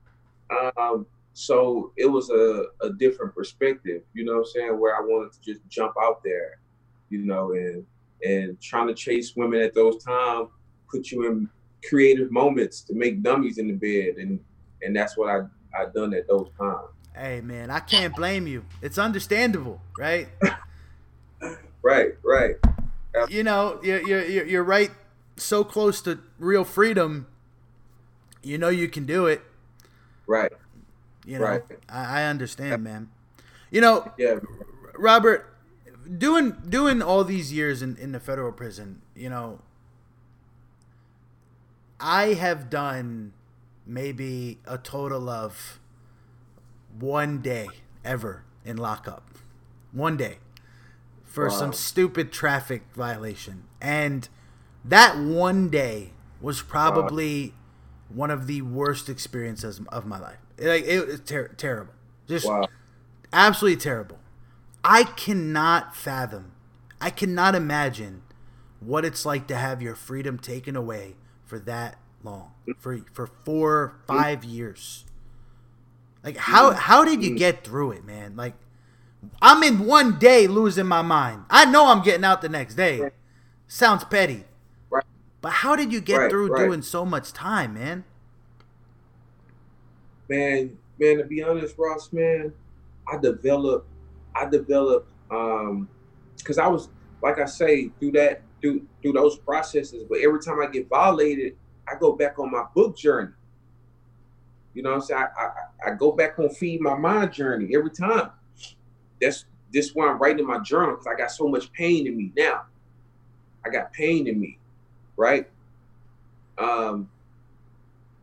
Um, 0.77 1.07
so 1.33 1.93
it 1.97 2.07
was 2.07 2.31
a, 2.31 2.65
a 2.83 2.93
different 2.95 3.35
perspective, 3.35 4.03
you 4.15 4.25
know 4.25 4.33
what 4.33 4.39
I'm 4.41 4.47
saying, 4.47 4.81
where 4.81 4.97
I 4.97 5.01
wanted 5.01 5.33
to 5.33 5.41
just 5.41 5.61
jump 5.69 5.95
out 6.03 6.23
there, 6.25 6.59
you 7.09 7.19
know, 7.19 7.53
and 7.53 7.87
and 8.25 8.61
trying 8.61 8.89
to 8.89 8.95
chase 8.95 9.35
women 9.37 9.63
at 9.63 9.75
those 9.75 10.03
times 10.05 10.49
put 10.91 11.11
you 11.11 11.27
in 11.27 11.49
creative 11.89 12.31
moments 12.31 12.83
to 12.83 12.95
make 12.95 13.23
dummies 13.23 13.57
in 13.59 13.69
the 13.69 13.73
bed 13.73 14.23
and 14.23 14.39
and 14.83 14.95
that's 14.95 15.17
what 15.17 15.31
I 15.31 15.41
I 15.79 15.87
done 15.95 16.13
at 16.15 16.27
those 16.29 16.51
times. 16.59 16.89
Hey 17.15 17.41
man, 17.41 17.71
I 17.71 17.81
can't 17.81 18.15
blame 18.15 18.47
you. 18.47 18.65
It's 18.83 18.99
understandable, 18.99 19.81
right? 19.99 20.29
Right, 21.83 22.13
right. 22.23 22.57
You 23.29 23.43
know, 23.43 23.81
you're 23.83 24.01
you're 24.07 24.47
you're 24.47 24.65
right. 24.65 24.91
So 25.37 25.65
close 25.65 26.01
to 26.03 26.21
real 26.39 26.65
freedom. 26.65 27.27
You 28.43 28.59
know 28.59 28.69
you 28.69 28.89
can 28.89 29.07
do 29.07 29.27
it. 29.27 29.43
Right. 30.27 30.53
You 31.27 31.39
know, 31.39 31.45
Right. 31.45 31.63
I, 31.89 32.23
I 32.23 32.25
understand, 32.25 32.85
man. 32.85 33.11
You 33.71 33.81
know, 33.81 34.13
Yeah. 34.17 34.37
Robert, 34.97 35.53
doing 36.19 36.57
doing 36.69 37.03
all 37.03 37.25
these 37.25 37.53
years 37.53 37.83
in, 37.83 37.97
in 37.97 38.13
the 38.13 38.21
federal 38.21 38.53
prison, 38.53 39.03
you 39.15 39.29
know, 39.29 39.61
I 41.99 42.35
have 42.35 42.71
done 42.71 43.33
maybe 43.87 44.59
a 44.67 44.79
total 44.79 45.29
of 45.29 45.80
one 47.01 47.41
day 47.43 47.69
ever 48.05 48.45
in 48.65 48.77
lockup. 48.77 49.25
One 49.93 50.17
day. 50.17 50.39
For 51.25 51.49
Wow. 51.49 51.51
some 51.51 51.73
stupid 51.73 52.33
traffic 52.33 52.83
violation. 52.95 53.65
And 53.81 54.29
that 54.85 55.17
one 55.19 55.69
day 55.69 56.13
was 56.41 56.63
probably 56.63 57.55
one 58.09 58.31
of 58.31 58.47
the 58.47 58.63
worst 58.63 59.09
experiences 59.09 59.81
of 59.91 60.07
my 60.07 60.19
life. 60.19 60.39
Like 60.59 60.85
it 60.85 61.07
was 61.07 61.21
ter- 61.21 61.49
terrible. 61.49 61.95
Just 62.27 62.47
Wow. 62.47 62.69
absolutely 63.33 63.81
terrible. 63.81 64.19
I 64.85 65.05
cannot 65.05 65.95
fathom, 65.95 66.53
I 67.01 67.11
cannot 67.11 67.55
imagine 67.55 68.23
what 68.81 69.05
it's 69.05 69.25
like 69.27 69.47
to 69.49 69.57
have 69.57 69.83
your 69.83 69.95
freedom 69.95 70.39
taken 70.39 70.75
away 70.75 71.17
for 71.45 71.59
that 71.61 71.99
long, 72.25 72.53
for 72.79 72.99
for 73.13 73.27
four, 73.27 73.95
five 74.07 74.43
years. 74.45 75.05
Like 76.23 76.37
how 76.37 76.73
how 76.73 77.05
did 77.05 77.23
you 77.23 77.37
get 77.37 77.65
through 77.65 77.93
it, 77.93 78.05
man? 78.05 78.37
Like 78.37 78.55
I'm 79.41 79.63
in 79.63 79.87
one 79.87 80.19
day 80.19 80.47
losing 80.47 80.87
my 80.87 81.03
mind. 81.03 81.45
I 81.51 81.65
know 81.65 81.87
I'm 81.89 82.03
getting 82.03 82.25
out 82.25 82.43
the 82.43 82.49
next 82.49 82.75
day. 82.75 83.11
Sounds 83.69 84.05
petty. 84.05 84.45
Right. 84.91 85.05
But 85.41 85.51
how 85.53 85.77
did 85.77 85.93
you 85.93 86.01
get 86.01 86.17
Right, 86.19 86.31
through 86.31 86.49
right. 86.49 86.67
doing 86.67 86.83
so 86.83 87.05
much 87.05 87.33
time, 87.33 87.75
man? 87.75 88.05
man, 90.29 90.77
man, 90.99 91.19
to 91.19 91.25
be 91.25 91.43
honest, 91.43 91.75
Ross, 91.79 92.13
man, 92.13 92.53
I 93.09 93.19
developed, 93.19 93.89
I 94.35 94.47
developed, 94.47 95.11
um, 95.31 95.89
because 96.39 96.59
I 96.59 96.67
was, 96.69 96.89
like 97.23 97.39
I 97.39 97.47
say, 97.47 97.91
through 97.99 98.13
that, 98.13 98.43
through 98.61 98.87
through 99.03 99.13
those 99.13 99.39
processes. 99.39 100.05
But 100.09 100.21
every 100.21 100.41
time 100.41 100.61
I 100.61 100.67
get 100.71 100.89
violated, 100.89 101.57
I 101.89 101.95
go 101.99 102.13
back 102.13 102.39
on 102.39 102.51
my 102.51 102.65
book 102.75 102.97
journey. 102.97 103.33
You 104.75 104.83
know 104.83 104.91
what 104.91 104.97
I'm 104.97 105.03
saying? 105.03 105.25
I, 105.37 105.43
I, 105.43 105.91
I 105.91 105.95
go 105.95 106.13
back 106.13 106.39
on 106.39 106.49
feed 106.51 106.81
my 106.81 106.95
mind 106.95 107.33
journey 107.33 107.75
every 107.75 107.91
time. 107.91 108.31
That's 109.21 109.45
this 109.73 109.95
why 109.95 110.09
I'm 110.09 110.19
writing 110.19 110.41
in 110.41 110.47
my 110.47 110.59
journal 110.61 110.97
because 110.97 111.07
I 111.07 111.17
got 111.17 111.31
so 111.31 111.49
much 111.49 111.73
pain 111.73 112.07
in 112.07 112.17
me 112.17 112.33
now. 112.37 112.63
I 113.65 113.69
got 113.69 113.93
pain 113.93 114.27
in 114.27 114.41
me, 114.41 114.59
right? 115.17 115.49
Um, 116.59 117.09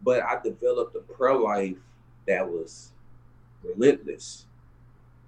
but 0.04 0.24
I 0.24 0.40
developed 0.44 0.96
a 0.96 1.00
prayer 1.00 1.36
life 1.36 1.76
that 2.28 2.48
was 2.48 2.92
relentless. 3.64 4.46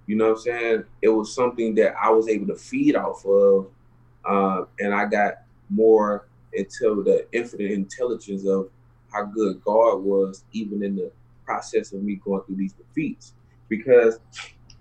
You 0.06 0.16
know 0.16 0.30
what 0.30 0.38
I'm 0.38 0.42
saying? 0.42 0.84
It 1.02 1.08
was 1.08 1.34
something 1.34 1.74
that 1.76 1.94
I 1.96 2.10
was 2.10 2.28
able 2.28 2.46
to 2.48 2.56
feed 2.56 2.96
off 2.96 3.24
of, 3.24 3.70
uh, 4.24 4.64
and 4.78 4.94
I 4.94 5.06
got 5.06 5.34
more 5.68 6.26
into 6.52 7.02
the 7.04 7.26
infinite 7.32 7.70
intelligence 7.70 8.44
of 8.46 8.70
how 9.12 9.24
good 9.24 9.62
God 9.64 9.98
was, 10.02 10.44
even 10.52 10.82
in 10.82 10.96
the 10.96 11.10
process 11.44 11.92
of 11.92 12.02
me 12.02 12.16
going 12.16 12.42
through 12.42 12.56
these 12.56 12.72
defeats. 12.72 13.34
Because 13.68 14.18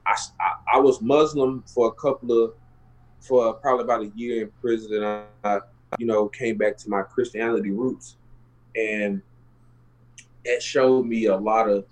I, 0.05 0.15
I, 0.39 0.77
I 0.77 0.79
was 0.79 1.01
Muslim 1.01 1.63
for 1.67 1.87
a 1.87 1.91
couple 1.93 2.43
of, 2.43 2.53
for 3.21 3.53
probably 3.53 3.83
about 3.83 4.01
a 4.01 4.11
year 4.15 4.43
in 4.43 4.51
prison, 4.61 5.03
and 5.03 5.25
I, 5.43 5.59
you 5.97 6.05
know, 6.05 6.27
came 6.27 6.57
back 6.57 6.77
to 6.77 6.89
my 6.89 7.01
Christianity 7.01 7.71
roots, 7.71 8.17
and 8.75 9.21
it 10.45 10.63
showed 10.63 11.05
me 11.05 11.25
a 11.25 11.35
lot 11.35 11.69
of 11.69 11.85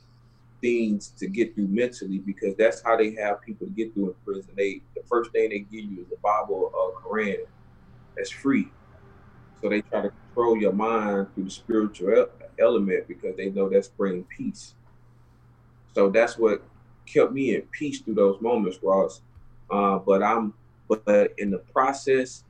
things 0.62 1.10
to 1.18 1.28
get 1.28 1.54
through 1.54 1.68
mentally 1.68 2.18
because 2.20 2.56
that's 2.56 2.82
how 2.82 2.98
they 2.98 3.14
have 3.14 3.42
people 3.42 3.68
get 3.68 3.94
through 3.94 4.10
in 4.10 4.16
prison. 4.26 4.52
They 4.56 4.82
the 4.96 5.04
first 5.08 5.32
thing 5.32 5.50
they 5.50 5.60
give 5.60 5.92
you 5.92 6.02
is 6.02 6.10
the 6.10 6.18
Bible 6.24 6.72
or 6.74 7.02
Quran. 7.02 7.46
That's 8.16 8.32
free. 8.32 8.70
So 9.62 9.70
they 9.70 9.82
try 9.82 10.04
to 10.04 10.10
control 10.10 10.58
your 10.58 10.74
mind 10.74 11.28
through 11.34 11.46
the 11.46 11.50
spiritual 11.50 12.28
element 12.60 13.08
because 13.08 13.36
they 13.38 13.50
know 13.50 13.70
that's 13.70 13.88
bringing 13.88 14.26
peace. 14.26 14.76
So 15.94 16.10
that's 16.10 16.38
what 16.38 16.64
kept 17.12 17.32
me 17.32 17.56
in 17.56 17.64
peace 17.72 18.02
through 18.02 18.16
those 18.16 18.40
moments, 18.42 18.78
Ross. 18.84 19.22
Uh, 19.70 19.98
but 20.00 20.22
I'm 20.22 20.54
but 20.88 21.34
in 21.38 21.52
the 21.52 21.58
process, 21.74 22.44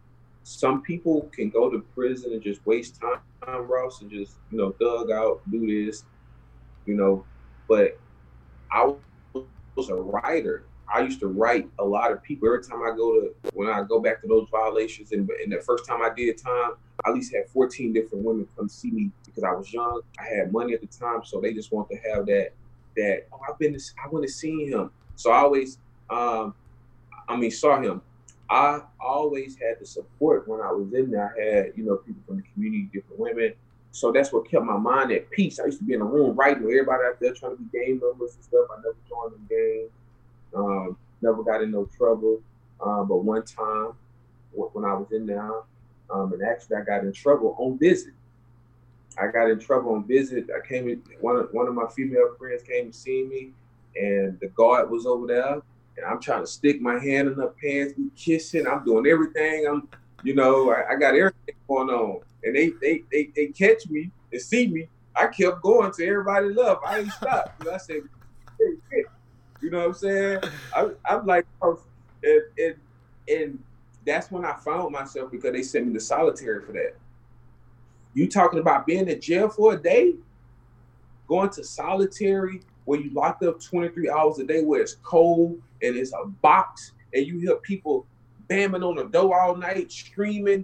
some 0.43 0.81
people 0.81 1.29
can 1.33 1.49
go 1.49 1.69
to 1.69 1.79
prison 1.95 2.33
and 2.33 2.41
just 2.41 2.65
waste 2.65 2.99
time, 3.01 3.67
Ross, 3.67 4.01
and 4.01 4.11
just 4.11 4.35
you 4.51 4.57
know 4.57 4.75
dug 4.79 5.11
out, 5.11 5.41
do 5.49 5.65
this, 5.65 6.03
you 6.85 6.95
know. 6.95 7.25
But 7.69 7.99
I 8.71 8.93
was 9.33 9.89
a 9.89 9.95
writer. 9.95 10.65
I 10.93 11.01
used 11.01 11.19
to 11.21 11.27
write 11.27 11.67
a 11.79 11.85
lot 11.85 12.11
of 12.11 12.23
people. 12.23 12.47
Every 12.47 12.63
time 12.63 12.81
I 12.83 12.95
go 12.95 13.21
to 13.21 13.33
when 13.53 13.69
I 13.69 13.83
go 13.83 13.99
back 13.99 14.21
to 14.21 14.27
those 14.27 14.47
violations, 14.51 15.11
and, 15.11 15.29
and 15.43 15.51
the 15.51 15.61
first 15.61 15.87
time 15.87 16.01
I 16.01 16.13
did 16.13 16.37
time, 16.37 16.71
I 17.05 17.09
at 17.09 17.15
least 17.15 17.33
had 17.33 17.47
14 17.49 17.93
different 17.93 18.23
women 18.23 18.47
come 18.57 18.69
see 18.69 18.91
me 18.91 19.11
because 19.25 19.43
I 19.43 19.51
was 19.51 19.71
young. 19.71 20.01
I 20.19 20.23
had 20.23 20.51
money 20.51 20.73
at 20.73 20.81
the 20.81 20.87
time, 20.87 21.21
so 21.23 21.39
they 21.39 21.53
just 21.53 21.71
want 21.71 21.89
to 21.89 21.97
have 21.97 22.25
that 22.27 22.51
that 22.95 23.27
oh 23.31 23.39
I've 23.47 23.59
been 23.59 23.73
to, 23.73 23.79
I 24.03 24.07
want 24.09 24.25
to 24.25 24.31
see 24.31 24.65
him. 24.65 24.91
So 25.15 25.31
I 25.31 25.39
always 25.39 25.77
um 26.09 26.53
I 27.27 27.35
mean 27.35 27.51
saw 27.51 27.79
him. 27.79 28.01
I 28.49 28.81
always 28.99 29.57
had 29.57 29.79
the 29.79 29.85
support 29.85 30.47
when 30.47 30.61
I 30.61 30.71
was 30.71 30.93
in 30.93 31.11
there. 31.11 31.35
I 31.37 31.55
had, 31.55 31.73
you 31.75 31.83
know, 31.83 31.97
people 31.97 32.21
from 32.25 32.37
the 32.37 32.43
community, 32.53 32.89
different 32.93 33.19
women. 33.19 33.53
So 33.91 34.11
that's 34.11 34.31
what 34.31 34.49
kept 34.49 34.63
my 34.63 34.77
mind 34.77 35.11
at 35.11 35.29
peace. 35.31 35.59
I 35.59 35.65
used 35.65 35.79
to 35.79 35.83
be 35.83 35.93
in 35.93 36.01
a 36.01 36.05
room 36.05 36.35
writing 36.35 36.63
with 36.63 36.71
everybody 36.71 37.03
out 37.07 37.19
there 37.19 37.33
trying 37.33 37.57
to 37.57 37.63
be 37.63 37.77
game 37.77 37.99
members 37.99 38.35
and 38.35 38.43
stuff. 38.43 38.67
I 38.71 38.77
never 38.77 38.95
joined 39.09 39.33
the 39.33 39.55
game. 39.55 39.89
Um, 40.55 40.97
never 41.21 41.43
got 41.43 41.61
in 41.61 41.71
no 41.71 41.89
trouble. 41.97 42.41
Uh, 42.79 43.03
but 43.03 43.17
one 43.17 43.43
time 43.43 43.93
when 44.51 44.85
I 44.85 44.93
was 44.93 45.11
in 45.11 45.25
there, 45.25 45.51
um, 46.09 46.33
and 46.33 46.43
actually 46.43 46.77
I 46.77 46.81
got 46.81 47.03
in 47.03 47.13
trouble 47.13 47.55
on 47.59 47.77
visit. 47.77 48.13
I 49.19 49.27
got 49.27 49.49
in 49.49 49.59
trouble 49.59 49.93
on 49.93 50.05
visit. 50.05 50.47
I 50.55 50.65
came 50.65 50.87
in, 50.87 51.01
one 51.21 51.37
of, 51.37 51.49
one 51.51 51.67
of 51.67 51.73
my 51.73 51.87
female 51.87 52.35
friends 52.37 52.63
came 52.63 52.91
to 52.91 52.97
see 52.97 53.23
me, 53.23 53.51
and 53.99 54.39
the 54.39 54.47
guard 54.49 54.89
was 54.89 55.05
over 55.05 55.27
there, 55.27 55.53
and 55.53 56.05
I'm 56.07 56.21
trying 56.21 56.41
to 56.41 56.47
stick 56.47 56.81
my 56.81 56.99
hand 56.99 57.29
in 57.29 57.33
her 57.35 57.53
pants, 57.61 57.93
we 57.97 58.09
kissing. 58.15 58.67
I'm 58.67 58.85
doing 58.85 59.07
everything. 59.07 59.65
I'm, 59.67 59.87
you 60.23 60.35
know, 60.35 60.71
I, 60.71 60.93
I 60.93 60.95
got 60.95 61.15
everything 61.15 61.55
going 61.67 61.89
on, 61.89 62.21
and 62.43 62.55
they 62.55 62.69
they 62.81 63.03
they 63.11 63.29
they 63.35 63.47
catch 63.47 63.87
me 63.89 64.11
and 64.31 64.41
see 64.41 64.67
me. 64.67 64.87
I 65.15 65.27
kept 65.27 65.63
going 65.63 65.91
to 65.91 66.05
everybody 66.05 66.49
love. 66.49 66.77
I 66.85 66.99
ain't 66.99 67.11
stopped. 67.11 67.67
I 67.67 67.77
said, 67.77 68.03
hey, 68.59 69.03
you 69.61 69.71
know 69.71 69.79
what 69.79 69.87
I'm 69.87 69.93
saying? 69.95 70.39
I, 70.75 70.89
I'm 71.09 71.25
like, 71.25 71.47
and, 71.61 72.41
and 72.59 72.75
and 73.27 73.59
that's 74.07 74.31
when 74.31 74.45
I 74.45 74.53
found 74.53 74.93
myself 74.93 75.29
because 75.29 75.51
they 75.51 75.61
sent 75.61 75.87
me 75.87 75.93
to 75.93 75.99
solitary 75.99 76.61
for 76.61 76.71
that. 76.71 76.95
You 78.13 78.27
talking 78.27 78.59
about 78.59 78.87
being 78.87 79.07
in 79.09 79.21
jail 79.21 79.49
for 79.49 79.73
a 79.73 79.77
day, 79.77 80.15
going 81.27 81.49
to 81.51 81.63
solitary 81.63 82.61
where 82.85 82.99
you 82.99 83.11
locked 83.11 83.43
up 83.43 83.61
23 83.61 84.09
hours 84.09 84.39
a 84.39 84.45
day 84.45 84.63
where 84.63 84.81
it's 84.81 84.95
cold 85.03 85.61
and 85.83 85.97
it's 85.97 86.13
a 86.13 86.25
box 86.25 86.93
and 87.13 87.27
you 87.27 87.37
hear 87.39 87.57
people 87.57 88.05
bamming 88.49 88.81
on 88.81 88.95
the 88.95 89.03
door 89.03 89.39
all 89.39 89.55
night, 89.55 89.91
screaming. 89.91 90.63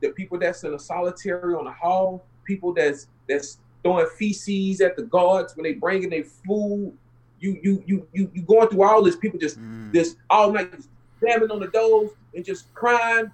The 0.00 0.10
people 0.10 0.38
that's 0.38 0.64
in 0.64 0.72
a 0.72 0.78
solitary 0.78 1.54
on 1.54 1.66
the 1.66 1.72
hall, 1.72 2.24
people 2.44 2.72
that's 2.72 3.08
that's 3.28 3.58
throwing 3.82 4.06
feces 4.18 4.80
at 4.80 4.96
the 4.96 5.02
guards 5.02 5.54
when 5.54 5.64
they 5.64 5.74
bringing 5.74 6.10
their 6.10 6.24
food. 6.24 6.96
You 7.40 7.58
you 7.62 7.84
you 7.86 8.08
you 8.14 8.30
you 8.34 8.42
going 8.42 8.68
through 8.68 8.84
all 8.84 9.02
this. 9.02 9.16
People 9.16 9.38
just 9.38 9.60
mm. 9.60 9.92
this 9.92 10.16
all 10.30 10.50
night 10.50 10.74
just 10.74 10.88
bamming 11.22 11.50
on 11.50 11.60
the 11.60 11.68
doors 11.68 12.10
and 12.34 12.44
just 12.44 12.72
crying. 12.74 13.30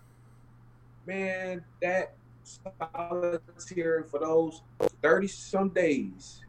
Man, 1.07 1.65
that 1.83 2.15
solitary 2.45 4.05
for 4.05 4.21
those 4.21 4.63
30 5.03 5.27
some 5.29 5.69
days. 5.71 6.41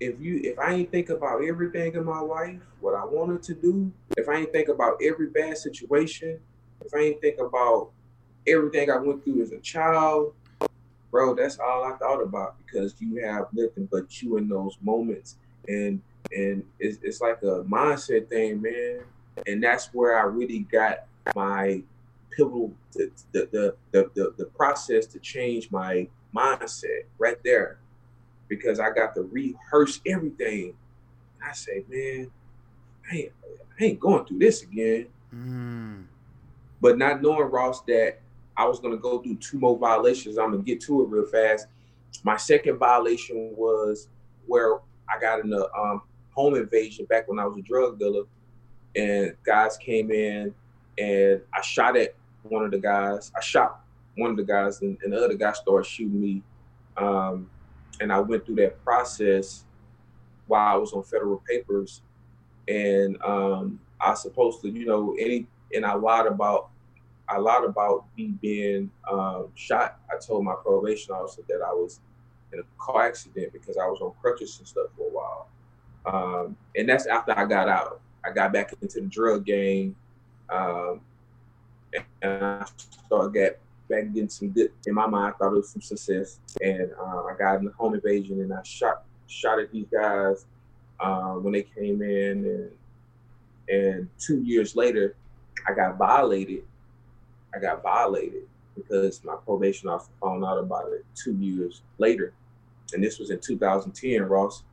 If 0.00 0.20
you 0.20 0.40
if 0.42 0.58
I 0.58 0.74
ain't 0.74 0.90
think 0.90 1.08
about 1.08 1.44
everything 1.44 1.94
in 1.94 2.04
my 2.04 2.20
life, 2.20 2.60
what 2.80 2.94
I 2.94 3.04
wanted 3.04 3.42
to 3.44 3.54
do, 3.54 3.92
if 4.16 4.28
I 4.28 4.36
ain't 4.36 4.52
think 4.52 4.68
about 4.68 5.00
every 5.02 5.28
bad 5.28 5.56
situation, 5.56 6.38
if 6.84 6.92
I 6.94 6.98
ain't 6.98 7.20
think 7.20 7.38
about 7.40 7.90
everything 8.46 8.90
I 8.90 8.98
went 8.98 9.24
through 9.24 9.42
as 9.42 9.52
a 9.52 9.60
child, 9.60 10.34
bro, 11.10 11.34
that's 11.34 11.58
all 11.58 11.84
I 11.84 11.96
thought 11.96 12.20
about 12.20 12.56
because 12.58 12.94
you 12.98 13.24
have 13.24 13.46
nothing 13.52 13.88
but 13.90 14.20
you 14.20 14.36
in 14.36 14.48
those 14.48 14.76
moments. 14.82 15.36
And 15.68 16.02
and 16.32 16.64
it's, 16.78 16.98
it's 17.02 17.20
like 17.20 17.38
a 17.42 17.62
mindset 17.62 18.28
thing, 18.28 18.60
man. 18.60 19.02
And 19.46 19.62
that's 19.62 19.86
where 19.92 20.18
I 20.18 20.22
really 20.24 20.60
got 20.60 21.06
my 21.34 21.82
pivotal 22.30 22.72
the 22.92 23.10
the, 23.32 23.48
the 23.52 23.74
the, 23.92 24.10
the, 24.14 24.34
the 24.38 24.44
process 24.46 25.06
to 25.06 25.18
change 25.18 25.70
my 25.70 26.08
mindset 26.34 27.04
right 27.18 27.38
there 27.44 27.78
because 28.48 28.80
I 28.80 28.90
got 28.90 29.14
to 29.14 29.22
rehearse 29.22 30.00
everything. 30.06 30.74
I 31.42 31.52
say, 31.52 31.84
man, 31.88 32.30
I 33.10 33.16
ain't, 33.16 33.32
I 33.80 33.84
ain't 33.84 34.00
going 34.00 34.24
through 34.24 34.38
this 34.38 34.62
again. 34.62 35.08
Mm. 35.34 36.04
But 36.80 36.98
not 36.98 37.22
knowing 37.22 37.50
Ross 37.50 37.82
that 37.82 38.20
I 38.56 38.66
was 38.66 38.80
gonna 38.80 38.96
go 38.96 39.20
through 39.20 39.36
two 39.36 39.58
more 39.58 39.76
violations. 39.76 40.38
I'm 40.38 40.52
gonna 40.52 40.62
get 40.62 40.80
to 40.82 41.02
it 41.02 41.08
real 41.08 41.26
fast. 41.26 41.66
My 42.22 42.36
second 42.36 42.78
violation 42.78 43.54
was 43.56 44.08
where 44.46 44.78
I 45.08 45.18
got 45.20 45.40
in 45.40 45.52
a 45.52 45.64
um, 45.78 46.02
home 46.30 46.54
invasion 46.54 47.06
back 47.06 47.28
when 47.28 47.38
I 47.38 47.46
was 47.46 47.56
a 47.56 47.62
drug 47.62 47.98
dealer, 47.98 48.24
and 48.96 49.34
guys 49.44 49.76
came 49.76 50.10
in 50.10 50.54
and 50.98 51.40
I 51.52 51.60
shot 51.62 51.96
at 51.96 52.14
one 52.42 52.64
of 52.64 52.70
the 52.70 52.78
guys. 52.78 53.32
I 53.36 53.40
shot 53.40 53.80
one 54.16 54.30
of 54.30 54.36
the 54.36 54.44
guys, 54.44 54.80
and, 54.82 54.96
and 55.02 55.12
the 55.12 55.24
other 55.24 55.34
guy 55.34 55.52
started 55.52 55.88
shooting 55.88 56.20
me. 56.20 56.42
Um, 56.96 57.50
and 58.00 58.12
I 58.12 58.20
went 58.20 58.46
through 58.46 58.56
that 58.56 58.82
process 58.84 59.64
while 60.46 60.74
I 60.74 60.76
was 60.76 60.92
on 60.92 61.02
federal 61.02 61.42
papers, 61.48 62.02
and 62.68 63.20
um, 63.22 63.80
I 64.00 64.14
supposed 64.14 64.62
to, 64.62 64.68
you 64.68 64.86
know, 64.86 65.16
any 65.18 65.46
and 65.74 65.84
I 65.84 65.94
lied 65.94 66.26
about 66.26 66.70
I 67.28 67.38
lied 67.38 67.64
about 67.64 68.04
me 68.16 68.34
being 68.40 68.90
um, 69.10 69.48
shot. 69.54 69.98
I 70.12 70.18
told 70.18 70.44
my 70.44 70.54
probation 70.62 71.14
officer 71.14 71.42
that 71.48 71.62
I 71.66 71.72
was 71.72 72.00
in 72.52 72.60
a 72.60 72.62
car 72.78 73.06
accident 73.06 73.52
because 73.52 73.78
I 73.78 73.86
was 73.86 74.00
on 74.00 74.12
crutches 74.20 74.58
and 74.58 74.68
stuff 74.68 74.88
for 74.96 75.08
a 75.08 75.10
while. 75.10 75.48
Um, 76.06 76.56
and 76.76 76.88
that's 76.88 77.06
after 77.06 77.36
I 77.36 77.46
got 77.46 77.68
out. 77.68 78.00
I 78.26 78.32
got 78.32 78.52
back 78.52 78.72
into 78.80 79.00
the 79.00 79.06
drug 79.06 79.44
game. 79.44 79.96
Um, 80.48 81.00
and 82.22 82.44
I 82.44 82.66
started 83.06 83.34
get 83.34 83.60
back 83.88 84.12
getting 84.12 84.28
some 84.28 84.50
good 84.50 84.70
in 84.86 84.94
my 84.94 85.06
mind. 85.06 85.34
I 85.34 85.38
thought 85.38 85.52
it 85.52 85.56
was 85.56 85.70
some 85.70 85.82
success, 85.82 86.38
and 86.62 86.90
uh, 86.98 87.24
I 87.24 87.34
got 87.38 87.58
in 87.58 87.66
the 87.66 87.72
home 87.72 87.94
invasion 87.94 88.40
and 88.40 88.52
I 88.52 88.62
shot 88.62 89.04
shot 89.26 89.58
at 89.58 89.72
these 89.72 89.86
guys 89.92 90.46
uh, 91.00 91.34
when 91.34 91.52
they 91.52 91.62
came 91.62 92.02
in, 92.02 92.44
and 92.44 92.70
and 93.68 94.08
two 94.18 94.42
years 94.42 94.76
later, 94.76 95.16
I 95.68 95.74
got 95.74 95.96
violated. 95.96 96.64
I 97.54 97.60
got 97.60 97.82
violated 97.82 98.42
because 98.74 99.22
my 99.22 99.36
probation 99.44 99.88
officer 99.88 100.10
found 100.20 100.44
out 100.44 100.58
about 100.58 100.92
it 100.92 101.04
two 101.14 101.34
years 101.34 101.82
later, 101.98 102.32
and 102.92 103.02
this 103.02 103.18
was 103.18 103.30
in 103.30 103.38
2010. 103.38 104.22
Ross, 104.22 104.64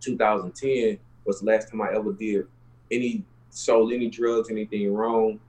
2010 0.00 0.98
was 1.24 1.40
the 1.40 1.46
last 1.46 1.70
time 1.70 1.82
I 1.82 1.92
ever 1.92 2.12
did 2.12 2.46
any 2.90 3.24
sold 3.50 3.92
any 3.92 4.08
drugs, 4.08 4.50
anything 4.50 4.92
wrong 4.92 5.40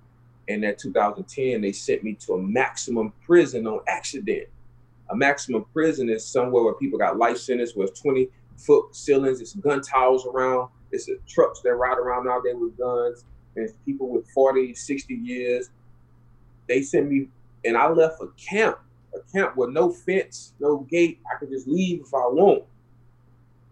And 0.48 0.64
that 0.64 0.80
2010, 0.80 1.62
they 1.62 1.72
sent 1.72 2.04
me 2.04 2.14
to 2.16 2.34
a 2.34 2.42
maximum 2.42 3.14
prison 3.26 3.68
on 3.68 3.82
accident. 3.88 4.48
A 5.12 5.16
maximum 5.16 5.66
prison 5.74 6.10
is 6.10 6.26
somewhere 6.26 6.64
where 6.64 6.74
people 6.74 6.98
got 7.00 7.18
life 7.18 7.38
sentences, 7.38 7.76
it's 7.78 8.00
20 8.00 8.30
foot 8.58 8.96
ceilings, 8.96 9.42
it's 9.42 9.56
gun 9.56 9.82
towers 9.82 10.26
around. 10.26 10.70
It's 10.92 11.08
a 11.08 11.16
trucks 11.28 11.62
that 11.62 11.74
ride 11.76 11.98
around 11.98 12.28
out 12.28 12.42
there 12.44 12.58
with 12.58 12.78
guns, 12.78 13.26
and 13.56 13.66
it's 13.66 13.74
people 13.86 14.10
with 14.10 14.28
40, 14.32 14.74
60 14.74 15.14
years. 15.14 15.70
They 16.68 16.82
sent 16.82 17.10
me, 17.10 17.30
and 17.64 17.78
I 17.78 17.88
left 17.90 18.22
a 18.22 18.28
camp, 18.38 18.80
a 19.16 19.20
camp 19.32 19.56
with 19.56 19.70
no 19.70 19.92
fence, 19.92 20.54
no 20.60 20.80
gate. 20.90 21.20
I 21.32 21.38
could 21.38 21.50
just 21.50 21.68
leave 21.68 22.02
if 22.02 22.14
I 22.14 22.28
want. 22.28 22.64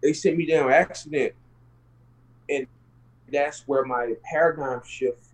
They 0.01 0.13
sent 0.13 0.37
me 0.37 0.45
down 0.45 0.71
accident, 0.71 1.33
and 2.49 2.67
that's 3.31 3.67
where 3.67 3.83
my 3.83 4.13
paradigm 4.23 4.81
shift 4.85 5.27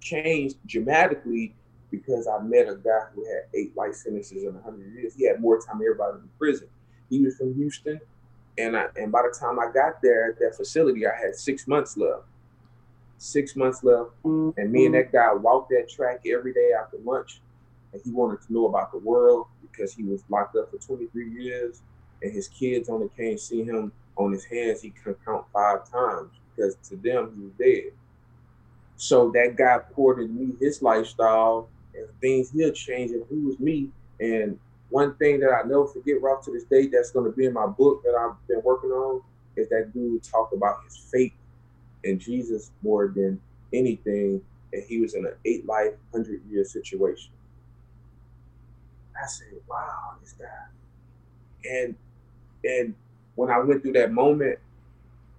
changed 0.00 0.56
dramatically 0.66 1.54
because 1.90 2.26
I 2.28 2.42
met 2.42 2.68
a 2.68 2.76
guy 2.76 3.06
who 3.14 3.24
had 3.24 3.44
eight 3.54 3.76
life 3.76 3.94
sentences 3.94 4.44
in 4.44 4.54
100 4.54 4.94
years. 4.94 5.14
He 5.14 5.26
had 5.26 5.40
more 5.40 5.58
time 5.58 5.78
than 5.78 5.86
everybody 5.88 6.18
in 6.18 6.28
prison. 6.38 6.68
He 7.10 7.20
was 7.20 7.36
from 7.36 7.54
Houston, 7.54 8.00
and 8.58 8.76
I, 8.76 8.86
and 8.96 9.12
by 9.12 9.22
the 9.22 9.36
time 9.38 9.58
I 9.58 9.70
got 9.72 10.02
there 10.02 10.30
at 10.30 10.38
that 10.40 10.56
facility, 10.56 11.06
I 11.06 11.16
had 11.16 11.34
six 11.34 11.66
months 11.66 11.96
left. 11.96 12.24
Six 13.18 13.56
months 13.56 13.82
left, 13.82 14.10
and 14.24 14.70
me 14.70 14.86
and 14.86 14.94
that 14.94 15.10
guy 15.10 15.32
walked 15.32 15.70
that 15.70 15.88
track 15.88 16.20
every 16.26 16.52
day 16.52 16.70
after 16.78 16.98
lunch, 17.02 17.40
and 17.92 18.02
he 18.04 18.10
wanted 18.10 18.42
to 18.42 18.52
know 18.52 18.66
about 18.66 18.92
the 18.92 18.98
world 18.98 19.46
because 19.62 19.94
he 19.94 20.02
was 20.02 20.22
locked 20.28 20.54
up 20.56 20.70
for 20.70 20.78
23 20.78 21.30
years, 21.30 21.82
and 22.22 22.32
his 22.32 22.48
kids 22.48 22.90
only 22.90 23.08
came 23.16 23.38
see 23.38 23.64
him 23.64 23.90
on 24.16 24.32
his 24.32 24.44
hands. 24.44 24.82
He 24.82 24.90
could 24.90 25.16
count 25.24 25.46
five 25.52 25.90
times 25.90 26.30
because 26.56 26.76
to 26.88 26.96
them 26.96 27.32
he 27.36 27.42
was 27.44 27.52
dead. 27.58 27.92
So 28.96 29.30
that 29.32 29.56
guy 29.56 29.78
poured 29.92 30.20
into 30.20 30.32
me 30.32 30.54
his 30.58 30.82
lifestyle 30.82 31.68
and 31.94 32.06
things 32.20 32.50
he'll 32.50 32.72
change 32.72 33.10
if 33.10 33.28
he 33.28 33.36
was 33.36 33.58
me. 33.60 33.90
And 34.20 34.58
one 34.88 35.14
thing 35.16 35.40
that 35.40 35.50
I 35.50 35.66
never 35.66 35.86
forget, 35.86 36.22
right 36.22 36.42
to 36.44 36.52
this 36.52 36.64
day, 36.64 36.86
that's 36.86 37.10
to 37.10 37.32
be 37.36 37.46
in 37.46 37.52
my 37.52 37.66
book 37.66 38.02
that 38.04 38.14
I've 38.14 38.48
been 38.48 38.62
working 38.64 38.90
on, 38.90 39.22
is 39.56 39.68
that 39.68 39.92
dude 39.92 40.22
talked 40.22 40.54
about 40.54 40.76
his 40.84 40.96
faith 40.96 41.32
in 42.04 42.18
Jesus 42.18 42.70
more 42.82 43.08
than 43.08 43.40
anything, 43.72 44.40
and 44.72 44.82
he 44.84 45.00
was 45.00 45.14
in 45.14 45.26
an 45.26 45.34
eight 45.44 45.66
life, 45.66 45.92
hundred 46.12 46.42
year 46.48 46.64
situation. 46.64 47.32
I 49.20 49.26
said, 49.26 49.48
"Wow, 49.68 50.14
this 50.20 50.32
guy," 50.32 50.46
and 51.68 51.96
and 52.64 52.94
when 53.34 53.50
I 53.50 53.58
went 53.58 53.82
through 53.82 53.94
that 53.94 54.12
moment 54.12 54.58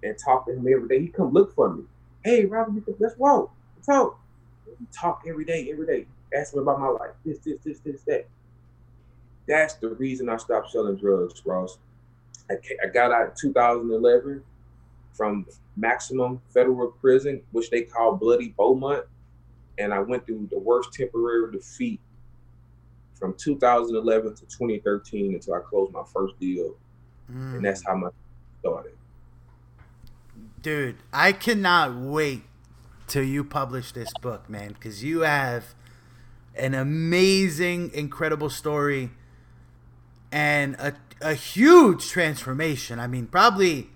and 0.07 0.17
talked 0.17 0.47
to 0.47 0.53
him 0.53 0.67
every 0.71 0.87
day, 0.87 1.01
he 1.01 1.07
come 1.07 1.33
look 1.33 1.53
for 1.53 1.73
me. 1.73 1.83
Hey, 2.23 2.45
Robert, 2.45 2.83
let's 2.99 3.17
walk, 3.17 3.51
let's 3.75 3.87
talk. 3.87 4.19
We 4.65 4.85
talk 4.93 5.23
every 5.27 5.45
day, 5.45 5.69
every 5.71 5.85
day. 5.85 6.05
Ask 6.35 6.53
me 6.53 6.61
about 6.61 6.79
my 6.79 6.89
life. 6.89 7.11
This, 7.25 7.39
this, 7.39 7.57
this, 7.63 7.79
this, 7.79 8.01
that. 8.07 8.27
That's 9.47 9.75
the 9.75 9.89
reason 9.89 10.29
I 10.29 10.37
stopped 10.37 10.71
selling 10.71 10.97
drugs, 10.97 11.41
Ross. 11.45 11.77
I, 12.51 12.55
I 12.83 12.87
got 12.87 13.11
out 13.11 13.29
in 13.29 13.31
2011 13.39 14.43
from 15.13 15.45
maximum 15.75 16.41
federal 16.53 16.91
prison, 16.91 17.41
which 17.51 17.69
they 17.69 17.83
call 17.83 18.15
Bloody 18.15 18.53
Beaumont, 18.57 19.05
and 19.77 19.93
I 19.93 19.99
went 19.99 20.25
through 20.25 20.47
the 20.51 20.59
worst 20.59 20.93
temporary 20.93 21.51
defeat 21.51 21.99
from 23.15 23.33
2011 23.35 24.35
to 24.35 24.41
2013 24.41 25.33
until 25.33 25.53
I 25.55 25.59
closed 25.59 25.93
my 25.93 26.03
first 26.13 26.39
deal, 26.39 26.75
mm. 27.31 27.55
and 27.55 27.65
that's 27.65 27.85
how 27.85 27.95
my 27.95 28.09
started. 28.59 28.96
Dude, 30.61 30.97
I 31.13 31.31
cannot 31.31 31.95
wait 31.95 32.43
till 33.07 33.23
you 33.23 33.43
publish 33.43 33.91
this 33.91 34.11
book, 34.21 34.49
man, 34.49 34.73
because 34.73 35.03
you 35.03 35.21
have 35.21 35.75
an 36.55 36.73
amazing, 36.73 37.91
incredible 37.93 38.49
story 38.49 39.11
and 40.31 40.75
a, 40.75 40.93
a 41.21 41.33
huge 41.33 42.09
transformation. 42.09 42.99
I 42.99 43.07
mean, 43.07 43.27
probably 43.27 43.89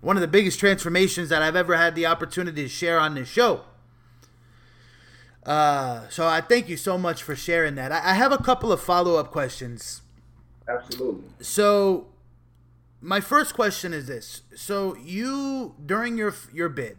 one 0.00 0.16
of 0.16 0.20
the 0.20 0.28
biggest 0.28 0.58
transformations 0.58 1.28
that 1.28 1.42
I've 1.42 1.56
ever 1.56 1.76
had 1.76 1.94
the 1.94 2.06
opportunity 2.06 2.62
to 2.62 2.68
share 2.68 2.98
on 2.98 3.14
this 3.14 3.28
show. 3.28 3.62
Uh, 5.44 6.08
so 6.08 6.26
I 6.26 6.40
thank 6.40 6.68
you 6.68 6.76
so 6.76 6.96
much 6.96 7.22
for 7.22 7.34
sharing 7.34 7.74
that. 7.76 7.92
I, 7.92 8.10
I 8.10 8.14
have 8.14 8.32
a 8.32 8.38
couple 8.38 8.72
of 8.72 8.80
follow 8.80 9.16
up 9.16 9.30
questions. 9.30 10.02
Absolutely. 10.68 11.24
So, 11.40 12.06
my 13.02 13.20
first 13.20 13.54
question 13.54 13.92
is 13.92 14.06
this: 14.06 14.42
So 14.54 14.96
you 14.96 15.74
during 15.84 16.16
your 16.16 16.34
your 16.52 16.68
bid, 16.68 16.96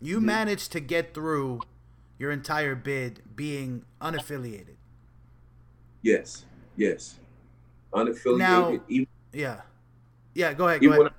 you 0.00 0.16
mm-hmm. 0.16 0.26
managed 0.26 0.72
to 0.72 0.80
get 0.80 1.14
through 1.14 1.60
your 2.18 2.30
entire 2.30 2.74
bid 2.74 3.20
being 3.36 3.84
unaffiliated. 4.00 4.76
Yes. 6.00 6.44
Yes. 6.76 7.18
Unaffiliated. 7.92 8.38
Now, 8.38 8.80
even, 8.88 9.06
yeah. 9.32 9.60
Yeah. 10.34 10.54
Go 10.54 10.68
ahead. 10.68 10.80
Go 10.80 10.92
ahead. 10.92 11.12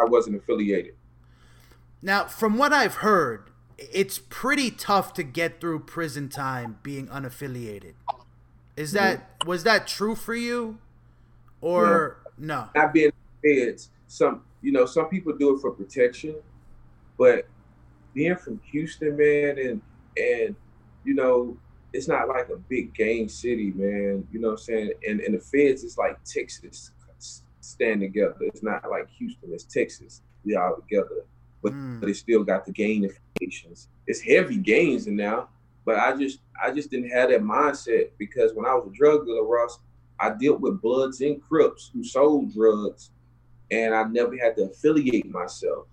I 0.00 0.04
wasn't 0.04 0.36
affiliated. 0.36 0.94
Now, 2.02 2.26
from 2.26 2.56
what 2.56 2.72
I've 2.72 2.96
heard, 2.96 3.50
it's 3.78 4.18
pretty 4.18 4.70
tough 4.70 5.12
to 5.14 5.22
get 5.22 5.60
through 5.60 5.80
prison 5.80 6.28
time 6.28 6.78
being 6.82 7.08
unaffiliated. 7.08 7.94
Is 8.76 8.92
that 8.92 9.38
mm-hmm. 9.40 9.48
was 9.48 9.64
that 9.64 9.86
true 9.86 10.14
for 10.14 10.34
you, 10.34 10.78
or 11.60 12.18
no? 12.38 12.68
no? 12.74 12.82
Not 12.82 12.92
being 12.92 13.12
feds. 13.44 13.90
Some 14.06 14.42
you 14.62 14.72
know 14.72 14.86
some 14.86 15.08
people 15.08 15.36
do 15.36 15.56
it 15.56 15.60
for 15.60 15.70
protection, 15.70 16.36
but 17.18 17.46
being 18.14 18.36
from 18.36 18.60
Houston, 18.70 19.16
man, 19.16 19.58
and 19.58 19.82
and 20.16 20.56
you 21.04 21.14
know 21.14 21.56
it's 21.92 22.08
not 22.08 22.28
like 22.28 22.48
a 22.48 22.56
big 22.56 22.94
game 22.94 23.28
city, 23.28 23.72
man. 23.74 24.26
You 24.32 24.40
know 24.40 24.48
what 24.48 24.60
I'm 24.60 24.64
saying? 24.64 24.92
And 25.06 25.20
and 25.20 25.34
the 25.34 25.40
feds 25.40 25.84
is 25.84 25.98
like 25.98 26.18
Texas 26.24 26.92
stand 27.64 28.00
together. 28.00 28.36
It's 28.40 28.62
not 28.62 28.88
like 28.90 29.08
Houston, 29.18 29.52
it's 29.52 29.64
Texas. 29.64 30.22
We 30.44 30.56
all 30.56 30.76
together. 30.76 31.24
But, 31.62 31.72
mm. 31.72 32.00
but 32.00 32.10
it 32.10 32.16
still 32.16 32.44
got 32.44 32.66
the 32.66 32.72
gain 32.72 33.04
implications. 33.04 33.88
It's 34.06 34.20
heavy 34.20 34.58
gains 34.58 35.06
in 35.06 35.16
now. 35.16 35.48
But 35.86 35.98
I 35.98 36.16
just 36.16 36.40
I 36.62 36.70
just 36.70 36.90
didn't 36.90 37.10
have 37.10 37.30
that 37.30 37.42
mindset 37.42 38.10
because 38.18 38.52
when 38.54 38.66
I 38.66 38.74
was 38.74 38.88
a 38.88 38.96
drug 38.96 39.26
dealer, 39.26 39.44
Ross, 39.44 39.78
I 40.18 40.30
dealt 40.30 40.60
with 40.60 40.80
Bloods 40.80 41.20
and 41.20 41.42
Crips 41.42 41.90
who 41.92 42.02
sold 42.04 42.54
drugs, 42.54 43.10
and 43.70 43.94
I 43.94 44.04
never 44.04 44.36
had 44.36 44.56
to 44.56 44.64
affiliate 44.64 45.30
myself. 45.30 45.86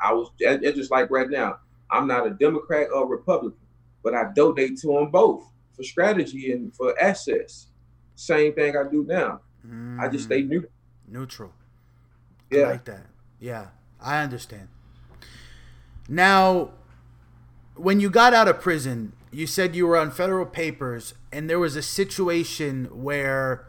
I 0.00 0.12
was 0.12 0.30
it's 0.38 0.76
just 0.76 0.90
like 0.90 1.10
right 1.10 1.30
now. 1.30 1.58
I'm 1.90 2.06
not 2.06 2.26
a 2.26 2.30
Democrat 2.30 2.88
or 2.92 3.06
Republican, 3.06 3.58
but 4.02 4.14
I 4.14 4.32
donate 4.34 4.78
to 4.78 4.88
them 4.88 5.10
both 5.10 5.44
for 5.76 5.82
strategy 5.82 6.52
and 6.52 6.74
for 6.74 7.00
access. 7.00 7.66
Same 8.16 8.54
thing 8.54 8.76
I 8.76 8.84
do 8.90 9.04
now. 9.04 9.40
Mm. 9.66 10.00
I 10.00 10.08
just 10.08 10.24
stay 10.24 10.42
hmm. 10.42 10.48
neutral. 10.48 10.72
Neutral. 11.06 11.52
Yeah. 12.50 12.62
I 12.62 12.70
like 12.70 12.84
that. 12.84 13.06
Yeah, 13.40 13.66
I 14.00 14.22
understand. 14.22 14.68
Now, 16.08 16.70
when 17.76 18.00
you 18.00 18.10
got 18.10 18.34
out 18.34 18.48
of 18.48 18.60
prison, 18.60 19.12
you 19.30 19.46
said 19.46 19.74
you 19.74 19.86
were 19.86 19.96
on 19.96 20.10
federal 20.10 20.46
papers, 20.46 21.14
and 21.32 21.50
there 21.50 21.58
was 21.58 21.76
a 21.76 21.82
situation 21.82 22.84
where 22.92 23.66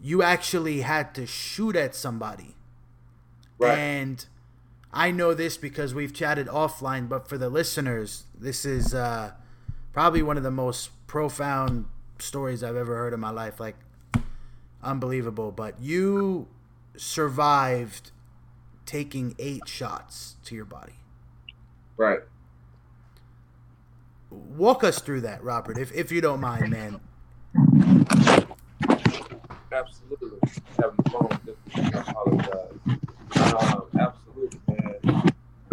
you 0.00 0.22
actually 0.22 0.82
had 0.82 1.14
to 1.14 1.26
shoot 1.26 1.76
at 1.76 1.94
somebody. 1.94 2.54
Right. 3.60 3.78
And 3.78 4.24
I 4.92 5.10
know 5.10 5.34
this 5.34 5.56
because 5.56 5.94
we've 5.94 6.14
chatted 6.14 6.46
offline, 6.48 7.08
but 7.08 7.28
for 7.28 7.38
the 7.38 7.48
listeners, 7.48 8.24
this 8.38 8.64
is 8.64 8.94
uh, 8.94 9.32
probably 9.92 10.22
one 10.22 10.36
of 10.36 10.42
the 10.42 10.50
most 10.50 10.90
profound 11.06 11.86
stories 12.18 12.64
I've 12.64 12.76
ever 12.76 12.96
heard 12.96 13.12
in 13.12 13.20
my 13.20 13.30
life. 13.30 13.60
Like, 13.60 13.76
unbelievable. 14.82 15.52
But 15.52 15.80
you 15.80 16.48
survived 16.96 18.12
taking 18.86 19.36
eight 19.38 19.68
shots 19.68 20.36
to 20.44 20.54
your 20.54 20.64
body. 20.64 20.94
Right. 21.96 22.20
Walk 24.30 24.84
us 24.84 25.00
through 25.00 25.20
that, 25.22 25.42
Robert, 25.44 25.76
if, 25.76 25.92
if 25.92 26.10
you 26.10 26.20
don't 26.20 26.40
mind, 26.40 26.70
man. 26.70 27.00
Absolutely. 29.72 30.38
Having 30.78 31.56
I 31.74 32.00
apologize. 32.00 32.98
Um, 33.58 33.82
absolutely, 33.98 34.60
man. 34.68 35.00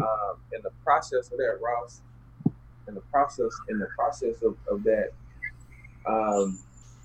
Um, 0.01 0.38
in 0.53 0.61
the 0.63 0.71
process 0.84 1.32
of 1.32 1.38
that, 1.38 1.59
Ross, 1.61 2.01
in 2.88 2.95
the 2.95 3.01
process, 3.01 3.51
in 3.69 3.80
the 3.80 3.88
process 3.95 4.41
of, 4.41 4.55
of 4.69 4.84
that, 4.84 5.11
um, 6.07 6.59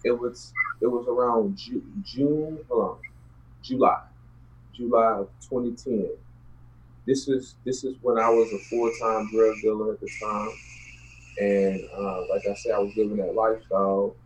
it 0.05 0.19
was 0.19 0.53
it 0.81 0.87
was 0.87 1.07
around 1.09 1.57
June, 1.57 2.03
June 2.07 2.59
hold 2.69 2.83
on, 2.83 2.99
July, 3.63 4.03
July 4.75 5.19
of 5.19 5.29
2010. 5.49 6.09
This 7.07 7.29
is 7.29 7.57
this 7.65 7.85
is 7.85 7.97
when 8.01 8.19
I 8.19 8.29
was 8.29 8.53
a 8.53 8.59
full 8.71 8.91
time 9.01 9.29
drug 9.31 9.57
dealer 9.61 9.93
at 9.93 10.01
the 10.01 10.11
time, 10.23 10.51
and 11.41 11.81
uh, 11.97 12.21
like 12.31 12.43
I 12.49 12.55
said, 12.55 12.73
I 12.75 12.79
was 12.79 12.97
living 12.97 13.17
that 13.19 13.35
lifestyle. 13.35 14.17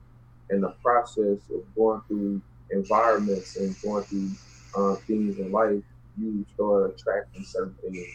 In 0.49 0.61
the 0.61 0.76
process 0.80 1.40
of 1.53 1.74
going 1.74 2.01
through 2.07 2.40
environments 2.70 3.57
and 3.57 3.74
going 3.82 4.05
through 4.05 4.30
uh, 4.76 4.94
things 4.94 5.38
in 5.40 5.51
life, 5.51 5.82
you 6.19 6.47
start 6.55 6.95
attracting 6.99 7.45
certain 7.45 7.77
things. 7.83 8.07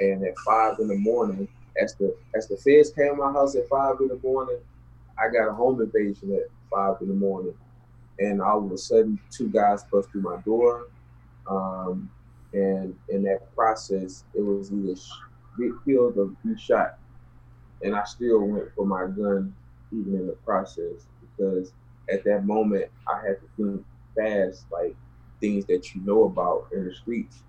And 0.00 0.24
at 0.24 0.34
five 0.46 0.76
in 0.80 0.88
the 0.88 0.96
morning, 0.98 1.48
as 1.82 1.94
the 1.98 2.14
as 2.36 2.48
the 2.48 2.56
feds 2.56 2.92
came 2.92 3.10
to 3.10 3.16
my 3.16 3.32
house 3.32 3.56
at 3.56 3.68
five 3.70 3.96
in 4.00 4.08
the 4.08 4.20
morning, 4.22 4.58
I 5.18 5.30
got 5.32 5.50
a 5.50 5.54
home 5.54 5.80
invasion 5.80 6.32
at 6.34 6.50
five 6.74 6.96
in 7.02 7.08
the 7.08 7.14
morning, 7.14 7.54
and 8.18 8.40
all 8.42 8.64
of 8.64 8.72
a 8.72 8.78
sudden, 8.78 9.20
two 9.36 9.50
guys 9.50 9.84
bust 9.92 10.10
through 10.12 10.22
my 10.22 10.38
door. 10.44 10.84
Um, 11.50 12.10
And 12.54 12.94
in 13.08 13.22
that 13.24 13.40
process, 13.56 14.24
it 14.34 14.42
was 14.42 14.72
either 14.72 14.94
be 15.58 15.70
killed 15.86 16.18
or 16.18 16.32
be 16.44 16.58
shot. 16.58 16.92
And 17.82 17.94
I 17.96 18.04
still 18.04 18.40
went 18.46 18.68
for 18.76 18.86
my 18.86 19.06
gun 19.06 19.56
even 19.92 20.16
in 20.16 20.26
the 20.26 20.36
process 20.44 21.06
because 21.20 21.72
at 22.12 22.24
that 22.24 22.44
moment 22.44 22.86
I 23.08 23.26
had 23.26 23.36
to 23.40 23.48
think 23.56 23.86
fast, 24.16 24.66
like 24.72 24.96
things 25.42 25.66
that 25.66 25.94
you 25.94 26.00
know 26.02 26.24
about 26.24 26.68
in 26.72 26.86
the 26.86 26.94
streets. 26.94 27.42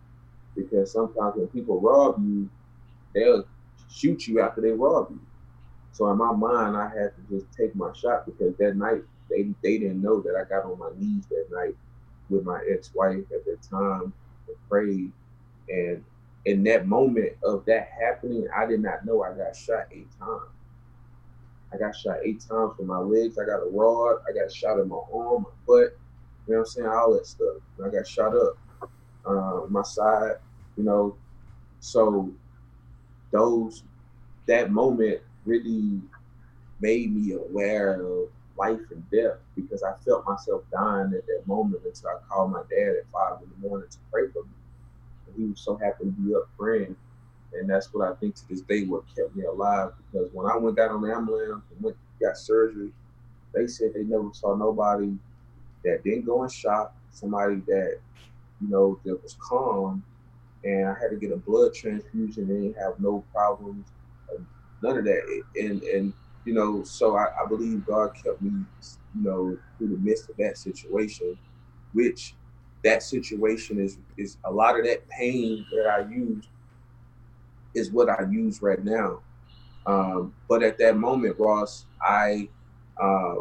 Because 0.56 0.91
sometimes 0.91 1.36
when 1.38 1.48
people 1.48 1.80
rob 1.80 2.18
you, 2.20 2.50
they'll 3.14 3.46
shoot 3.89 4.28
you 4.28 4.41
after 4.41 4.62
they 4.62 4.72
rob 4.72 5.08
you. 5.12 5.22
So 5.94 6.10
in 6.12 6.18
my 6.18 6.34
mind, 6.34 6.76
I 6.76 6.89
had 6.89 7.14
to 7.16 7.22
just 7.30 7.46
take 7.56 7.76
my 7.76 7.94
shot 7.94 8.26
because 8.26 8.56
that 8.58 8.76
night 8.76 9.04
they 9.30 9.54
they 9.64 9.78
didn't 9.78 10.02
know 10.02 10.22
that 10.22 10.36
I 10.36 10.50
got 10.50 10.66
on 10.66 10.80
my 10.80 10.89
knees 10.98 11.26
that 11.28 11.46
night 11.52 11.76
with 12.30 12.44
my 12.44 12.60
ex-wife 12.70 13.24
at 13.34 13.46
that 13.46 13.60
time 13.70 14.12
and 14.48 14.58
prayed. 14.70 15.12
And 15.70 16.04
in 16.46 16.64
that 16.64 16.88
moment 16.88 17.34
of 17.44 17.64
that 17.66 17.89
happening, 18.00 18.48
I 18.56 18.66
did 18.66 18.82
not 18.82 19.06
know 19.06 19.24
I 19.24 19.34
got 19.34 19.56
shot 19.56 19.86
eight 19.91 20.10
times. 20.20 20.50
I 21.74 21.78
got 21.78 21.96
shot 21.96 22.18
eight 22.24 22.41
times 22.41 22.74
from 22.76 22.88
my 22.88 23.00
legs. 23.00 23.38
I 23.38 23.46
got 23.46 23.62
a 23.62 23.70
rod. 23.72 24.18
I 24.28 24.34
got 24.34 24.52
shot 24.52 24.80
in 24.80 24.89
my 24.89 25.00
arm, 25.14 25.44
my 25.44 25.50
butt. 25.68 25.98
You 26.48 26.54
know 26.54 26.60
what 26.60 26.60
I'm 26.60 26.66
saying? 26.66 26.88
All 26.88 27.14
that 27.14 27.26
stuff. 27.26 27.56
I 27.84 27.89
got 27.89 28.08
shot 28.08 28.36
up, 28.36 28.58
uh, 29.26 29.62
my 29.70 29.84
side. 29.84 30.36
You 30.78 30.84
know, 30.84 31.16
so 31.80 32.32
those 33.32 33.84
that 34.48 34.72
moment 34.72 35.22
really 35.46 36.02
made 36.82 37.16
me 37.16 37.34
aware 37.34 38.02
of 38.02 38.30
life 38.58 38.80
and 38.91 39.10
death 39.10 39.38
because 39.56 39.84
I 39.84 39.94
felt 40.06 40.26
myself 40.28 40.64
dying 40.72 41.14
at 41.16 41.26
that 41.28 41.44
moment 41.46 41.82
until 41.86 42.10
I 42.10 42.18
called 42.30 42.52
my 42.52 42.62
dad 42.70 42.96
at 43.00 43.06
five 43.12 43.41
in 43.41 43.50
the 43.50 43.68
morning 43.68 43.88
to 43.89 43.98
pray 44.12 44.24
for 44.34 44.44
me. 44.44 44.50
And 45.28 45.36
he 45.38 45.50
was 45.50 45.62
so 45.62 45.78
happy 45.78 46.06
to 46.06 46.12
be 46.12 46.36
up 46.36 46.50
praying. 46.58 46.96
And 47.54 47.70
that's 47.70 47.94
what 47.94 48.10
I 48.10 48.16
think 48.16 48.36
to 48.36 48.50
this 48.50 48.62
day 48.62 48.84
what 48.84 49.04
kept 49.16 49.36
me 49.36 49.46
alive 49.46 49.91
because 50.12 50.30
when 50.34 50.50
I 50.50 50.58
went 50.58 50.76
down 50.76 50.89
on 50.89 51.02
the 51.02 51.14
ambulance 51.14 51.64
and 51.72 51.84
went 51.84 51.98
got 52.20 52.38
surgery, 52.38 52.89
they 53.54 53.68
said 53.68 53.94
they 53.94 54.04
never 54.04 54.30
saw 54.34 54.56
nobody 54.56 55.14
that 55.84 56.04
didn't 56.04 56.26
go 56.26 56.44
in 56.44 56.50
shock, 56.50 56.96
somebody 57.12 57.58
that, 57.68 58.00
you 58.62 58.70
know, 58.70 59.00
that 59.06 59.22
was 59.24 59.38
calm. 59.48 60.04
And 60.64 60.88
I 60.88 60.94
had 61.02 61.10
to 61.12 61.18
get 61.18 61.32
a 61.32 61.38
blood 61.38 61.74
transfusion. 61.74 62.48
They 62.48 62.56
didn't 62.68 62.82
have 62.82 63.00
no 63.00 63.26
problems, 63.34 63.88
none 64.82 64.98
of 64.98 65.06
that. 65.06 65.44
And 65.56 65.84
and 65.84 66.14
you 66.46 66.54
know, 66.54 66.84
so 66.84 67.16
I, 67.18 67.26
I 67.44 67.48
believe 67.48 67.86
God 67.86 68.12
kept 68.24 68.42
me, 68.42 68.52
you 69.16 69.24
know, 69.24 69.58
through 69.78 69.90
the 69.90 69.98
midst 69.98 70.30
of 70.30 70.38
that 70.38 70.58
situation, 70.58 71.38
which 71.94 72.36
that 72.84 73.04
situation 73.04 73.80
is 73.80 74.00
is 74.18 74.38
a 74.46 74.52
lot 74.52 74.80
of 74.80 74.86
that 74.86 75.08
pain 75.10 75.66
that 75.72 75.88
I 75.88 76.10
used 76.10 76.50
is 77.76 77.92
what 77.92 78.10
I 78.10 78.24
use 78.30 78.62
right 78.62 78.84
now. 78.84 79.22
Um, 79.86 80.36
but 80.50 80.64
at 80.64 80.78
that 80.80 80.98
moment, 80.98 81.38
Ross, 81.40 81.88
I 82.02 82.50
uh, 83.02 83.36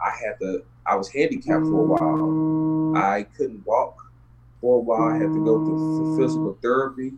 I 0.00 0.10
had 0.24 0.38
to 0.40 0.64
I 0.86 0.94
was 0.94 1.08
handicapped 1.08 1.64
for 1.64 1.80
a 1.80 2.94
while. 2.94 2.96
I 2.96 3.24
couldn't 3.36 3.66
walk 3.66 3.98
for 4.60 4.76
a 4.76 4.80
while. 4.80 5.02
I 5.02 5.16
had 5.16 5.32
to 5.32 5.44
go 5.44 5.64
through 5.64 6.16
physical 6.16 6.56
therapy. 6.62 7.12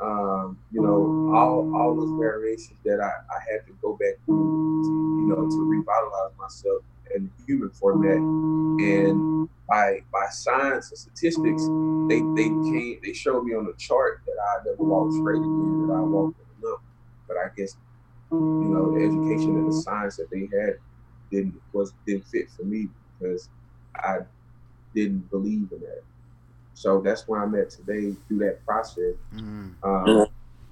Um, 0.00 0.56
you 0.70 0.80
know, 0.80 1.34
all 1.34 1.74
all 1.74 1.94
those 1.96 2.18
variations 2.18 2.78
that 2.84 3.00
I, 3.00 3.10
I 3.34 3.40
had 3.50 3.66
to 3.66 3.72
go 3.82 3.94
back 3.94 4.14
through, 4.26 4.82
to, 4.84 4.90
you 5.20 5.26
know, 5.28 5.50
to 5.50 5.68
revitalize 5.68 6.30
myself 6.38 6.82
in 7.14 7.30
human 7.46 7.70
format. 7.70 8.18
And 8.18 9.48
by 9.68 10.02
by 10.12 10.26
science 10.30 10.90
and 10.90 10.98
statistics, 10.98 11.64
they 12.08 12.20
they 12.40 12.48
came 12.70 13.00
they 13.02 13.12
showed 13.12 13.44
me 13.44 13.54
on 13.54 13.66
the 13.66 13.74
chart 13.76 14.22
that 14.26 14.36
I 14.40 14.64
never 14.64 14.84
walked 14.84 15.14
straight 15.14 15.38
again, 15.38 15.88
that 15.88 15.94
I 15.94 16.00
walked 16.00 16.38
limp. 16.62 16.80
But 17.26 17.36
I 17.38 17.48
guess 17.56 17.76
you 18.30 18.38
know 18.38 18.92
the 18.94 19.04
education 19.04 19.56
and 19.56 19.72
the 19.72 19.76
science 19.82 20.16
that 20.16 20.30
they 20.30 20.48
had 20.56 20.78
didn't 21.30 21.60
was 21.72 21.92
didn't 22.06 22.26
fit 22.26 22.50
for 22.50 22.64
me 22.64 22.88
because 23.18 23.48
I 23.96 24.18
didn't 24.94 25.30
believe 25.30 25.68
in 25.72 25.80
that. 25.80 26.02
So 26.74 27.00
that's 27.00 27.26
where 27.26 27.42
I'm 27.42 27.54
at 27.54 27.70
today 27.70 28.14
through 28.26 28.38
that 28.38 28.64
process. 28.64 29.14
Mm-hmm. 29.34 29.70
Um, 29.82 30.26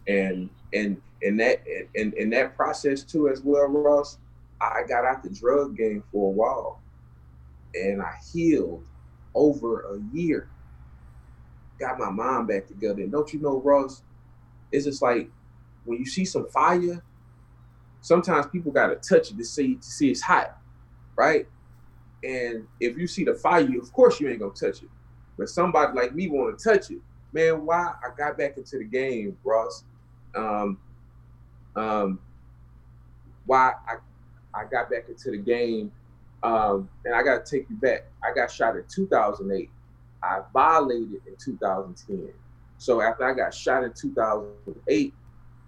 and 0.06 0.48
and 0.72 1.00
in 1.22 1.36
that 1.38 1.62
and 1.94 2.14
in 2.14 2.30
that 2.30 2.56
process 2.56 3.02
too 3.02 3.28
as 3.28 3.40
well, 3.42 3.66
Ross, 3.66 4.18
I 4.60 4.82
got 4.88 5.04
out 5.04 5.22
the 5.22 5.30
drug 5.30 5.76
game 5.76 6.02
for 6.12 6.28
a 6.28 6.32
while 6.32 6.80
and 7.74 8.02
I 8.02 8.14
healed 8.32 8.84
over 9.34 9.80
a 9.94 10.16
year. 10.16 10.48
Got 11.78 11.98
my 11.98 12.10
mind 12.10 12.48
back 12.48 12.66
together. 12.66 13.02
And 13.02 13.12
don't 13.12 13.32
you 13.32 13.40
know, 13.40 13.60
Ross, 13.60 14.02
it's 14.72 14.84
just 14.84 15.02
like 15.02 15.28
when 15.84 15.98
you 15.98 16.06
see 16.06 16.24
some 16.24 16.48
fire, 16.50 17.02
sometimes 18.06 18.46
people 18.46 18.70
gotta 18.70 18.94
touch 18.94 19.32
it 19.32 19.36
to 19.36 19.44
see 19.44 19.74
to 19.74 19.82
see 19.82 20.12
it's 20.12 20.22
hot, 20.22 20.56
right? 21.16 21.48
And 22.22 22.64
if 22.78 22.96
you 22.96 23.08
see 23.08 23.24
the 23.24 23.34
fire, 23.34 23.66
of 23.80 23.92
course 23.92 24.20
you 24.20 24.28
ain't 24.28 24.38
gonna 24.38 24.52
touch 24.52 24.84
it. 24.84 24.88
But 25.36 25.48
somebody 25.48 25.92
like 25.98 26.14
me 26.14 26.28
want 26.28 26.56
to 26.56 26.70
touch 26.70 26.92
it. 26.92 27.00
Man, 27.32 27.66
why 27.66 27.94
I 28.04 28.16
got 28.16 28.38
back 28.38 28.58
into 28.58 28.78
the 28.78 28.84
game, 28.84 29.36
Ross. 29.42 29.82
Um, 30.36 30.78
um, 31.74 32.20
why 33.44 33.72
I 33.88 33.96
I 34.54 34.64
got 34.70 34.88
back 34.88 35.08
into 35.08 35.32
the 35.32 35.38
game, 35.38 35.90
um, 36.44 36.88
and 37.04 37.12
I 37.12 37.24
got 37.24 37.44
to 37.44 37.56
take 37.58 37.68
you 37.68 37.74
back. 37.76 38.04
I 38.22 38.32
got 38.32 38.52
shot 38.52 38.76
in 38.76 38.84
2008. 38.88 39.68
I 40.22 40.40
violated 40.52 41.22
in 41.26 41.34
2010. 41.44 42.32
So 42.78 43.00
after 43.00 43.24
I 43.24 43.34
got 43.34 43.52
shot 43.52 43.82
in 43.82 43.92
2008, 43.92 45.12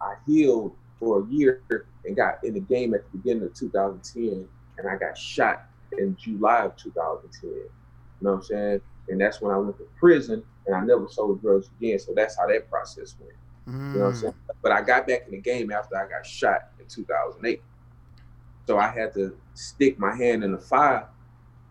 I 0.01 0.15
healed 0.25 0.77
for 0.99 1.23
a 1.23 1.27
year 1.27 1.63
and 2.05 2.17
got 2.17 2.43
in 2.45 2.55
the 2.55 2.61
game 2.61 2.95
at 2.95 3.11
the 3.11 3.19
beginning 3.19 3.45
of 3.45 3.55
2010, 3.55 4.49
and 4.79 4.89
I 4.89 4.97
got 4.97 5.17
shot 5.17 5.65
in 5.99 6.17
July 6.17 6.65
of 6.65 6.77
2010. 6.77 7.51
You 7.51 7.71
know 8.21 8.33
what 8.33 8.37
I'm 8.37 8.43
saying? 8.43 8.81
And 9.09 9.21
that's 9.21 9.41
when 9.41 9.55
I 9.55 9.59
went 9.59 9.79
to 9.79 9.87
prison, 9.99 10.43
and 10.67 10.77
I 10.77 10.81
never 10.81 11.09
sold 11.09 11.41
drugs 11.41 11.71
again. 11.79 11.99
So 11.99 12.13
that's 12.15 12.37
how 12.37 12.47
that 12.47 12.69
process 12.69 13.15
went. 13.21 13.33
Mm. 13.69 13.93
You 13.93 13.99
know 13.99 14.05
what 14.05 14.11
I'm 14.11 14.17
saying? 14.17 14.33
Mm. 14.33 14.55
But 14.63 14.73
I 14.73 14.83
got 14.83 15.07
back 15.07 15.23
in 15.27 15.33
the 15.33 15.41
game 15.41 15.71
after 15.73 15.97
I 15.97 16.09
got 16.09 16.27
shot 16.27 16.71
in 16.79 16.87
2008. 16.87 17.63
So 18.67 18.79
I 18.79 18.89
had 18.89 19.15
to 19.15 19.37
stick 19.55 19.99
my 19.99 20.15
hand 20.15 20.45
in 20.45 20.53
the 20.53 20.59
fire 20.59 21.09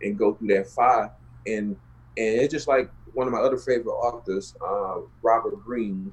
and 0.02 0.18
go 0.18 0.34
through 0.34 0.48
that 0.48 0.68
fire. 0.68 1.12
And 1.46 1.76
and 2.16 2.40
it's 2.40 2.52
just 2.52 2.66
like 2.66 2.90
one 3.14 3.26
of 3.26 3.32
my 3.32 3.38
other 3.38 3.56
favorite 3.56 3.92
authors, 3.92 4.54
uh, 4.64 4.96
Robert 5.22 5.62
Greene. 5.64 6.12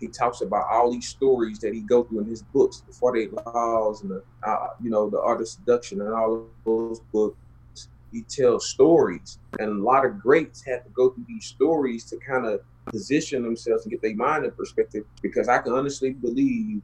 He 0.00 0.08
talks 0.08 0.40
about 0.40 0.66
all 0.70 0.90
these 0.90 1.08
stories 1.08 1.58
that 1.58 1.74
he 1.74 1.80
go 1.80 2.04
through 2.04 2.20
in 2.20 2.26
his 2.26 2.42
books, 2.42 2.82
the 2.86 2.92
48 2.92 3.34
Laws 3.46 4.00
and 4.00 4.10
the, 4.10 4.22
uh, 4.42 4.68
you 4.82 4.90
know, 4.90 5.10
the 5.10 5.20
Art 5.20 5.42
of 5.42 5.48
Seduction 5.48 6.00
and 6.00 6.14
all 6.14 6.34
of 6.34 6.44
those 6.64 7.00
books. 7.12 7.36
He 8.10 8.22
tells 8.22 8.68
stories, 8.68 9.38
and 9.60 9.68
a 9.70 9.82
lot 9.84 10.04
of 10.06 10.18
greats 10.18 10.64
had 10.64 10.84
to 10.84 10.90
go 10.90 11.10
through 11.10 11.26
these 11.28 11.44
stories 11.44 12.04
to 12.06 12.16
kind 12.16 12.46
of 12.46 12.60
position 12.86 13.42
themselves 13.42 13.84
and 13.84 13.92
get 13.92 14.02
their 14.02 14.16
mind 14.16 14.44
in 14.44 14.50
perspective. 14.52 15.04
Because 15.22 15.48
I 15.48 15.58
can 15.58 15.72
honestly 15.72 16.10
believe 16.12 16.80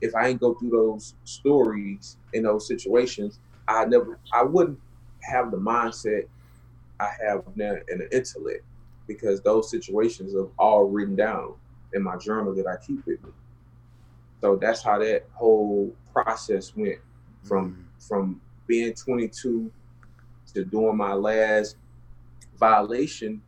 if 0.00 0.14
I 0.14 0.28
didn't 0.28 0.40
go 0.40 0.54
through 0.54 0.70
those 0.70 1.14
stories 1.24 2.18
in 2.34 2.44
those 2.44 2.68
situations, 2.68 3.40
I 3.66 3.86
never, 3.86 4.20
I 4.32 4.42
wouldn't 4.42 4.78
have 5.22 5.50
the 5.50 5.56
mindset 5.56 6.28
I 7.00 7.10
have 7.26 7.44
now 7.56 7.76
and 7.88 8.00
the 8.00 8.16
intellect 8.16 8.64
because 9.06 9.40
those 9.40 9.70
situations 9.70 10.34
are 10.34 10.48
all 10.58 10.84
written 10.84 11.16
down 11.16 11.54
in 11.94 12.02
my 12.02 12.16
journal 12.16 12.54
that 12.54 12.66
I 12.66 12.76
keep 12.84 13.04
with 13.06 13.22
me. 13.24 13.30
So 14.40 14.56
that's 14.56 14.82
how 14.82 14.98
that 14.98 15.26
whole 15.32 15.94
process 16.12 16.74
went 16.76 16.98
from 17.42 17.72
mm-hmm. 17.72 17.82
from 17.98 18.40
being 18.66 18.94
22 18.94 19.70
to 20.54 20.64
doing 20.64 20.96
my 20.96 21.14
last 21.14 21.76
violation. 22.58 23.42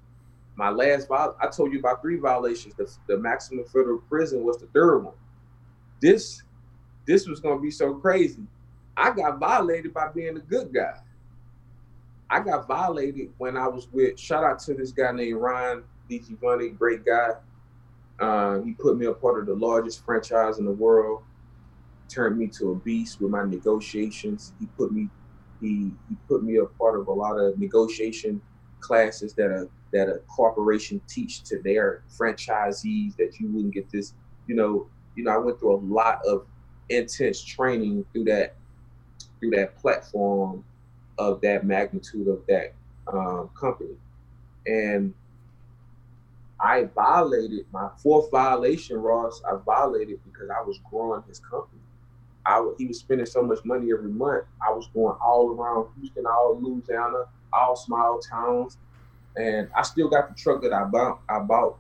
My 0.57 0.71
last 0.71 1.09
viol- 1.09 1.37
I 1.41 1.47
told 1.47 1.73
you 1.73 1.79
about 1.79 2.03
three 2.03 2.17
violations. 2.17 2.75
The, 2.75 2.91
the 3.07 3.19
maximum 3.19 3.65
federal 3.67 3.99
prison 3.99 4.43
was 4.43 4.59
the 4.59 4.67
third 4.67 4.99
one 4.99 5.15
this 6.01 6.43
this 7.07 7.27
was 7.27 7.41
gonna 7.41 7.61
be 7.61 7.71
so 7.71 7.95
crazy. 7.95 8.43
I 8.97 9.11
got 9.13 9.39
violated 9.39 9.95
by 9.95 10.09
being 10.09 10.37
a 10.37 10.41
good 10.41 10.73
guy. 10.73 10.99
I 12.29 12.41
got 12.41 12.67
violated 12.67 13.31
when 13.39 13.57
I 13.57 13.67
was 13.67 13.89
with. 13.93 14.19
Shout 14.19 14.45
out 14.45 14.59
to 14.61 14.75
this 14.75 14.93
guy 14.93 15.13
named 15.13 15.39
Ryan 15.39 15.83
DiGiovanni, 16.09 16.77
great 16.77 17.05
guy. 17.05 17.31
Uh, 18.21 18.61
he 18.61 18.73
put 18.73 18.99
me 18.99 19.07
a 19.07 19.15
part 19.15 19.41
of 19.41 19.47
the 19.47 19.55
largest 19.55 20.05
franchise 20.05 20.59
in 20.59 20.65
the 20.65 20.71
world. 20.71 21.23
Turned 22.09 22.39
me 22.39 22.49
to 22.59 22.73
a 22.73 22.75
beast 22.75 23.21
with 23.21 23.31
my 23.31 23.45
negotiations. 23.45 24.53
He 24.61 24.67
put 24.67 24.93
me, 24.93 25.09
he 25.61 25.93
he 26.09 26.17
put 26.29 26.43
me 26.43 26.57
a 26.57 26.67
part 26.67 26.99
of 26.99 27.09
a 27.09 27.13
lot 27.13 27.39
of 27.39 27.59
negotiation 27.59 28.43
classes 28.81 29.33
that 29.35 29.51
a 29.51 29.69
that 29.93 30.09
a 30.09 30.19
corporation 30.29 31.01
teach 31.09 31.43
to 31.45 31.61
their 31.63 32.03
franchisees 32.19 33.17
that 33.17 33.39
you 33.41 33.49
wouldn't 33.49 33.75
get 33.75 33.91
this, 33.91 34.15
you 34.47 34.55
know, 34.55 34.87
you 35.17 35.25
know, 35.25 35.33
I 35.33 35.37
went 35.39 35.59
through 35.59 35.75
a 35.77 35.83
lot 35.83 36.21
of 36.27 36.47
intense 36.89 37.43
training 37.43 38.05
through 38.13 38.25
that 38.25 38.57
through 39.39 39.51
that 39.51 39.77
platform 39.77 40.65
of 41.19 41.41
that 41.41 41.65
magnitude 41.65 42.29
of 42.29 42.41
that 42.49 42.75
um, 43.13 43.51
company, 43.59 43.95
and 44.67 45.15
I 46.63 46.85
violated 46.95 47.67
my 47.73 47.89
fourth 48.03 48.31
violation, 48.31 48.99
Ross. 48.99 49.43
I 49.51 49.57
violated 49.65 50.19
because 50.25 50.51
I 50.51 50.63
was 50.63 50.81
growing 50.91 51.23
his 51.29 51.41
company. 51.41 51.83
I 52.47 52.67
he 52.79 52.87
was 52.87 53.01
spending 53.01 53.27
so 53.27 53.43
much 53.43 53.61
money 53.65 53.93
every 53.93 54.11
month. 54.11 54.45
I 54.67 54.73
was 54.73 54.89
going 54.95 55.17
all 55.25 55.51
around 55.51 55.89
Houston, 55.97 56.27
all 56.27 56.59
Louisiana, 56.61 57.25
all 57.53 57.77
small 57.77 58.21
towns, 58.31 58.79
and 59.37 59.69
I 59.77 59.83
still 59.83 60.09
got 60.09 60.29
the 60.29 60.35
truck 60.35 60.63
that 60.63 60.73
I 60.73 60.85
bought. 60.85 61.21
I 61.31 61.41
bought 61.41 61.79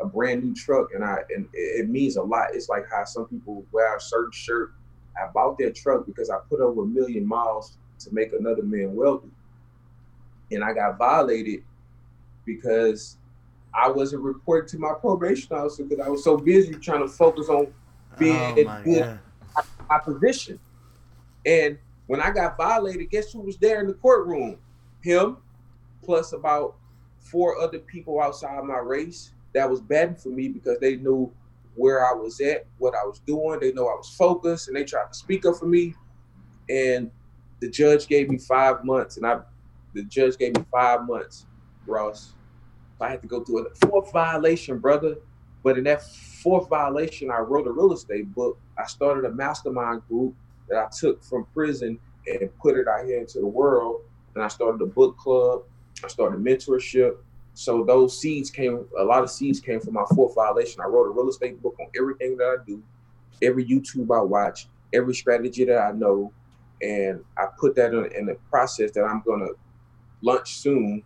a 0.00 0.06
brand 0.06 0.44
new 0.44 0.54
truck, 0.54 0.88
and 0.94 1.04
I 1.04 1.18
and 1.30 1.48
it 1.52 1.88
means 1.88 2.16
a 2.16 2.22
lot. 2.22 2.48
It's 2.54 2.68
like 2.68 2.84
how 2.90 3.04
some 3.04 3.26
people 3.28 3.66
wear 3.72 3.96
a 3.96 4.00
certain 4.00 4.32
shirt. 4.32 4.70
I 5.16 5.28
bought 5.34 5.58
that 5.58 5.74
truck 5.76 6.06
because 6.06 6.30
I 6.30 6.38
put 6.48 6.60
over 6.60 6.84
a 6.84 6.86
million 6.86 7.26
miles 7.26 7.78
to 8.00 8.10
make 8.12 8.32
another 8.32 8.62
man 8.62 8.94
wealthy, 8.94 9.30
and 10.52 10.64
I 10.64 10.74
got 10.74 10.98
violated 10.98 11.60
because 12.46 13.17
I 13.78 13.88
wasn't 13.88 14.22
reporting 14.22 14.68
to 14.70 14.78
my 14.78 14.92
probation 15.00 15.56
officer 15.56 15.84
because 15.84 16.04
I 16.04 16.08
was 16.08 16.24
so 16.24 16.36
busy 16.36 16.74
trying 16.74 17.00
to 17.00 17.08
focus 17.08 17.48
on 17.48 17.72
being 18.18 18.68
oh 18.68 18.82
good 18.82 19.18
my 19.88 19.98
position. 19.98 20.58
And 21.46 21.78
when 22.06 22.20
I 22.20 22.30
got 22.30 22.56
violated, 22.56 23.10
guess 23.10 23.32
who 23.32 23.40
was 23.40 23.56
there 23.56 23.80
in 23.80 23.86
the 23.86 23.94
courtroom? 23.94 24.58
Him, 25.02 25.38
plus 26.02 26.32
about 26.32 26.76
four 27.20 27.58
other 27.58 27.78
people 27.78 28.20
outside 28.20 28.62
my 28.64 28.78
race 28.78 29.32
that 29.54 29.68
was 29.68 29.80
betting 29.80 30.16
for 30.16 30.30
me 30.30 30.48
because 30.48 30.78
they 30.80 30.96
knew 30.96 31.32
where 31.74 32.04
I 32.04 32.12
was 32.12 32.40
at, 32.40 32.66
what 32.78 32.94
I 32.94 33.04
was 33.04 33.20
doing. 33.20 33.60
They 33.60 33.72
know 33.72 33.86
I 33.86 33.94
was 33.94 34.14
focused, 34.16 34.68
and 34.68 34.76
they 34.76 34.84
tried 34.84 35.08
to 35.12 35.14
speak 35.14 35.46
up 35.46 35.56
for 35.56 35.66
me. 35.66 35.94
And 36.68 37.10
the 37.60 37.70
judge 37.70 38.08
gave 38.08 38.28
me 38.28 38.38
five 38.38 38.84
months, 38.84 39.16
and 39.16 39.26
I, 39.26 39.40
the 39.94 40.02
judge 40.04 40.36
gave 40.36 40.56
me 40.56 40.64
five 40.70 41.06
months, 41.06 41.46
Ross. 41.86 42.34
I 43.00 43.10
had 43.10 43.22
to 43.22 43.28
go 43.28 43.44
through 43.44 43.66
a 43.66 43.74
fourth 43.86 44.12
violation, 44.12 44.78
brother. 44.78 45.16
But 45.62 45.78
in 45.78 45.84
that 45.84 46.02
fourth 46.02 46.68
violation, 46.68 47.30
I 47.30 47.38
wrote 47.38 47.66
a 47.66 47.72
real 47.72 47.92
estate 47.92 48.32
book. 48.34 48.58
I 48.78 48.86
started 48.86 49.24
a 49.24 49.32
mastermind 49.32 50.02
group 50.08 50.34
that 50.68 50.78
I 50.78 50.88
took 50.96 51.22
from 51.24 51.46
prison 51.54 51.98
and 52.26 52.50
put 52.58 52.76
it 52.76 52.86
out 52.88 53.04
here 53.06 53.18
into 53.18 53.40
the 53.40 53.46
world. 53.46 54.02
And 54.34 54.42
I 54.42 54.48
started 54.48 54.80
a 54.82 54.86
book 54.86 55.16
club. 55.16 55.62
I 56.04 56.08
started 56.08 56.40
mentorship. 56.40 57.16
So 57.54 57.82
those 57.84 58.20
seeds 58.20 58.50
came, 58.50 58.86
a 58.98 59.02
lot 59.02 59.24
of 59.24 59.30
seeds 59.30 59.58
came 59.58 59.80
from 59.80 59.94
my 59.94 60.04
fourth 60.14 60.34
violation. 60.34 60.80
I 60.80 60.86
wrote 60.86 61.06
a 61.06 61.10
real 61.10 61.28
estate 61.28 61.60
book 61.60 61.74
on 61.80 61.88
everything 61.98 62.36
that 62.36 62.44
I 62.44 62.64
do, 62.64 62.80
every 63.42 63.64
YouTube 63.64 64.16
I 64.16 64.22
watch, 64.22 64.68
every 64.92 65.14
strategy 65.14 65.64
that 65.64 65.78
I 65.78 65.90
know. 65.90 66.32
And 66.80 67.24
I 67.36 67.46
put 67.58 67.74
that 67.74 67.92
in, 67.92 68.26
the 68.26 68.36
process 68.48 68.92
that 68.92 69.02
I'm 69.02 69.22
going 69.26 69.40
to 69.40 69.54
launch 70.22 70.54
soon 70.58 71.02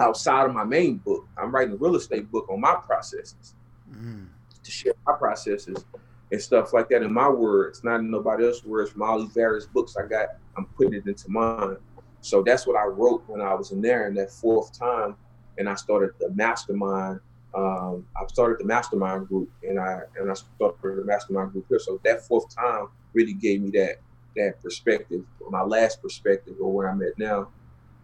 outside 0.00 0.46
of 0.46 0.54
my 0.54 0.64
main 0.64 0.96
book. 0.98 1.26
I'm 1.36 1.54
writing 1.54 1.74
a 1.74 1.76
real 1.76 1.96
estate 1.96 2.30
book 2.30 2.48
on 2.50 2.60
my 2.60 2.76
processes 2.76 3.54
mm. 3.90 4.26
to 4.62 4.70
share 4.70 4.94
my 5.06 5.14
processes 5.14 5.84
and 6.32 6.42
stuff 6.42 6.72
like 6.72 6.88
that 6.88 7.02
in 7.02 7.12
my 7.12 7.28
words, 7.28 7.84
not 7.84 8.00
in 8.00 8.10
nobody 8.10 8.44
else's 8.44 8.64
words. 8.64 8.90
From 8.90 9.02
all 9.02 9.20
these 9.20 9.32
various 9.32 9.66
books 9.66 9.96
I 9.96 10.06
got, 10.06 10.28
I'm 10.56 10.66
putting 10.66 10.94
it 10.94 11.06
into 11.06 11.30
mine. 11.30 11.76
So 12.20 12.42
that's 12.42 12.66
what 12.66 12.76
I 12.76 12.84
wrote 12.84 13.22
when 13.26 13.40
I 13.40 13.54
was 13.54 13.70
in 13.70 13.82
there 13.82 14.08
in 14.08 14.14
that 14.14 14.30
fourth 14.30 14.76
time, 14.78 15.16
and 15.58 15.68
I 15.68 15.74
started 15.74 16.10
the 16.18 16.30
mastermind. 16.30 17.20
Um, 17.54 18.06
I 18.16 18.26
started 18.26 18.58
the 18.58 18.64
mastermind 18.64 19.28
group, 19.28 19.50
and 19.62 19.78
I 19.78 20.00
and 20.18 20.30
I 20.30 20.34
started 20.34 21.02
the 21.02 21.04
mastermind 21.04 21.52
group 21.52 21.66
here. 21.68 21.78
So 21.78 22.00
that 22.04 22.26
fourth 22.26 22.52
time 22.54 22.88
really 23.12 23.34
gave 23.34 23.60
me 23.60 23.70
that 23.72 23.96
that 24.36 24.60
perspective, 24.62 25.22
my 25.50 25.62
last 25.62 26.02
perspective, 26.02 26.54
or 26.60 26.72
where 26.72 26.88
I'm 26.88 27.02
at 27.02 27.18
now, 27.18 27.48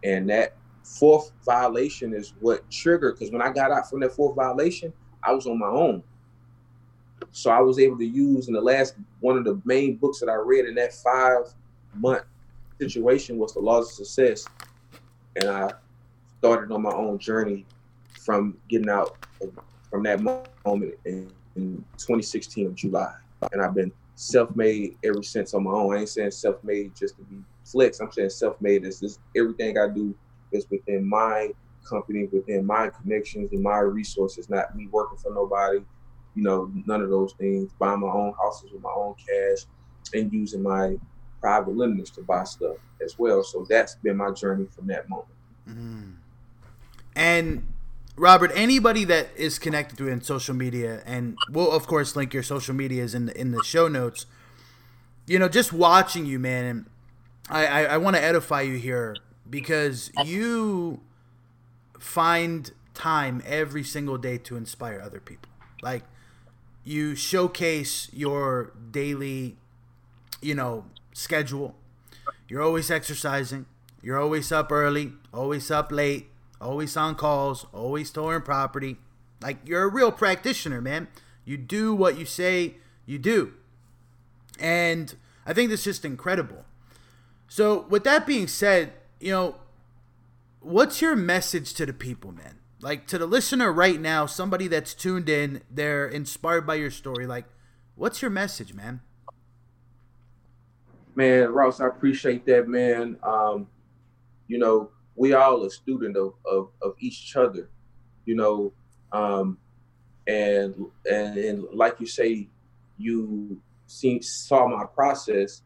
and 0.03 0.29
that 0.29 0.55
fourth 0.83 1.31
violation 1.45 2.13
is 2.13 2.33
what 2.39 2.69
triggered. 2.69 3.15
Because 3.15 3.31
when 3.31 3.41
I 3.41 3.51
got 3.51 3.71
out 3.71 3.89
from 3.89 3.99
that 4.01 4.13
fourth 4.13 4.35
violation, 4.35 4.93
I 5.23 5.33
was 5.33 5.47
on 5.47 5.59
my 5.59 5.67
own. 5.67 6.03
So 7.31 7.51
I 7.51 7.61
was 7.61 7.79
able 7.79 7.97
to 7.97 8.05
use 8.05 8.47
in 8.47 8.53
the 8.53 8.61
last 8.61 8.95
one 9.19 9.37
of 9.37 9.45
the 9.45 9.61
main 9.63 9.95
books 9.97 10.19
that 10.19 10.29
I 10.29 10.35
read 10.35 10.65
in 10.65 10.75
that 10.75 10.93
five 10.93 11.53
month 11.95 12.23
situation 12.79 13.37
was 13.37 13.53
the 13.53 13.59
laws 13.59 13.89
of 13.89 14.05
success. 14.05 14.45
And 15.35 15.49
I 15.49 15.73
started 16.39 16.73
on 16.73 16.81
my 16.81 16.91
own 16.91 17.19
journey 17.19 17.65
from 18.19 18.57
getting 18.67 18.89
out 18.89 19.17
from 19.89 20.03
that 20.03 20.21
moment 20.21 20.95
in, 21.05 21.31
in 21.55 21.83
2016 21.97 22.67
of 22.67 22.75
July. 22.75 23.13
And 23.51 23.61
I've 23.61 23.73
been 23.73 23.91
self-made 24.15 24.97
ever 25.03 25.23
since 25.23 25.53
on 25.53 25.63
my 25.63 25.71
own. 25.71 25.95
I 25.95 25.99
ain't 25.99 26.09
saying 26.09 26.31
self-made 26.31 26.95
just 26.95 27.17
to 27.17 27.23
be 27.23 27.37
flex. 27.63 27.99
I'm 27.99 28.11
saying 28.11 28.29
self-made 28.29 28.85
is 28.85 28.99
this 28.99 29.19
everything 29.35 29.77
I 29.77 29.87
do 29.87 30.13
is 30.51 30.65
within 30.69 31.07
my 31.07 31.51
company, 31.83 32.27
within 32.31 32.65
my 32.65 32.89
connections 32.89 33.51
and 33.51 33.61
my 33.61 33.79
resources, 33.79 34.49
not 34.49 34.75
me 34.75 34.87
working 34.91 35.17
for 35.17 35.33
nobody, 35.33 35.79
you 36.35 36.43
know, 36.43 36.71
none 36.85 37.01
of 37.01 37.09
those 37.09 37.33
things, 37.33 37.71
buying 37.79 37.99
my 37.99 38.07
own 38.07 38.33
houses 38.33 38.71
with 38.71 38.81
my 38.81 38.91
own 38.95 39.15
cash 39.15 39.65
and 40.13 40.31
using 40.31 40.63
my 40.63 40.95
private 41.39 41.75
lenders 41.75 42.09
to 42.11 42.21
buy 42.21 42.43
stuff 42.43 42.77
as 43.03 43.17
well. 43.17 43.43
So 43.43 43.65
that's 43.67 43.95
been 43.95 44.17
my 44.17 44.31
journey 44.31 44.67
from 44.73 44.87
that 44.87 45.09
moment. 45.09 45.27
Mm. 45.67 46.15
And 47.15 47.67
Robert, 48.15 48.51
anybody 48.53 49.03
that 49.05 49.29
is 49.35 49.59
connected 49.59 49.97
to 49.97 50.07
in 50.07 50.21
social 50.21 50.55
media, 50.55 51.01
and 51.05 51.37
we'll 51.49 51.71
of 51.71 51.87
course 51.87 52.15
link 52.15 52.33
your 52.33 52.43
social 52.43 52.75
medias 52.75 53.15
in 53.15 53.25
the, 53.25 53.39
in 53.39 53.51
the 53.51 53.63
show 53.63 53.87
notes. 53.87 54.25
You 55.27 55.39
know, 55.39 55.49
just 55.49 55.71
watching 55.71 56.25
you, 56.25 56.39
man, 56.39 56.65
and 56.65 56.85
I, 57.49 57.65
I, 57.65 57.83
I 57.83 57.97
want 57.97 58.15
to 58.15 58.23
edify 58.23 58.61
you 58.61 58.77
here 58.77 59.15
because 59.51 60.11
you 60.23 61.01
find 61.99 62.71
time 62.95 63.43
every 63.45 63.83
single 63.83 64.17
day 64.17 64.37
to 64.39 64.55
inspire 64.55 64.99
other 64.99 65.19
people. 65.19 65.49
Like 65.83 66.03
you 66.83 67.13
showcase 67.15 68.09
your 68.11 68.73
daily, 68.89 69.57
you 70.41 70.55
know, 70.55 70.85
schedule. 71.13 71.75
You're 72.47 72.63
always 72.63 72.89
exercising. 72.89 73.65
You're 74.01 74.19
always 74.19 74.51
up 74.51 74.71
early, 74.71 75.13
always 75.33 75.69
up 75.69 75.91
late, 75.91 76.29
always 76.59 76.97
on 76.97 77.15
calls, 77.15 77.67
always 77.73 78.07
storing 78.07 78.41
property. 78.41 78.97
Like 79.41 79.57
you're 79.65 79.83
a 79.83 79.87
real 79.89 80.11
practitioner, 80.11 80.81
man. 80.81 81.07
You 81.45 81.57
do 81.57 81.93
what 81.93 82.17
you 82.17 82.25
say 82.25 82.75
you 83.05 83.19
do. 83.19 83.53
And 84.59 85.15
I 85.45 85.53
think 85.53 85.69
that's 85.69 85.83
just 85.83 86.05
incredible. 86.05 86.65
So, 87.47 87.85
with 87.89 88.05
that 88.05 88.25
being 88.25 88.47
said, 88.47 88.93
you 89.21 89.31
know, 89.31 89.55
what's 90.59 91.01
your 91.01 91.15
message 91.15 91.73
to 91.75 91.85
the 91.85 91.93
people, 91.93 92.31
man? 92.31 92.59
Like 92.81 93.05
to 93.07 93.17
the 93.17 93.27
listener 93.27 93.71
right 93.71 94.01
now, 94.01 94.25
somebody 94.25 94.67
that's 94.67 94.93
tuned 94.93 95.29
in, 95.29 95.61
they're 95.69 96.07
inspired 96.07 96.65
by 96.65 96.75
your 96.75 96.89
story. 96.89 97.27
Like, 97.27 97.45
what's 97.95 98.21
your 98.21 98.31
message, 98.31 98.73
man? 98.73 99.01
Man, 101.15 101.51
Ross, 101.51 101.79
I 101.79 101.87
appreciate 101.87 102.45
that, 102.47 102.67
man. 102.67 103.17
Um, 103.21 103.67
you 104.47 104.57
know, 104.57 104.89
we 105.15 105.33
all 105.33 105.63
a 105.63 105.69
student 105.69 106.17
of, 106.17 106.33
of, 106.45 106.69
of 106.81 106.95
each 106.99 107.35
other, 107.35 107.69
you 108.25 108.35
know, 108.35 108.73
um, 109.11 109.57
and, 110.25 110.75
and 111.09 111.37
and 111.37 111.65
like 111.73 111.99
you 111.99 112.05
say, 112.05 112.47
you 112.97 113.59
see 113.87 114.21
saw 114.21 114.67
my 114.67 114.85
process 114.85 115.63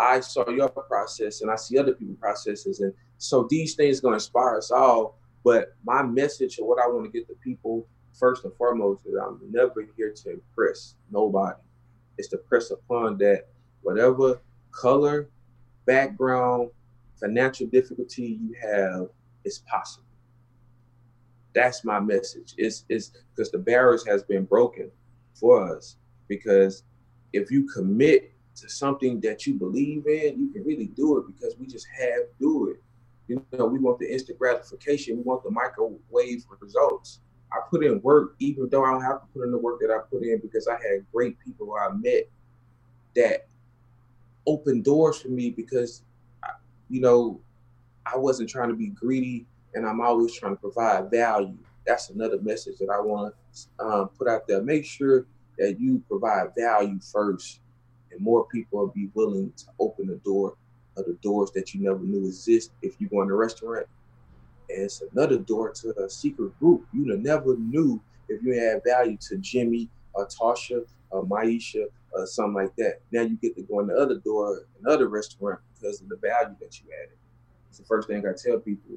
I 0.00 0.20
saw 0.20 0.48
your 0.48 0.70
process 0.70 1.42
and 1.42 1.50
I 1.50 1.56
see 1.56 1.78
other 1.78 1.92
people's 1.92 2.18
processes. 2.18 2.80
And 2.80 2.94
so 3.18 3.46
these 3.50 3.74
things 3.74 4.00
to 4.00 4.12
inspire 4.12 4.56
us 4.56 4.70
all. 4.70 5.18
But 5.44 5.76
my 5.84 6.02
message 6.02 6.58
and 6.58 6.66
what 6.66 6.82
I 6.82 6.88
want 6.88 7.04
to 7.04 7.10
get 7.10 7.28
to 7.28 7.34
people 7.34 7.86
first 8.18 8.44
and 8.44 8.54
foremost 8.54 9.02
is 9.06 9.14
I'm 9.14 9.40
never 9.50 9.86
here 9.96 10.12
to 10.12 10.30
impress 10.30 10.94
nobody. 11.10 11.60
It's 12.16 12.28
to 12.28 12.38
press 12.38 12.70
upon 12.70 13.18
that 13.18 13.48
whatever 13.82 14.40
color, 14.72 15.28
background, 15.84 16.70
financial 17.18 17.66
difficulty 17.66 18.38
you 18.40 18.54
have 18.60 19.08
is 19.44 19.58
possible. 19.70 20.06
That's 21.54 21.84
my 21.84 22.00
message. 22.00 22.54
It's 22.56 22.84
is 22.88 23.12
because 23.34 23.50
the 23.50 23.58
barriers 23.58 24.06
has 24.06 24.22
been 24.22 24.44
broken 24.44 24.90
for 25.34 25.76
us. 25.76 25.96
Because 26.28 26.84
if 27.32 27.50
you 27.50 27.68
commit 27.68 28.32
to 28.60 28.68
something 28.68 29.20
that 29.20 29.46
you 29.46 29.54
believe 29.54 30.06
in, 30.06 30.40
you 30.40 30.50
can 30.52 30.64
really 30.64 30.86
do 30.86 31.18
it 31.18 31.26
because 31.26 31.56
we 31.58 31.66
just 31.66 31.86
have 31.98 32.22
do 32.38 32.70
it. 32.70 32.82
You 33.28 33.44
know, 33.52 33.66
we 33.66 33.78
want 33.78 33.98
the 33.98 34.12
instant 34.12 34.38
gratification. 34.38 35.16
We 35.16 35.22
want 35.22 35.44
the 35.44 35.50
microwave 35.50 36.44
results. 36.60 37.20
I 37.52 37.58
put 37.68 37.84
in 37.84 38.00
work, 38.02 38.34
even 38.38 38.68
though 38.68 38.84
I 38.84 38.92
don't 38.92 39.02
have 39.02 39.20
to 39.20 39.26
put 39.34 39.44
in 39.44 39.52
the 39.52 39.58
work 39.58 39.80
that 39.80 39.90
I 39.90 39.98
put 40.10 40.22
in 40.22 40.38
because 40.38 40.68
I 40.68 40.74
had 40.74 41.04
great 41.12 41.38
people 41.44 41.74
I 41.74 41.92
met 41.94 42.28
that 43.16 43.46
opened 44.46 44.84
doors 44.84 45.20
for 45.20 45.28
me 45.28 45.50
because, 45.50 46.02
you 46.88 47.00
know, 47.00 47.40
I 48.06 48.16
wasn't 48.16 48.48
trying 48.48 48.68
to 48.68 48.74
be 48.74 48.88
greedy 48.88 49.46
and 49.74 49.86
I'm 49.86 50.00
always 50.00 50.34
trying 50.34 50.54
to 50.56 50.60
provide 50.60 51.10
value. 51.10 51.56
That's 51.86 52.10
another 52.10 52.40
message 52.40 52.78
that 52.78 52.90
I 52.90 53.00
want 53.00 53.34
to 53.52 53.84
um, 53.84 54.08
put 54.08 54.28
out 54.28 54.46
there. 54.46 54.62
Make 54.62 54.84
sure 54.84 55.26
that 55.58 55.78
you 55.78 56.02
provide 56.08 56.48
value 56.56 56.98
first 57.00 57.59
and 58.10 58.20
more 58.20 58.46
people 58.46 58.80
will 58.80 58.88
be 58.88 59.10
willing 59.14 59.52
to 59.56 59.64
open 59.78 60.06
the 60.06 60.16
door 60.16 60.56
of 60.96 61.06
the 61.06 61.16
doors 61.22 61.50
that 61.52 61.74
you 61.74 61.82
never 61.82 62.00
knew 62.00 62.26
exist 62.26 62.72
if 62.82 63.00
you 63.00 63.08
go 63.08 63.22
in 63.22 63.30
a 63.30 63.34
restaurant. 63.34 63.86
And 64.68 64.84
it's 64.84 65.02
another 65.12 65.38
door 65.38 65.72
to 65.72 65.94
a 66.04 66.08
secret 66.08 66.58
group 66.58 66.86
you 66.92 67.16
never 67.16 67.56
knew 67.56 68.00
if 68.28 68.42
you 68.42 68.58
add 68.58 68.82
value 68.86 69.16
to 69.28 69.38
Jimmy 69.38 69.88
or 70.14 70.26
Tasha 70.26 70.84
or 71.10 71.24
Maisha 71.24 71.86
or 72.12 72.26
something 72.26 72.54
like 72.54 72.74
that, 72.76 73.00
now 73.12 73.22
you 73.22 73.36
get 73.36 73.56
to 73.56 73.62
go 73.62 73.80
in 73.80 73.88
the 73.88 73.94
other 73.94 74.18
door, 74.18 74.64
another 74.84 75.08
restaurant 75.08 75.60
because 75.74 76.00
of 76.00 76.08
the 76.08 76.16
value 76.16 76.56
that 76.60 76.80
you 76.80 76.86
added. 77.02 77.16
It's 77.68 77.78
the 77.78 77.84
first 77.84 78.08
thing 78.08 78.24
I 78.26 78.32
tell 78.32 78.58
people, 78.58 78.96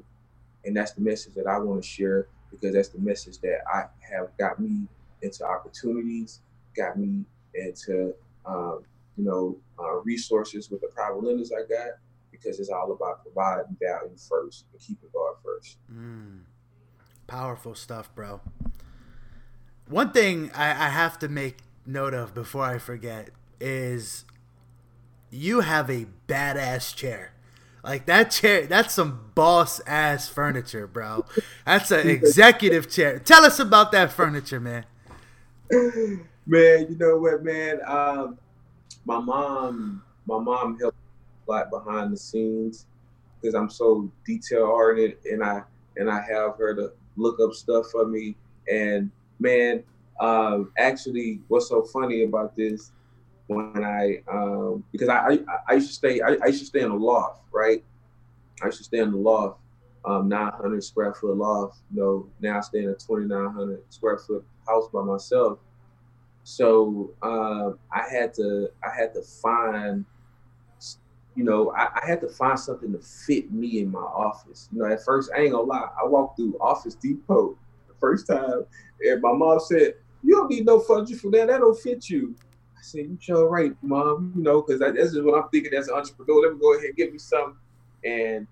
and 0.64 0.76
that's 0.76 0.92
the 0.92 1.00
message 1.00 1.34
that 1.34 1.46
I 1.46 1.58
want 1.58 1.82
to 1.82 1.88
share 1.88 2.28
because 2.50 2.74
that's 2.74 2.88
the 2.88 2.98
message 2.98 3.38
that 3.38 3.58
I 3.72 3.84
have 4.12 4.36
got 4.38 4.60
me 4.60 4.86
into 5.22 5.44
opportunities, 5.44 6.40
got 6.76 6.98
me 6.98 7.24
into 7.54 8.14
um, 8.46 8.82
you 9.16 9.24
know 9.24 9.58
uh, 9.78 10.00
resources 10.02 10.70
with 10.70 10.80
the 10.80 10.88
private 10.88 11.22
lenders 11.22 11.52
I 11.52 11.66
got 11.68 11.92
because 12.30 12.58
it's 12.60 12.70
all 12.70 12.92
about 12.92 13.22
providing 13.22 13.76
value 13.80 14.16
first 14.16 14.66
and 14.72 14.80
keeping 14.80 15.08
God 15.12 15.34
first. 15.44 15.78
Mm. 15.92 16.40
Powerful 17.26 17.74
stuff, 17.74 18.14
bro. 18.14 18.40
One 19.88 20.12
thing 20.12 20.50
I, 20.54 20.70
I 20.70 20.88
have 20.88 21.18
to 21.20 21.28
make 21.28 21.58
note 21.86 22.14
of 22.14 22.34
before 22.34 22.64
I 22.64 22.78
forget 22.78 23.30
is 23.60 24.24
you 25.30 25.60
have 25.60 25.90
a 25.90 26.06
badass 26.28 26.94
chair. 26.94 27.32
Like 27.82 28.06
that 28.06 28.30
chair, 28.30 28.66
that's 28.66 28.94
some 28.94 29.30
boss 29.34 29.80
ass 29.86 30.28
furniture, 30.28 30.86
bro. 30.86 31.26
That's 31.66 31.90
an 31.90 32.08
executive 32.08 32.90
chair. 32.90 33.18
Tell 33.18 33.44
us 33.44 33.58
about 33.58 33.92
that 33.92 34.10
furniture, 34.10 34.60
man. 34.60 34.86
Man, 35.70 36.86
you 36.90 36.96
know 36.98 37.18
what, 37.18 37.42
man? 37.42 37.80
Um, 37.86 38.38
my 39.04 39.18
mom, 39.20 40.02
my 40.26 40.38
mom 40.38 40.78
helped 40.78 40.96
a 41.46 41.50
lot 41.50 41.70
behind 41.70 42.12
the 42.12 42.16
scenes 42.16 42.86
because 43.40 43.54
I'm 43.54 43.70
so 43.70 44.10
detail 44.24 44.62
oriented, 44.62 45.18
and 45.30 45.42
I 45.42 45.62
and 45.96 46.10
I 46.10 46.20
have 46.20 46.56
her 46.58 46.74
to 46.74 46.92
look 47.16 47.38
up 47.40 47.52
stuff 47.52 47.86
for 47.90 48.06
me. 48.06 48.36
And 48.70 49.10
man, 49.38 49.84
um, 50.20 50.72
actually, 50.78 51.40
what's 51.48 51.68
so 51.68 51.82
funny 51.82 52.24
about 52.24 52.56
this 52.56 52.92
when 53.46 53.84
I 53.84 54.22
um, 54.30 54.84
because 54.92 55.08
I, 55.08 55.28
I, 55.28 55.38
I 55.68 55.72
used 55.74 55.88
to 55.88 55.94
stay 55.94 56.20
I, 56.20 56.36
I, 56.42 56.46
used 56.46 56.60
to 56.60 56.66
stay 56.66 56.80
in 56.80 56.90
a 56.90 56.96
loft, 56.96 57.42
right? 57.52 57.84
I 58.62 58.66
used 58.66 58.78
to 58.78 58.84
stay 58.84 58.98
in 58.98 59.10
the 59.10 59.18
loft, 59.18 59.60
um, 60.04 60.28
900 60.28 60.82
square 60.82 61.14
foot 61.14 61.36
loft. 61.36 61.80
You 61.92 62.00
know, 62.00 62.28
now 62.40 62.58
I 62.58 62.60
stay 62.62 62.84
in 62.84 62.90
a 62.90 62.94
2,900 62.94 63.82
square 63.90 64.18
foot 64.18 64.44
house 64.66 64.88
by 64.92 65.02
myself. 65.02 65.58
So 66.44 67.10
um, 67.22 67.78
I 67.90 68.06
had 68.08 68.34
to 68.34 68.68
I 68.84 68.94
had 68.94 69.14
to 69.14 69.22
find 69.22 70.04
you 71.36 71.42
know, 71.42 71.72
I, 71.72 71.88
I, 72.00 72.06
had 72.06 72.20
to 72.20 72.28
find 72.28 72.58
something 72.58 72.92
to 72.92 72.98
fit 72.98 73.50
me 73.50 73.80
in 73.80 73.90
my 73.90 73.98
office. 73.98 74.68
You 74.72 74.78
know, 74.78 74.84
at 74.86 75.04
first, 75.04 75.30
I 75.36 75.40
ain't 75.40 75.52
gonna 75.52 75.64
lie, 75.64 75.88
I 76.00 76.06
walked 76.06 76.36
through 76.36 76.56
Office 76.60 76.94
Depot 76.94 77.58
the 77.88 77.94
first 77.98 78.28
time, 78.28 78.64
and 79.00 79.20
my 79.20 79.32
mom 79.32 79.58
said, 79.58 79.94
"You 80.22 80.36
don't 80.36 80.50
need 80.50 80.64
no 80.64 80.78
furniture 80.78 81.16
for 81.16 81.30
that. 81.32 81.48
That 81.48 81.58
don't 81.58 81.76
fit 81.80 82.08
you." 82.08 82.36
I 82.78 82.82
said, 82.82 83.06
"You 83.06 83.18
sure 83.20 83.48
right, 83.48 83.76
mom. 83.82 84.32
You 84.36 84.42
know, 84.42 84.62
because 84.62 84.78
that's 84.78 85.12
just 85.12 85.24
what 85.24 85.42
I'm 85.42 85.48
thinking 85.50 85.74
as 85.74 85.88
an 85.88 85.94
entrepreneur. 85.94 86.42
Let 86.42 86.54
me 86.54 86.60
go 86.60 86.74
ahead 86.74 86.86
and 86.86 86.96
get 86.96 87.12
me 87.12 87.18
some." 87.18 87.58
And 88.04 88.46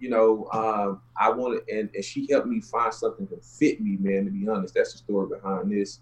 you 0.00 0.08
know, 0.08 0.48
um, 0.52 1.02
I 1.16 1.30
wanted, 1.30 1.62
and, 1.68 1.90
and 1.94 2.04
she 2.04 2.26
helped 2.28 2.48
me 2.48 2.60
find 2.60 2.92
something 2.92 3.28
to 3.28 3.36
fit 3.36 3.80
me, 3.80 3.98
man. 4.00 4.24
To 4.24 4.30
be 4.32 4.48
honest, 4.48 4.74
that's 4.74 4.92
the 4.92 4.98
story 4.98 5.28
behind 5.28 5.70
this 5.70 6.00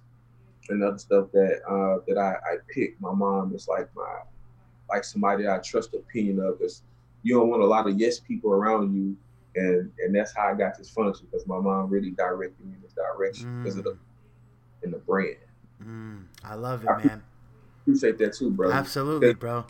and 0.69 0.83
other 0.83 0.99
stuff 0.99 1.31
that 1.33 1.61
uh, 1.69 2.03
that 2.07 2.19
I, 2.19 2.33
I 2.33 2.57
picked. 2.73 3.01
My 3.01 3.13
mom 3.13 3.55
is 3.55 3.69
like 3.69 3.89
my 3.95 4.21
like 4.91 5.05
somebody 5.05 5.49
I 5.49 5.59
trust 5.59 5.93
the 5.93 5.99
opinion 5.99 6.41
of 6.41 6.59
because 6.59 6.83
you 7.23 7.37
don't 7.37 7.49
want 7.49 7.63
a 7.63 7.67
lot 7.67 7.89
of 7.89 7.99
yes 7.99 8.19
people 8.19 8.53
around 8.53 8.95
you. 8.95 9.17
And 9.57 9.91
and 9.99 10.15
that's 10.15 10.35
how 10.37 10.49
I 10.49 10.55
got 10.55 10.77
this 10.79 10.91
function 10.91 11.27
because 11.31 11.47
my 11.47 11.59
mom 11.59 11.89
really 11.89 12.11
directed 12.11 12.65
me 12.65 12.75
in 12.75 12.83
this 12.83 12.93
direction 12.93 13.65
mm. 13.65 13.67
of 13.67 13.85
the 13.85 13.99
in 14.83 14.91
the 14.91 14.99
brand. 14.99 15.37
Mm. 15.83 16.25
I 16.45 16.55
love 16.55 16.85
it, 16.85 16.89
I 16.89 17.05
man. 17.05 17.23
Appreciate 17.83 18.19
that 18.19 18.35
too, 18.35 18.51
bro. 18.51 18.71
Absolutely, 18.71 19.35
bro. 19.35 19.65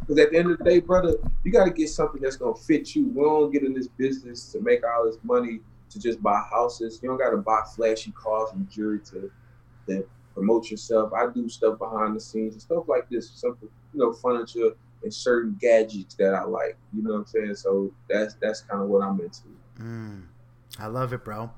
Because 0.00 0.18
at 0.18 0.30
the 0.30 0.38
end 0.38 0.52
of 0.52 0.58
the 0.58 0.64
day, 0.64 0.78
brother, 0.78 1.14
you 1.42 1.50
got 1.50 1.64
to 1.64 1.70
get 1.70 1.88
something 1.88 2.20
that's 2.20 2.36
gonna 2.36 2.54
fit 2.54 2.94
you. 2.94 3.08
We 3.08 3.22
don't 3.22 3.50
get 3.50 3.64
in 3.64 3.72
this 3.72 3.88
business 3.88 4.52
to 4.52 4.60
make 4.60 4.82
all 4.86 5.06
this 5.06 5.18
money 5.24 5.60
to 5.90 5.98
just 5.98 6.22
buy 6.22 6.40
houses. 6.50 7.00
You 7.02 7.08
don't 7.08 7.18
got 7.18 7.30
to 7.30 7.38
buy 7.38 7.62
flashy 7.74 8.12
cars 8.12 8.50
and 8.52 8.68
jewelry 8.70 9.00
to, 9.10 9.30
to 9.88 10.06
promote 10.36 10.70
yourself. 10.70 11.12
I 11.14 11.32
do 11.32 11.48
stuff 11.48 11.78
behind 11.78 12.14
the 12.14 12.20
scenes 12.20 12.52
and 12.52 12.62
stuff 12.62 12.84
like 12.86 13.08
this. 13.08 13.30
Something 13.34 13.70
you 13.94 14.00
know, 14.00 14.12
furniture 14.12 14.72
and 15.02 15.12
certain 15.12 15.56
gadgets 15.58 16.14
that 16.16 16.34
I 16.34 16.44
like. 16.44 16.76
You 16.94 17.02
know 17.02 17.12
what 17.12 17.20
I'm 17.20 17.26
saying? 17.26 17.54
So 17.54 17.90
that's 18.08 18.34
that's 18.34 18.60
kind 18.60 18.82
of 18.82 18.88
what 18.88 19.02
I'm 19.02 19.18
into. 19.18 19.42
Mm, 19.80 20.24
I 20.78 20.86
love 20.88 21.12
it, 21.14 21.24
bro. 21.24 21.50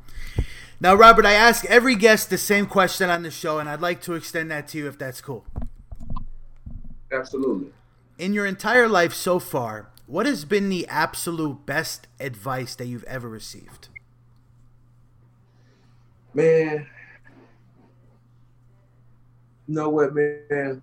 Now, 0.81 0.95
Robert, 0.95 1.27
I 1.27 1.33
ask 1.33 1.65
every 1.65 1.97
guest 1.97 2.31
the 2.31 2.39
same 2.39 2.67
question 2.67 3.11
on 3.11 3.25
the 3.25 3.33
show, 3.33 3.59
and 3.59 3.69
I'd 3.69 3.81
like 3.81 4.01
to 4.03 4.15
extend 4.15 4.51
that 4.53 4.69
to 4.69 4.79
you 4.79 4.87
if 4.87 4.97
that's 4.97 5.21
cool. 5.21 5.45
Absolutely. 7.13 7.73
In 8.17 8.33
your 8.33 8.47
entire 8.47 8.87
life 8.87 9.13
so 9.13 9.41
far, 9.41 9.91
what 10.07 10.27
has 10.27 10.45
been 10.45 10.69
the 10.69 10.87
absolute 10.87 11.67
best 11.67 12.07
advice 12.21 12.77
that 12.77 12.87
you've 12.87 13.05
ever 13.05 13.29
received? 13.29 13.89
Man, 16.33 16.87
you 19.69 19.75
know 19.75 19.91
what, 19.91 20.15
man? 20.15 20.83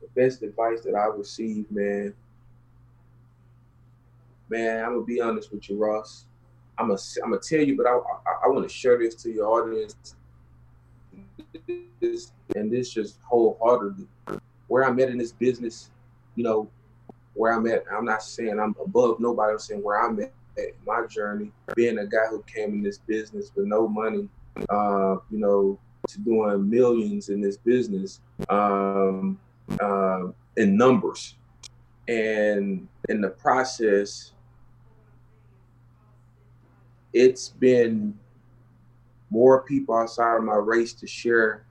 The 0.00 0.08
best 0.16 0.42
advice 0.42 0.80
that 0.82 0.94
I 0.94 1.04
received, 1.06 1.70
man. 1.70 2.14
Man, 4.48 4.82
I'm 4.82 4.94
gonna 4.94 5.04
be 5.04 5.20
honest 5.20 5.52
with 5.52 5.68
you, 5.68 5.76
Ross. 5.76 6.24
I'm 6.78 6.88
gonna 6.88 6.98
I'm 7.22 7.30
gonna 7.30 7.42
tell 7.42 7.60
you, 7.60 7.76
but 7.76 7.86
I 7.86 7.90
I, 7.90 8.46
I 8.46 8.48
want 8.48 8.66
to 8.66 8.74
share 8.74 8.98
this 8.98 9.14
to 9.16 9.30
your 9.30 9.46
audience. 9.46 10.14
This, 12.00 12.32
and 12.54 12.72
this 12.72 12.90
just 12.90 13.18
wholeheartedly, 13.28 14.06
where 14.68 14.84
I'm 14.84 14.98
at 15.00 15.10
in 15.10 15.18
this 15.18 15.32
business, 15.32 15.90
you 16.34 16.44
know, 16.44 16.70
where 17.34 17.52
I'm 17.52 17.66
at. 17.66 17.84
I'm 17.92 18.06
not 18.06 18.22
saying 18.22 18.58
I'm 18.58 18.74
above 18.82 19.20
nobody. 19.20 19.52
I'm 19.52 19.58
saying 19.58 19.82
where 19.82 20.02
I'm 20.02 20.18
at, 20.20 20.32
at 20.56 20.70
my 20.86 21.04
journey, 21.06 21.52
being 21.74 21.98
a 21.98 22.06
guy 22.06 22.26
who 22.30 22.42
came 22.46 22.72
in 22.72 22.82
this 22.82 22.98
business 22.98 23.52
with 23.54 23.66
no 23.66 23.86
money, 23.86 24.30
uh, 24.68 25.16
you 25.30 25.38
know, 25.38 25.78
to 26.08 26.20
doing 26.20 26.68
millions 26.68 27.28
in 27.28 27.40
this 27.40 27.56
business. 27.56 28.20
Um, 28.48 29.38
uh, 29.80 30.28
in 30.56 30.76
numbers. 30.76 31.36
And 32.08 32.88
in 33.08 33.20
the 33.20 33.28
process, 33.28 34.32
it's 37.12 37.48
been 37.48 38.18
more 39.30 39.62
people 39.62 39.94
outside 39.94 40.36
of 40.36 40.44
my 40.44 40.56
race 40.56 40.92
to 40.94 41.06
share 41.06 41.64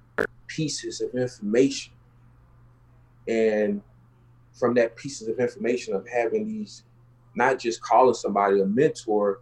pieces 0.47 1.01
of 1.01 1.13
information. 1.15 1.93
And 3.27 3.81
from 4.53 4.73
that 4.75 4.95
pieces 4.95 5.27
of 5.27 5.39
information 5.39 5.93
of 5.93 6.07
having 6.07 6.47
these, 6.47 6.83
not 7.35 7.59
just 7.59 7.81
calling 7.81 8.13
somebody 8.13 8.61
a 8.61 8.65
mentor, 8.65 9.41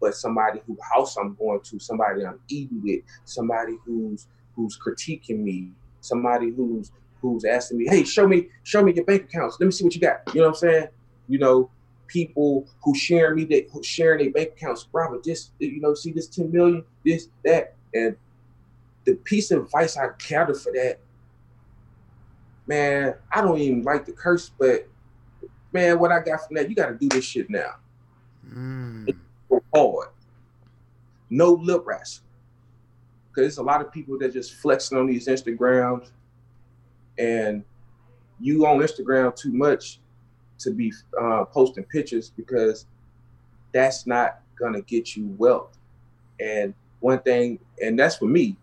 but 0.00 0.14
somebody 0.14 0.60
who 0.66 0.76
house 0.92 1.16
I'm 1.16 1.34
going 1.36 1.60
to, 1.60 1.78
somebody 1.78 2.24
I'm 2.24 2.40
eating 2.48 2.80
with, 2.82 3.02
somebody 3.24 3.76
who's 3.84 4.26
who's 4.54 4.78
critiquing 4.78 5.40
me, 5.40 5.70
somebody 6.00 6.50
who's 6.50 6.90
who's 7.20 7.44
asking 7.44 7.78
me, 7.78 7.86
"Hey, 7.88 8.04
show 8.04 8.26
me, 8.26 8.48
show 8.62 8.82
me 8.82 8.92
your 8.92 9.04
bank 9.04 9.24
accounts. 9.24 9.56
Let 9.60 9.66
me 9.66 9.72
see 9.72 9.84
what 9.84 9.94
you 9.94 10.00
got." 10.00 10.22
You 10.34 10.40
know 10.40 10.48
what 10.48 10.54
I'm 10.54 10.68
saying? 10.68 10.88
You 11.28 11.38
know, 11.38 11.70
people 12.08 12.66
who 12.82 12.94
share 12.94 13.34
me 13.34 13.44
that 13.44 13.68
who 13.70 13.82
sharing 13.82 14.24
their 14.24 14.32
bank 14.32 14.56
accounts. 14.56 14.88
Robert, 14.92 15.22
just 15.22 15.52
you 15.58 15.80
know, 15.80 15.94
see 15.94 16.10
this 16.10 16.26
10 16.26 16.50
million, 16.50 16.84
this, 17.04 17.28
that, 17.44 17.74
and 17.94 18.16
the 19.04 19.14
piece 19.14 19.50
of 19.50 19.64
advice 19.64 19.96
I 19.96 20.08
gathered 20.26 20.56
for 20.56 20.72
that, 20.72 20.98
man, 22.66 23.14
I 23.32 23.40
don't 23.40 23.58
even 23.58 23.82
like 23.82 24.04
the 24.04 24.12
curse, 24.12 24.50
but 24.58 24.88
man, 25.72 25.98
what 25.98 26.10
I 26.10 26.20
got 26.20 26.46
from 26.46 26.56
that, 26.56 26.68
you 26.68 26.74
got 26.74 26.88
to 26.88 26.94
do 26.94 27.08
this 27.08 27.24
shit 27.24 27.48
now. 27.48 27.76
Mm. 28.46 29.16
Hard. 29.74 30.08
No 31.30 31.52
lip 31.52 31.82
wrestling. 31.86 32.26
Because 33.28 33.42
there's 33.42 33.58
a 33.58 33.62
lot 33.62 33.80
of 33.80 33.92
people 33.92 34.18
that 34.18 34.32
just 34.32 34.54
flexing 34.54 34.98
on 34.98 35.06
these 35.06 35.26
Instagrams 35.26 36.10
and 37.18 37.64
you 38.40 38.66
on 38.66 38.78
Instagram 38.78 39.34
too 39.34 39.52
much 39.52 40.00
to 40.58 40.70
be 40.70 40.92
uh, 41.20 41.44
posting 41.44 41.84
pictures 41.84 42.30
because 42.36 42.86
that's 43.72 44.06
not 44.06 44.40
gonna 44.58 44.80
get 44.82 45.16
you 45.16 45.34
wealth. 45.38 45.76
And 46.40 46.74
one 47.00 47.20
thing, 47.20 47.58
and 47.82 47.98
that's 47.98 48.16
for 48.16 48.26
me, 48.26 48.56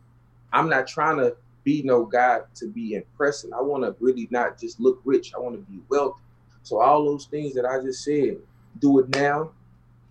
I'm 0.52 0.70
not 0.70 0.88
trying 0.88 1.18
to 1.18 1.36
be 1.64 1.82
no 1.84 2.06
guy 2.06 2.42
to 2.56 2.68
be 2.68 2.94
impressing. 2.94 3.54
I 3.54 3.62
want 3.62 3.84
to 3.84 3.96
really 4.00 4.28
not 4.30 4.60
just 4.60 4.80
look 4.80 5.02
rich. 5.04 5.34
I 5.36 5.40
want 5.40 5.56
to 5.56 5.72
be 5.72 5.80
wealthy. 5.90 6.22
So 6.64 6.80
all 6.80 7.06
those 7.06 7.26
things 7.26 7.54
that 7.56 7.66
I 7.66 7.80
just 7.82 8.04
said, 8.04 8.38
do 8.80 9.00
it 9.00 9.10
now. 9.10 9.52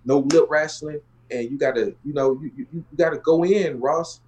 No 0.05 0.19
lip 0.19 0.47
wrestling, 0.49 1.01
and 1.31 1.51
you 1.51 1.59
gotta, 1.59 1.95
you 2.05 2.13
know, 2.13 2.39
you, 2.41 2.51
you, 2.57 2.67
you 2.73 2.85
gotta 2.97 3.19
go 3.19 3.45
in, 3.45 3.81
Ross, 3.81 4.21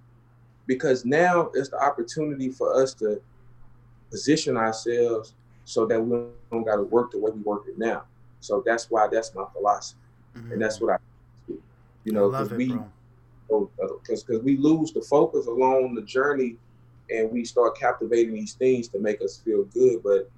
because 0.65 1.05
now 1.05 1.49
it's 1.53 1.69
the 1.69 1.79
opportunity 1.81 2.49
for 2.49 2.81
us 2.81 2.93
to 2.95 3.21
position 4.09 4.57
ourselves 4.57 5.33
so 5.65 5.85
that 5.85 5.99
we 5.99 6.17
don't 6.51 6.63
got 6.63 6.77
to 6.77 6.83
work 6.83 7.11
the 7.11 7.19
way 7.19 7.31
we 7.31 7.41
work 7.41 7.63
it 7.67 7.77
now. 7.77 8.03
So 8.39 8.63
that's 8.65 8.89
why 8.89 9.07
that's 9.11 9.33
my 9.35 9.45
philosophy, 9.53 9.99
mm-hmm. 10.35 10.53
and 10.53 10.61
that's 10.61 10.79
mm. 10.79 10.83
what 10.83 10.93
I, 10.93 10.97
do. 11.47 11.61
you 12.03 12.13
know, 12.13 12.29
because 12.29 12.51
we, 12.51 12.77
because 13.47 14.23
because 14.23 14.43
we 14.43 14.57
lose 14.57 14.93
the 14.93 15.01
focus 15.01 15.47
along 15.47 15.95
the 15.95 16.03
journey, 16.03 16.55
and 17.09 17.31
we 17.31 17.43
start 17.43 17.77
captivating 17.77 18.33
these 18.33 18.53
things 18.53 18.87
to 18.89 18.99
make 18.99 19.21
us 19.21 19.37
feel 19.43 19.63
good. 19.65 20.03
But 20.03 20.29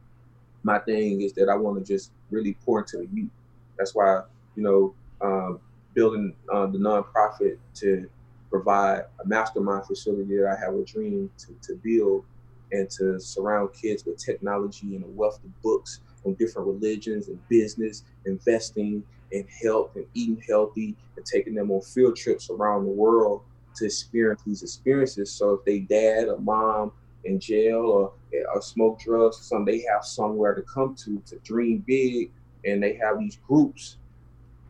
my 0.63 0.79
thing 0.79 1.21
is 1.21 1.33
that 1.33 1.49
I 1.49 1.55
want 1.55 1.77
to 1.77 1.93
just 1.93 2.11
really 2.31 2.53
pour 2.65 2.79
into 2.79 2.97
the 2.97 3.07
youth. 3.13 3.29
That's 3.77 3.93
why 3.93 4.21
you 4.55 4.63
know 4.63 4.93
um, 5.21 5.59
building 5.93 6.33
uh, 6.53 6.67
the 6.67 6.77
nonprofit 6.77 7.57
to 7.75 8.09
provide 8.49 9.03
a 9.23 9.27
mastermind 9.27 9.85
facility 9.85 10.37
that 10.37 10.47
I 10.47 10.65
have 10.65 10.75
a 10.75 10.83
dream 10.83 11.29
to, 11.37 11.55
to 11.67 11.75
build 11.75 12.25
and 12.71 12.89
to 12.91 13.19
surround 13.19 13.69
kids 13.73 14.05
with 14.05 14.23
technology 14.23 14.95
and 14.95 15.03
a 15.03 15.07
wealth 15.07 15.39
of 15.43 15.61
books 15.61 16.01
on 16.25 16.33
different 16.35 16.67
religions 16.67 17.27
and 17.27 17.39
business, 17.47 18.03
investing 18.25 19.03
and 19.31 19.45
health 19.61 19.95
and 19.95 20.05
eating 20.13 20.41
healthy 20.47 20.95
and 21.15 21.25
taking 21.25 21.53
them 21.53 21.71
on 21.71 21.81
field 21.81 22.15
trips 22.15 22.49
around 22.49 22.85
the 22.85 22.91
world 22.91 23.41
to 23.75 23.85
experience 23.85 24.41
these 24.45 24.63
experiences. 24.63 25.31
So 25.31 25.53
if 25.53 25.65
they 25.65 25.79
dad 25.79 26.27
or 26.27 26.39
mom 26.39 26.91
in 27.25 27.39
jail 27.39 27.81
or, 27.81 28.13
or 28.53 28.61
smoke 28.61 28.99
drugs 28.99 29.39
or 29.39 29.43
something, 29.43 29.77
they 29.77 29.85
have 29.91 30.03
somewhere 30.03 30.55
to 30.55 30.61
come 30.63 30.95
to 31.05 31.21
to 31.27 31.37
dream 31.39 31.83
big 31.85 32.31
and 32.65 32.81
they 32.81 32.93
have 32.95 33.19
these 33.19 33.37
groups 33.47 33.97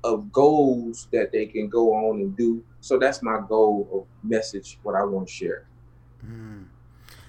of 0.03 0.31
goals 0.31 1.07
that 1.11 1.31
they 1.31 1.45
can 1.45 1.67
go 1.67 1.93
on 1.93 2.21
and 2.21 2.37
do. 2.37 2.63
So 2.81 2.97
that's 2.97 3.21
my 3.21 3.41
goal 3.47 3.87
of 3.93 4.29
message, 4.29 4.79
what 4.83 4.95
I 4.95 5.03
want 5.03 5.27
to 5.27 5.33
share. 5.33 5.67
Mm. 6.25 6.65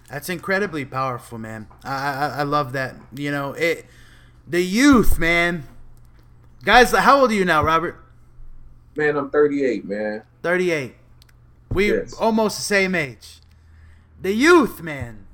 That's 0.09 0.29
incredibly 0.29 0.85
powerful, 0.85 1.39
man. 1.39 1.69
I, 1.85 1.95
I, 1.95 2.29
I 2.39 2.43
love 2.43 2.73
that. 2.73 2.97
You 3.15 3.31
know, 3.31 3.53
it 3.53 3.87
the 4.47 4.61
youth, 4.61 5.19
man. 5.19 5.65
Guys, 6.65 6.91
how 6.91 7.21
old 7.21 7.31
are 7.31 7.35
you 7.35 7.45
now, 7.45 7.63
Robert? 7.63 7.97
Man, 8.97 9.17
I'm 9.17 9.31
38, 9.31 9.85
man. 9.85 10.23
38. 10.43 10.95
We 11.73 11.93
yes. 11.93 12.13
almost 12.15 12.57
the 12.57 12.65
same 12.65 12.95
age. 12.95 13.39
The 14.21 14.33
youth, 14.33 14.83
man. 14.83 15.27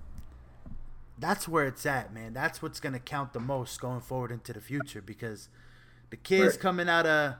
That's 1.18 1.48
where 1.48 1.66
it's 1.66 1.86
at, 1.86 2.12
man. 2.12 2.34
That's 2.34 2.60
what's 2.60 2.78
gonna 2.78 2.98
count 2.98 3.32
the 3.32 3.40
most 3.40 3.80
going 3.80 4.00
forward 4.00 4.30
into 4.30 4.52
the 4.52 4.60
future 4.60 5.00
because 5.00 5.48
the 6.10 6.16
kids 6.16 6.54
right. 6.54 6.60
coming 6.60 6.88
out 6.88 7.06
of 7.06 7.34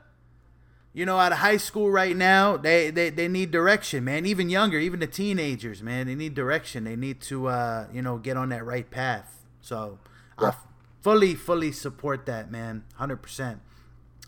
you 0.96 1.04
know, 1.04 1.18
out 1.18 1.30
of 1.30 1.38
high 1.38 1.58
school 1.58 1.90
right 1.90 2.16
now, 2.16 2.56
they, 2.56 2.90
they, 2.90 3.10
they 3.10 3.28
need 3.28 3.50
direction, 3.50 4.02
man. 4.02 4.24
Even 4.24 4.48
younger, 4.48 4.78
even 4.78 4.98
the 4.98 5.06
teenagers, 5.06 5.82
man, 5.82 6.06
they 6.06 6.14
need 6.14 6.32
direction. 6.32 6.84
They 6.84 6.96
need 6.96 7.20
to, 7.20 7.48
uh, 7.48 7.86
you 7.92 8.00
know, 8.00 8.16
get 8.16 8.38
on 8.38 8.48
that 8.48 8.64
right 8.64 8.90
path. 8.90 9.44
So 9.60 9.98
yeah. 10.40 10.48
I 10.48 10.54
fully, 11.02 11.34
fully 11.34 11.70
support 11.70 12.24
that, 12.24 12.50
man. 12.50 12.84
100%. 12.98 13.58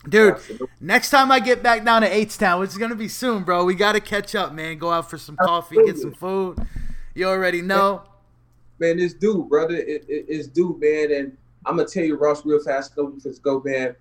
Dude, 0.07 0.35
Absolutely. 0.35 0.67
next 0.79 1.09
time 1.09 1.31
I 1.31 1.39
get 1.39 1.63
back 1.63 1.83
down 1.83 2.03
to 2.03 2.07
H 2.07 2.37
Town, 2.37 2.59
which 2.59 2.69
is 2.69 2.77
going 2.77 2.91
to 2.91 2.95
be 2.95 3.07
soon, 3.07 3.43
bro, 3.43 3.65
we 3.65 3.73
got 3.73 3.93
to 3.93 3.99
catch 3.99 4.35
up, 4.35 4.53
man. 4.53 4.77
Go 4.77 4.91
out 4.91 5.09
for 5.09 5.17
some 5.17 5.37
coffee, 5.37 5.75
Absolutely. 5.75 5.91
get 5.91 6.01
some 6.01 6.13
food. 6.13 6.67
You 7.15 7.29
already 7.29 7.63
know. 7.63 8.03
Man, 8.77 8.97
man 8.97 9.05
it's 9.05 9.15
due, 9.15 9.43
brother. 9.49 9.75
It, 9.75 10.05
it, 10.07 10.25
it's 10.29 10.47
due, 10.47 10.77
man. 10.79 11.11
And 11.11 11.37
I'm 11.65 11.77
going 11.77 11.87
to 11.87 11.91
tell 11.93 12.03
you, 12.03 12.15
Ross, 12.15 12.45
real 12.45 12.63
fast, 12.63 12.95
go, 12.95 13.11
go, 13.41 13.63
man. 13.65 13.95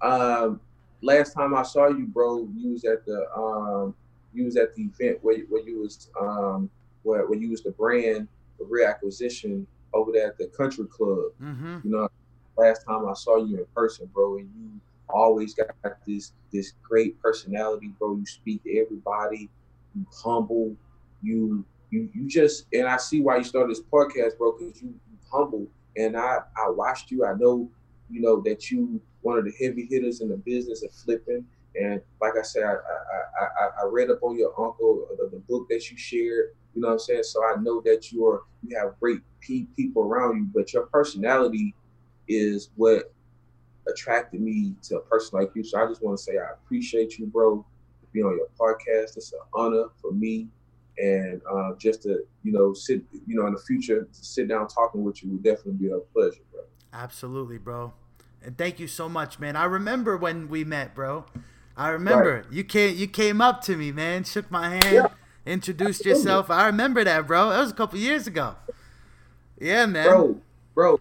Um, 0.00 0.60
last 1.02 1.32
time 1.32 1.54
I 1.54 1.62
saw 1.62 1.88
you, 1.88 2.06
bro, 2.06 2.48
you 2.56 2.72
was 2.72 2.84
at 2.84 3.04
the 3.06 3.26
um, 3.36 3.94
you 4.32 4.44
was 4.44 4.56
at 4.56 4.74
the 4.74 4.82
event 4.82 5.18
where, 5.22 5.38
where 5.48 5.62
you 5.62 5.80
was 5.80 6.10
um, 6.20 6.70
where, 7.02 7.26
where 7.26 7.38
you 7.38 7.50
was 7.50 7.62
the 7.62 7.70
brand 7.70 8.28
the 8.58 8.64
reacquisition 8.64 9.66
over 9.92 10.12
there 10.12 10.28
at 10.28 10.38
the 10.38 10.46
country 10.48 10.84
club. 10.86 11.32
Mm-hmm. 11.42 11.78
You 11.84 11.90
know, 11.90 12.08
last 12.56 12.84
time 12.86 13.08
I 13.08 13.14
saw 13.14 13.36
you 13.36 13.58
in 13.58 13.66
person, 13.74 14.08
bro, 14.12 14.36
and 14.36 14.50
you 14.56 14.80
always 15.08 15.54
got 15.54 15.68
this 16.06 16.32
this 16.52 16.74
great 16.82 17.20
personality, 17.20 17.92
bro. 17.98 18.16
You 18.16 18.26
speak 18.26 18.62
to 18.64 18.78
everybody, 18.78 19.48
you 19.94 20.06
humble, 20.12 20.76
you 21.22 21.64
you 21.90 22.08
you 22.14 22.28
just 22.28 22.66
and 22.72 22.86
I 22.86 22.98
see 22.98 23.20
why 23.20 23.38
you 23.38 23.44
started 23.44 23.70
this 23.70 23.82
podcast, 23.82 24.38
bro, 24.38 24.52
because 24.52 24.80
you, 24.80 24.88
you 24.88 25.18
humble. 25.32 25.66
And 25.96 26.16
I 26.16 26.38
I 26.56 26.68
watched 26.68 27.10
you. 27.10 27.24
I 27.24 27.34
know 27.34 27.68
you 28.10 28.20
know 28.20 28.40
that 28.42 28.70
you 28.70 29.00
one 29.22 29.38
of 29.38 29.44
the 29.44 29.52
heavy 29.60 29.86
hitters 29.90 30.20
in 30.20 30.28
the 30.28 30.36
business 30.36 30.82
of 30.82 30.92
flipping. 30.92 31.44
And 31.80 32.00
like 32.20 32.32
I 32.38 32.42
said, 32.42 32.64
I 32.64 32.74
I, 33.40 33.44
I, 33.44 33.68
I 33.82 33.86
read 33.88 34.10
up 34.10 34.22
on 34.22 34.36
your 34.36 34.50
uncle, 34.60 35.06
the, 35.16 35.28
the, 35.28 35.38
book 35.38 35.68
that 35.68 35.90
you 35.90 35.96
shared. 35.96 36.54
You 36.74 36.82
know 36.82 36.88
what 36.88 36.94
I'm 36.94 36.98
saying? 36.98 37.22
So 37.24 37.44
I 37.44 37.60
know 37.60 37.80
that 37.84 38.12
you 38.12 38.26
are 38.26 38.42
you 38.66 38.76
have 38.76 38.98
great 39.00 39.20
people 39.40 40.02
around 40.02 40.36
you, 40.36 40.48
but 40.52 40.72
your 40.72 40.86
personality 40.86 41.74
is 42.28 42.70
what 42.76 43.12
attracted 43.88 44.40
me 44.40 44.74
to 44.82 44.96
a 44.96 45.00
person 45.00 45.38
like 45.38 45.50
you. 45.54 45.64
So 45.64 45.82
I 45.82 45.86
just 45.86 46.02
want 46.02 46.18
to 46.18 46.22
say 46.22 46.38
I 46.38 46.52
appreciate 46.54 47.18
you, 47.18 47.26
bro, 47.26 47.64
to 48.00 48.06
be 48.12 48.22
on 48.22 48.36
your 48.36 48.48
podcast. 48.58 49.16
It's 49.16 49.32
an 49.32 49.40
honor 49.54 49.86
for 50.00 50.12
me, 50.12 50.48
and 50.98 51.40
uh, 51.50 51.72
just 51.78 52.02
to 52.02 52.24
you 52.42 52.52
know 52.52 52.72
sit, 52.72 53.02
you 53.26 53.36
know, 53.36 53.46
in 53.46 53.54
the 53.54 53.60
future 53.60 54.02
to 54.02 54.24
sit 54.24 54.48
down 54.48 54.68
talking 54.68 55.02
with 55.02 55.22
you 55.22 55.30
would 55.30 55.42
definitely 55.42 55.86
be 55.86 55.92
a 55.92 55.98
pleasure, 56.12 56.42
bro. 56.52 56.62
Absolutely, 56.92 57.58
bro. 57.58 57.92
And 58.42 58.56
thank 58.56 58.80
you 58.80 58.86
so 58.86 59.08
much, 59.08 59.38
man. 59.38 59.56
I 59.56 59.64
remember 59.64 60.16
when 60.16 60.48
we 60.48 60.64
met, 60.64 60.94
bro. 60.94 61.26
I 61.76 61.88
remember 61.88 62.44
right. 62.44 62.52
you 62.52 62.64
came 62.64 62.96
you 62.96 63.06
came 63.06 63.40
up 63.40 63.62
to 63.64 63.76
me, 63.76 63.92
man, 63.92 64.24
shook 64.24 64.50
my 64.50 64.70
hand, 64.70 64.84
yeah. 64.92 65.08
introduced 65.46 66.04
yourself. 66.04 66.50
I 66.50 66.66
remember 66.66 67.04
that, 67.04 67.26
bro. 67.26 67.50
That 67.50 67.60
was 67.60 67.70
a 67.70 67.74
couple 67.74 67.98
years 67.98 68.26
ago. 68.26 68.54
Yeah, 69.58 69.86
man. 69.86 70.06
Bro, 70.06 70.40
bro, 70.74 71.00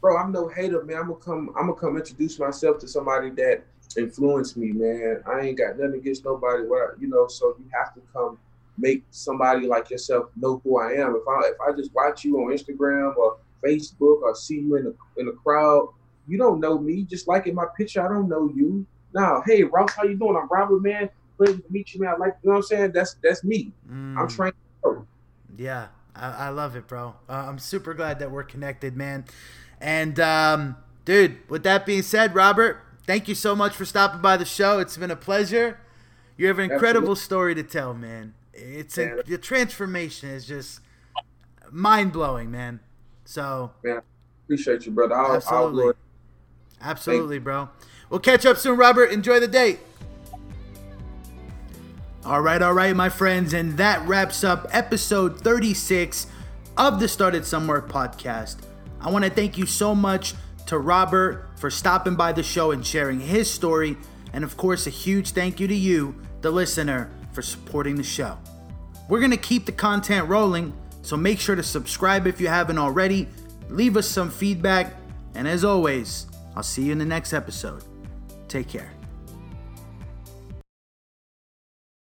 bro. 0.00 0.16
I'm 0.16 0.32
no 0.32 0.48
hater, 0.48 0.82
man. 0.84 0.98
I'm 0.98 1.08
gonna 1.08 1.20
come. 1.20 1.54
I'm 1.56 1.66
gonna 1.66 1.74
come 1.74 1.96
introduce 1.96 2.38
myself 2.38 2.78
to 2.80 2.88
somebody 2.88 3.30
that 3.30 3.64
influenced 3.96 4.56
me, 4.56 4.72
man. 4.72 5.22
I 5.26 5.40
ain't 5.40 5.58
got 5.58 5.78
nothing 5.78 6.00
against 6.00 6.24
nobody. 6.24 6.64
What 6.64 7.00
you 7.00 7.08
know, 7.08 7.26
so 7.28 7.54
you 7.58 7.64
have 7.72 7.94
to 7.94 8.00
come 8.12 8.38
make 8.78 9.04
somebody 9.10 9.66
like 9.66 9.90
yourself 9.90 10.30
know 10.36 10.60
who 10.64 10.78
I 10.78 10.92
am. 10.92 11.16
If 11.16 11.28
I 11.28 11.48
if 11.48 11.60
I 11.60 11.76
just 11.76 11.94
watch 11.94 12.24
you 12.24 12.38
on 12.38 12.52
Instagram 12.52 13.16
or 13.16 13.38
Facebook 13.64 14.22
or 14.22 14.34
see 14.34 14.60
you 14.60 14.76
in 14.76 14.84
the 14.84 14.94
in 15.16 15.26
the 15.26 15.32
crowd 15.32 15.88
you 16.26 16.38
don't 16.38 16.60
know 16.60 16.78
me. 16.78 17.02
Just 17.02 17.28
like 17.28 17.46
in 17.46 17.54
my 17.54 17.66
picture, 17.76 18.04
I 18.04 18.08
don't 18.08 18.28
know 18.28 18.50
you. 18.54 18.86
Now, 19.14 19.42
hey, 19.46 19.62
Ross, 19.62 19.92
how 19.94 20.04
you 20.04 20.16
doing? 20.16 20.36
I'm 20.36 20.48
Robert, 20.48 20.82
man. 20.82 21.08
Pleasure 21.36 21.58
to 21.58 21.64
meet 21.70 21.94
you, 21.94 22.00
man. 22.00 22.14
I 22.14 22.16
like, 22.16 22.36
you 22.42 22.50
know 22.50 22.56
what 22.56 22.56
I'm 22.56 22.62
saying? 22.62 22.92
That's 22.92 23.16
that's 23.22 23.44
me. 23.44 23.72
Mm. 23.90 24.18
I'm 24.18 24.28
trained. 24.28 24.54
Yeah, 25.56 25.88
I, 26.16 26.30
I, 26.30 26.48
love 26.48 26.74
it, 26.74 26.88
bro. 26.88 27.14
Uh, 27.28 27.32
I'm 27.32 27.58
super 27.58 27.94
glad 27.94 28.18
that 28.18 28.30
we're 28.30 28.42
connected, 28.42 28.96
man. 28.96 29.24
And 29.80 30.18
um, 30.18 30.76
dude, 31.04 31.38
with 31.48 31.62
that 31.62 31.86
being 31.86 32.02
said, 32.02 32.34
Robert, 32.34 32.80
thank 33.06 33.28
you 33.28 33.36
so 33.36 33.54
much 33.54 33.74
for 33.74 33.84
stopping 33.84 34.20
by 34.20 34.36
the 34.36 34.44
show. 34.44 34.80
It's 34.80 34.96
been 34.96 35.12
a 35.12 35.16
pleasure. 35.16 35.78
You 36.36 36.48
have 36.48 36.58
an 36.58 36.72
incredible 36.72 37.12
Absolutely. 37.12 37.20
story 37.20 37.54
to 37.54 37.62
tell, 37.62 37.94
man. 37.94 38.34
It's 38.52 38.98
a, 38.98 39.22
the 39.26 39.38
transformation 39.38 40.30
is 40.30 40.46
just 40.46 40.80
mind 41.70 42.12
blowing, 42.12 42.50
man. 42.50 42.80
So, 43.24 43.72
man, 43.82 44.02
appreciate 44.44 44.86
you, 44.86 44.92
brother. 44.92 45.14
I'll, 45.14 45.36
Absolutely. 45.36 45.84
I'll 45.84 45.94
Absolutely, 46.84 47.38
bro. 47.38 47.70
We'll 48.10 48.20
catch 48.20 48.44
up 48.44 48.58
soon, 48.58 48.76
Robert. 48.76 49.10
Enjoy 49.10 49.40
the 49.40 49.48
date. 49.48 49.78
All 52.24 52.40
right, 52.40 52.60
all 52.60 52.74
right, 52.74 52.94
my 52.94 53.08
friends. 53.08 53.54
And 53.54 53.76
that 53.78 54.06
wraps 54.06 54.44
up 54.44 54.66
episode 54.70 55.40
36 55.40 56.26
of 56.76 57.00
the 57.00 57.08
Started 57.08 57.46
Somewhere 57.46 57.82
podcast. 57.82 58.56
I 59.00 59.10
want 59.10 59.24
to 59.24 59.30
thank 59.30 59.56
you 59.56 59.66
so 59.66 59.94
much 59.94 60.34
to 60.66 60.78
Robert 60.78 61.48
for 61.56 61.70
stopping 61.70 62.14
by 62.14 62.32
the 62.32 62.42
show 62.42 62.70
and 62.70 62.86
sharing 62.86 63.20
his 63.20 63.50
story. 63.50 63.96
And 64.32 64.44
of 64.44 64.56
course, 64.56 64.86
a 64.86 64.90
huge 64.90 65.30
thank 65.30 65.60
you 65.60 65.68
to 65.68 65.74
you, 65.74 66.14
the 66.40 66.50
listener, 66.50 67.10
for 67.32 67.42
supporting 67.42 67.96
the 67.96 68.02
show. 68.02 68.38
We're 69.08 69.20
going 69.20 69.30
to 69.30 69.36
keep 69.36 69.66
the 69.66 69.72
content 69.72 70.28
rolling, 70.28 70.72
so 71.02 71.16
make 71.16 71.40
sure 71.40 71.56
to 71.56 71.62
subscribe 71.62 72.26
if 72.26 72.40
you 72.40 72.48
haven't 72.48 72.78
already. 72.78 73.28
Leave 73.68 73.96
us 73.96 74.06
some 74.06 74.30
feedback. 74.30 74.94
And 75.34 75.46
as 75.48 75.64
always, 75.64 76.26
I'll 76.56 76.62
see 76.62 76.82
you 76.82 76.92
in 76.92 76.98
the 76.98 77.04
next 77.04 77.32
episode. 77.32 77.84
Take 78.48 78.68
care. 78.68 78.93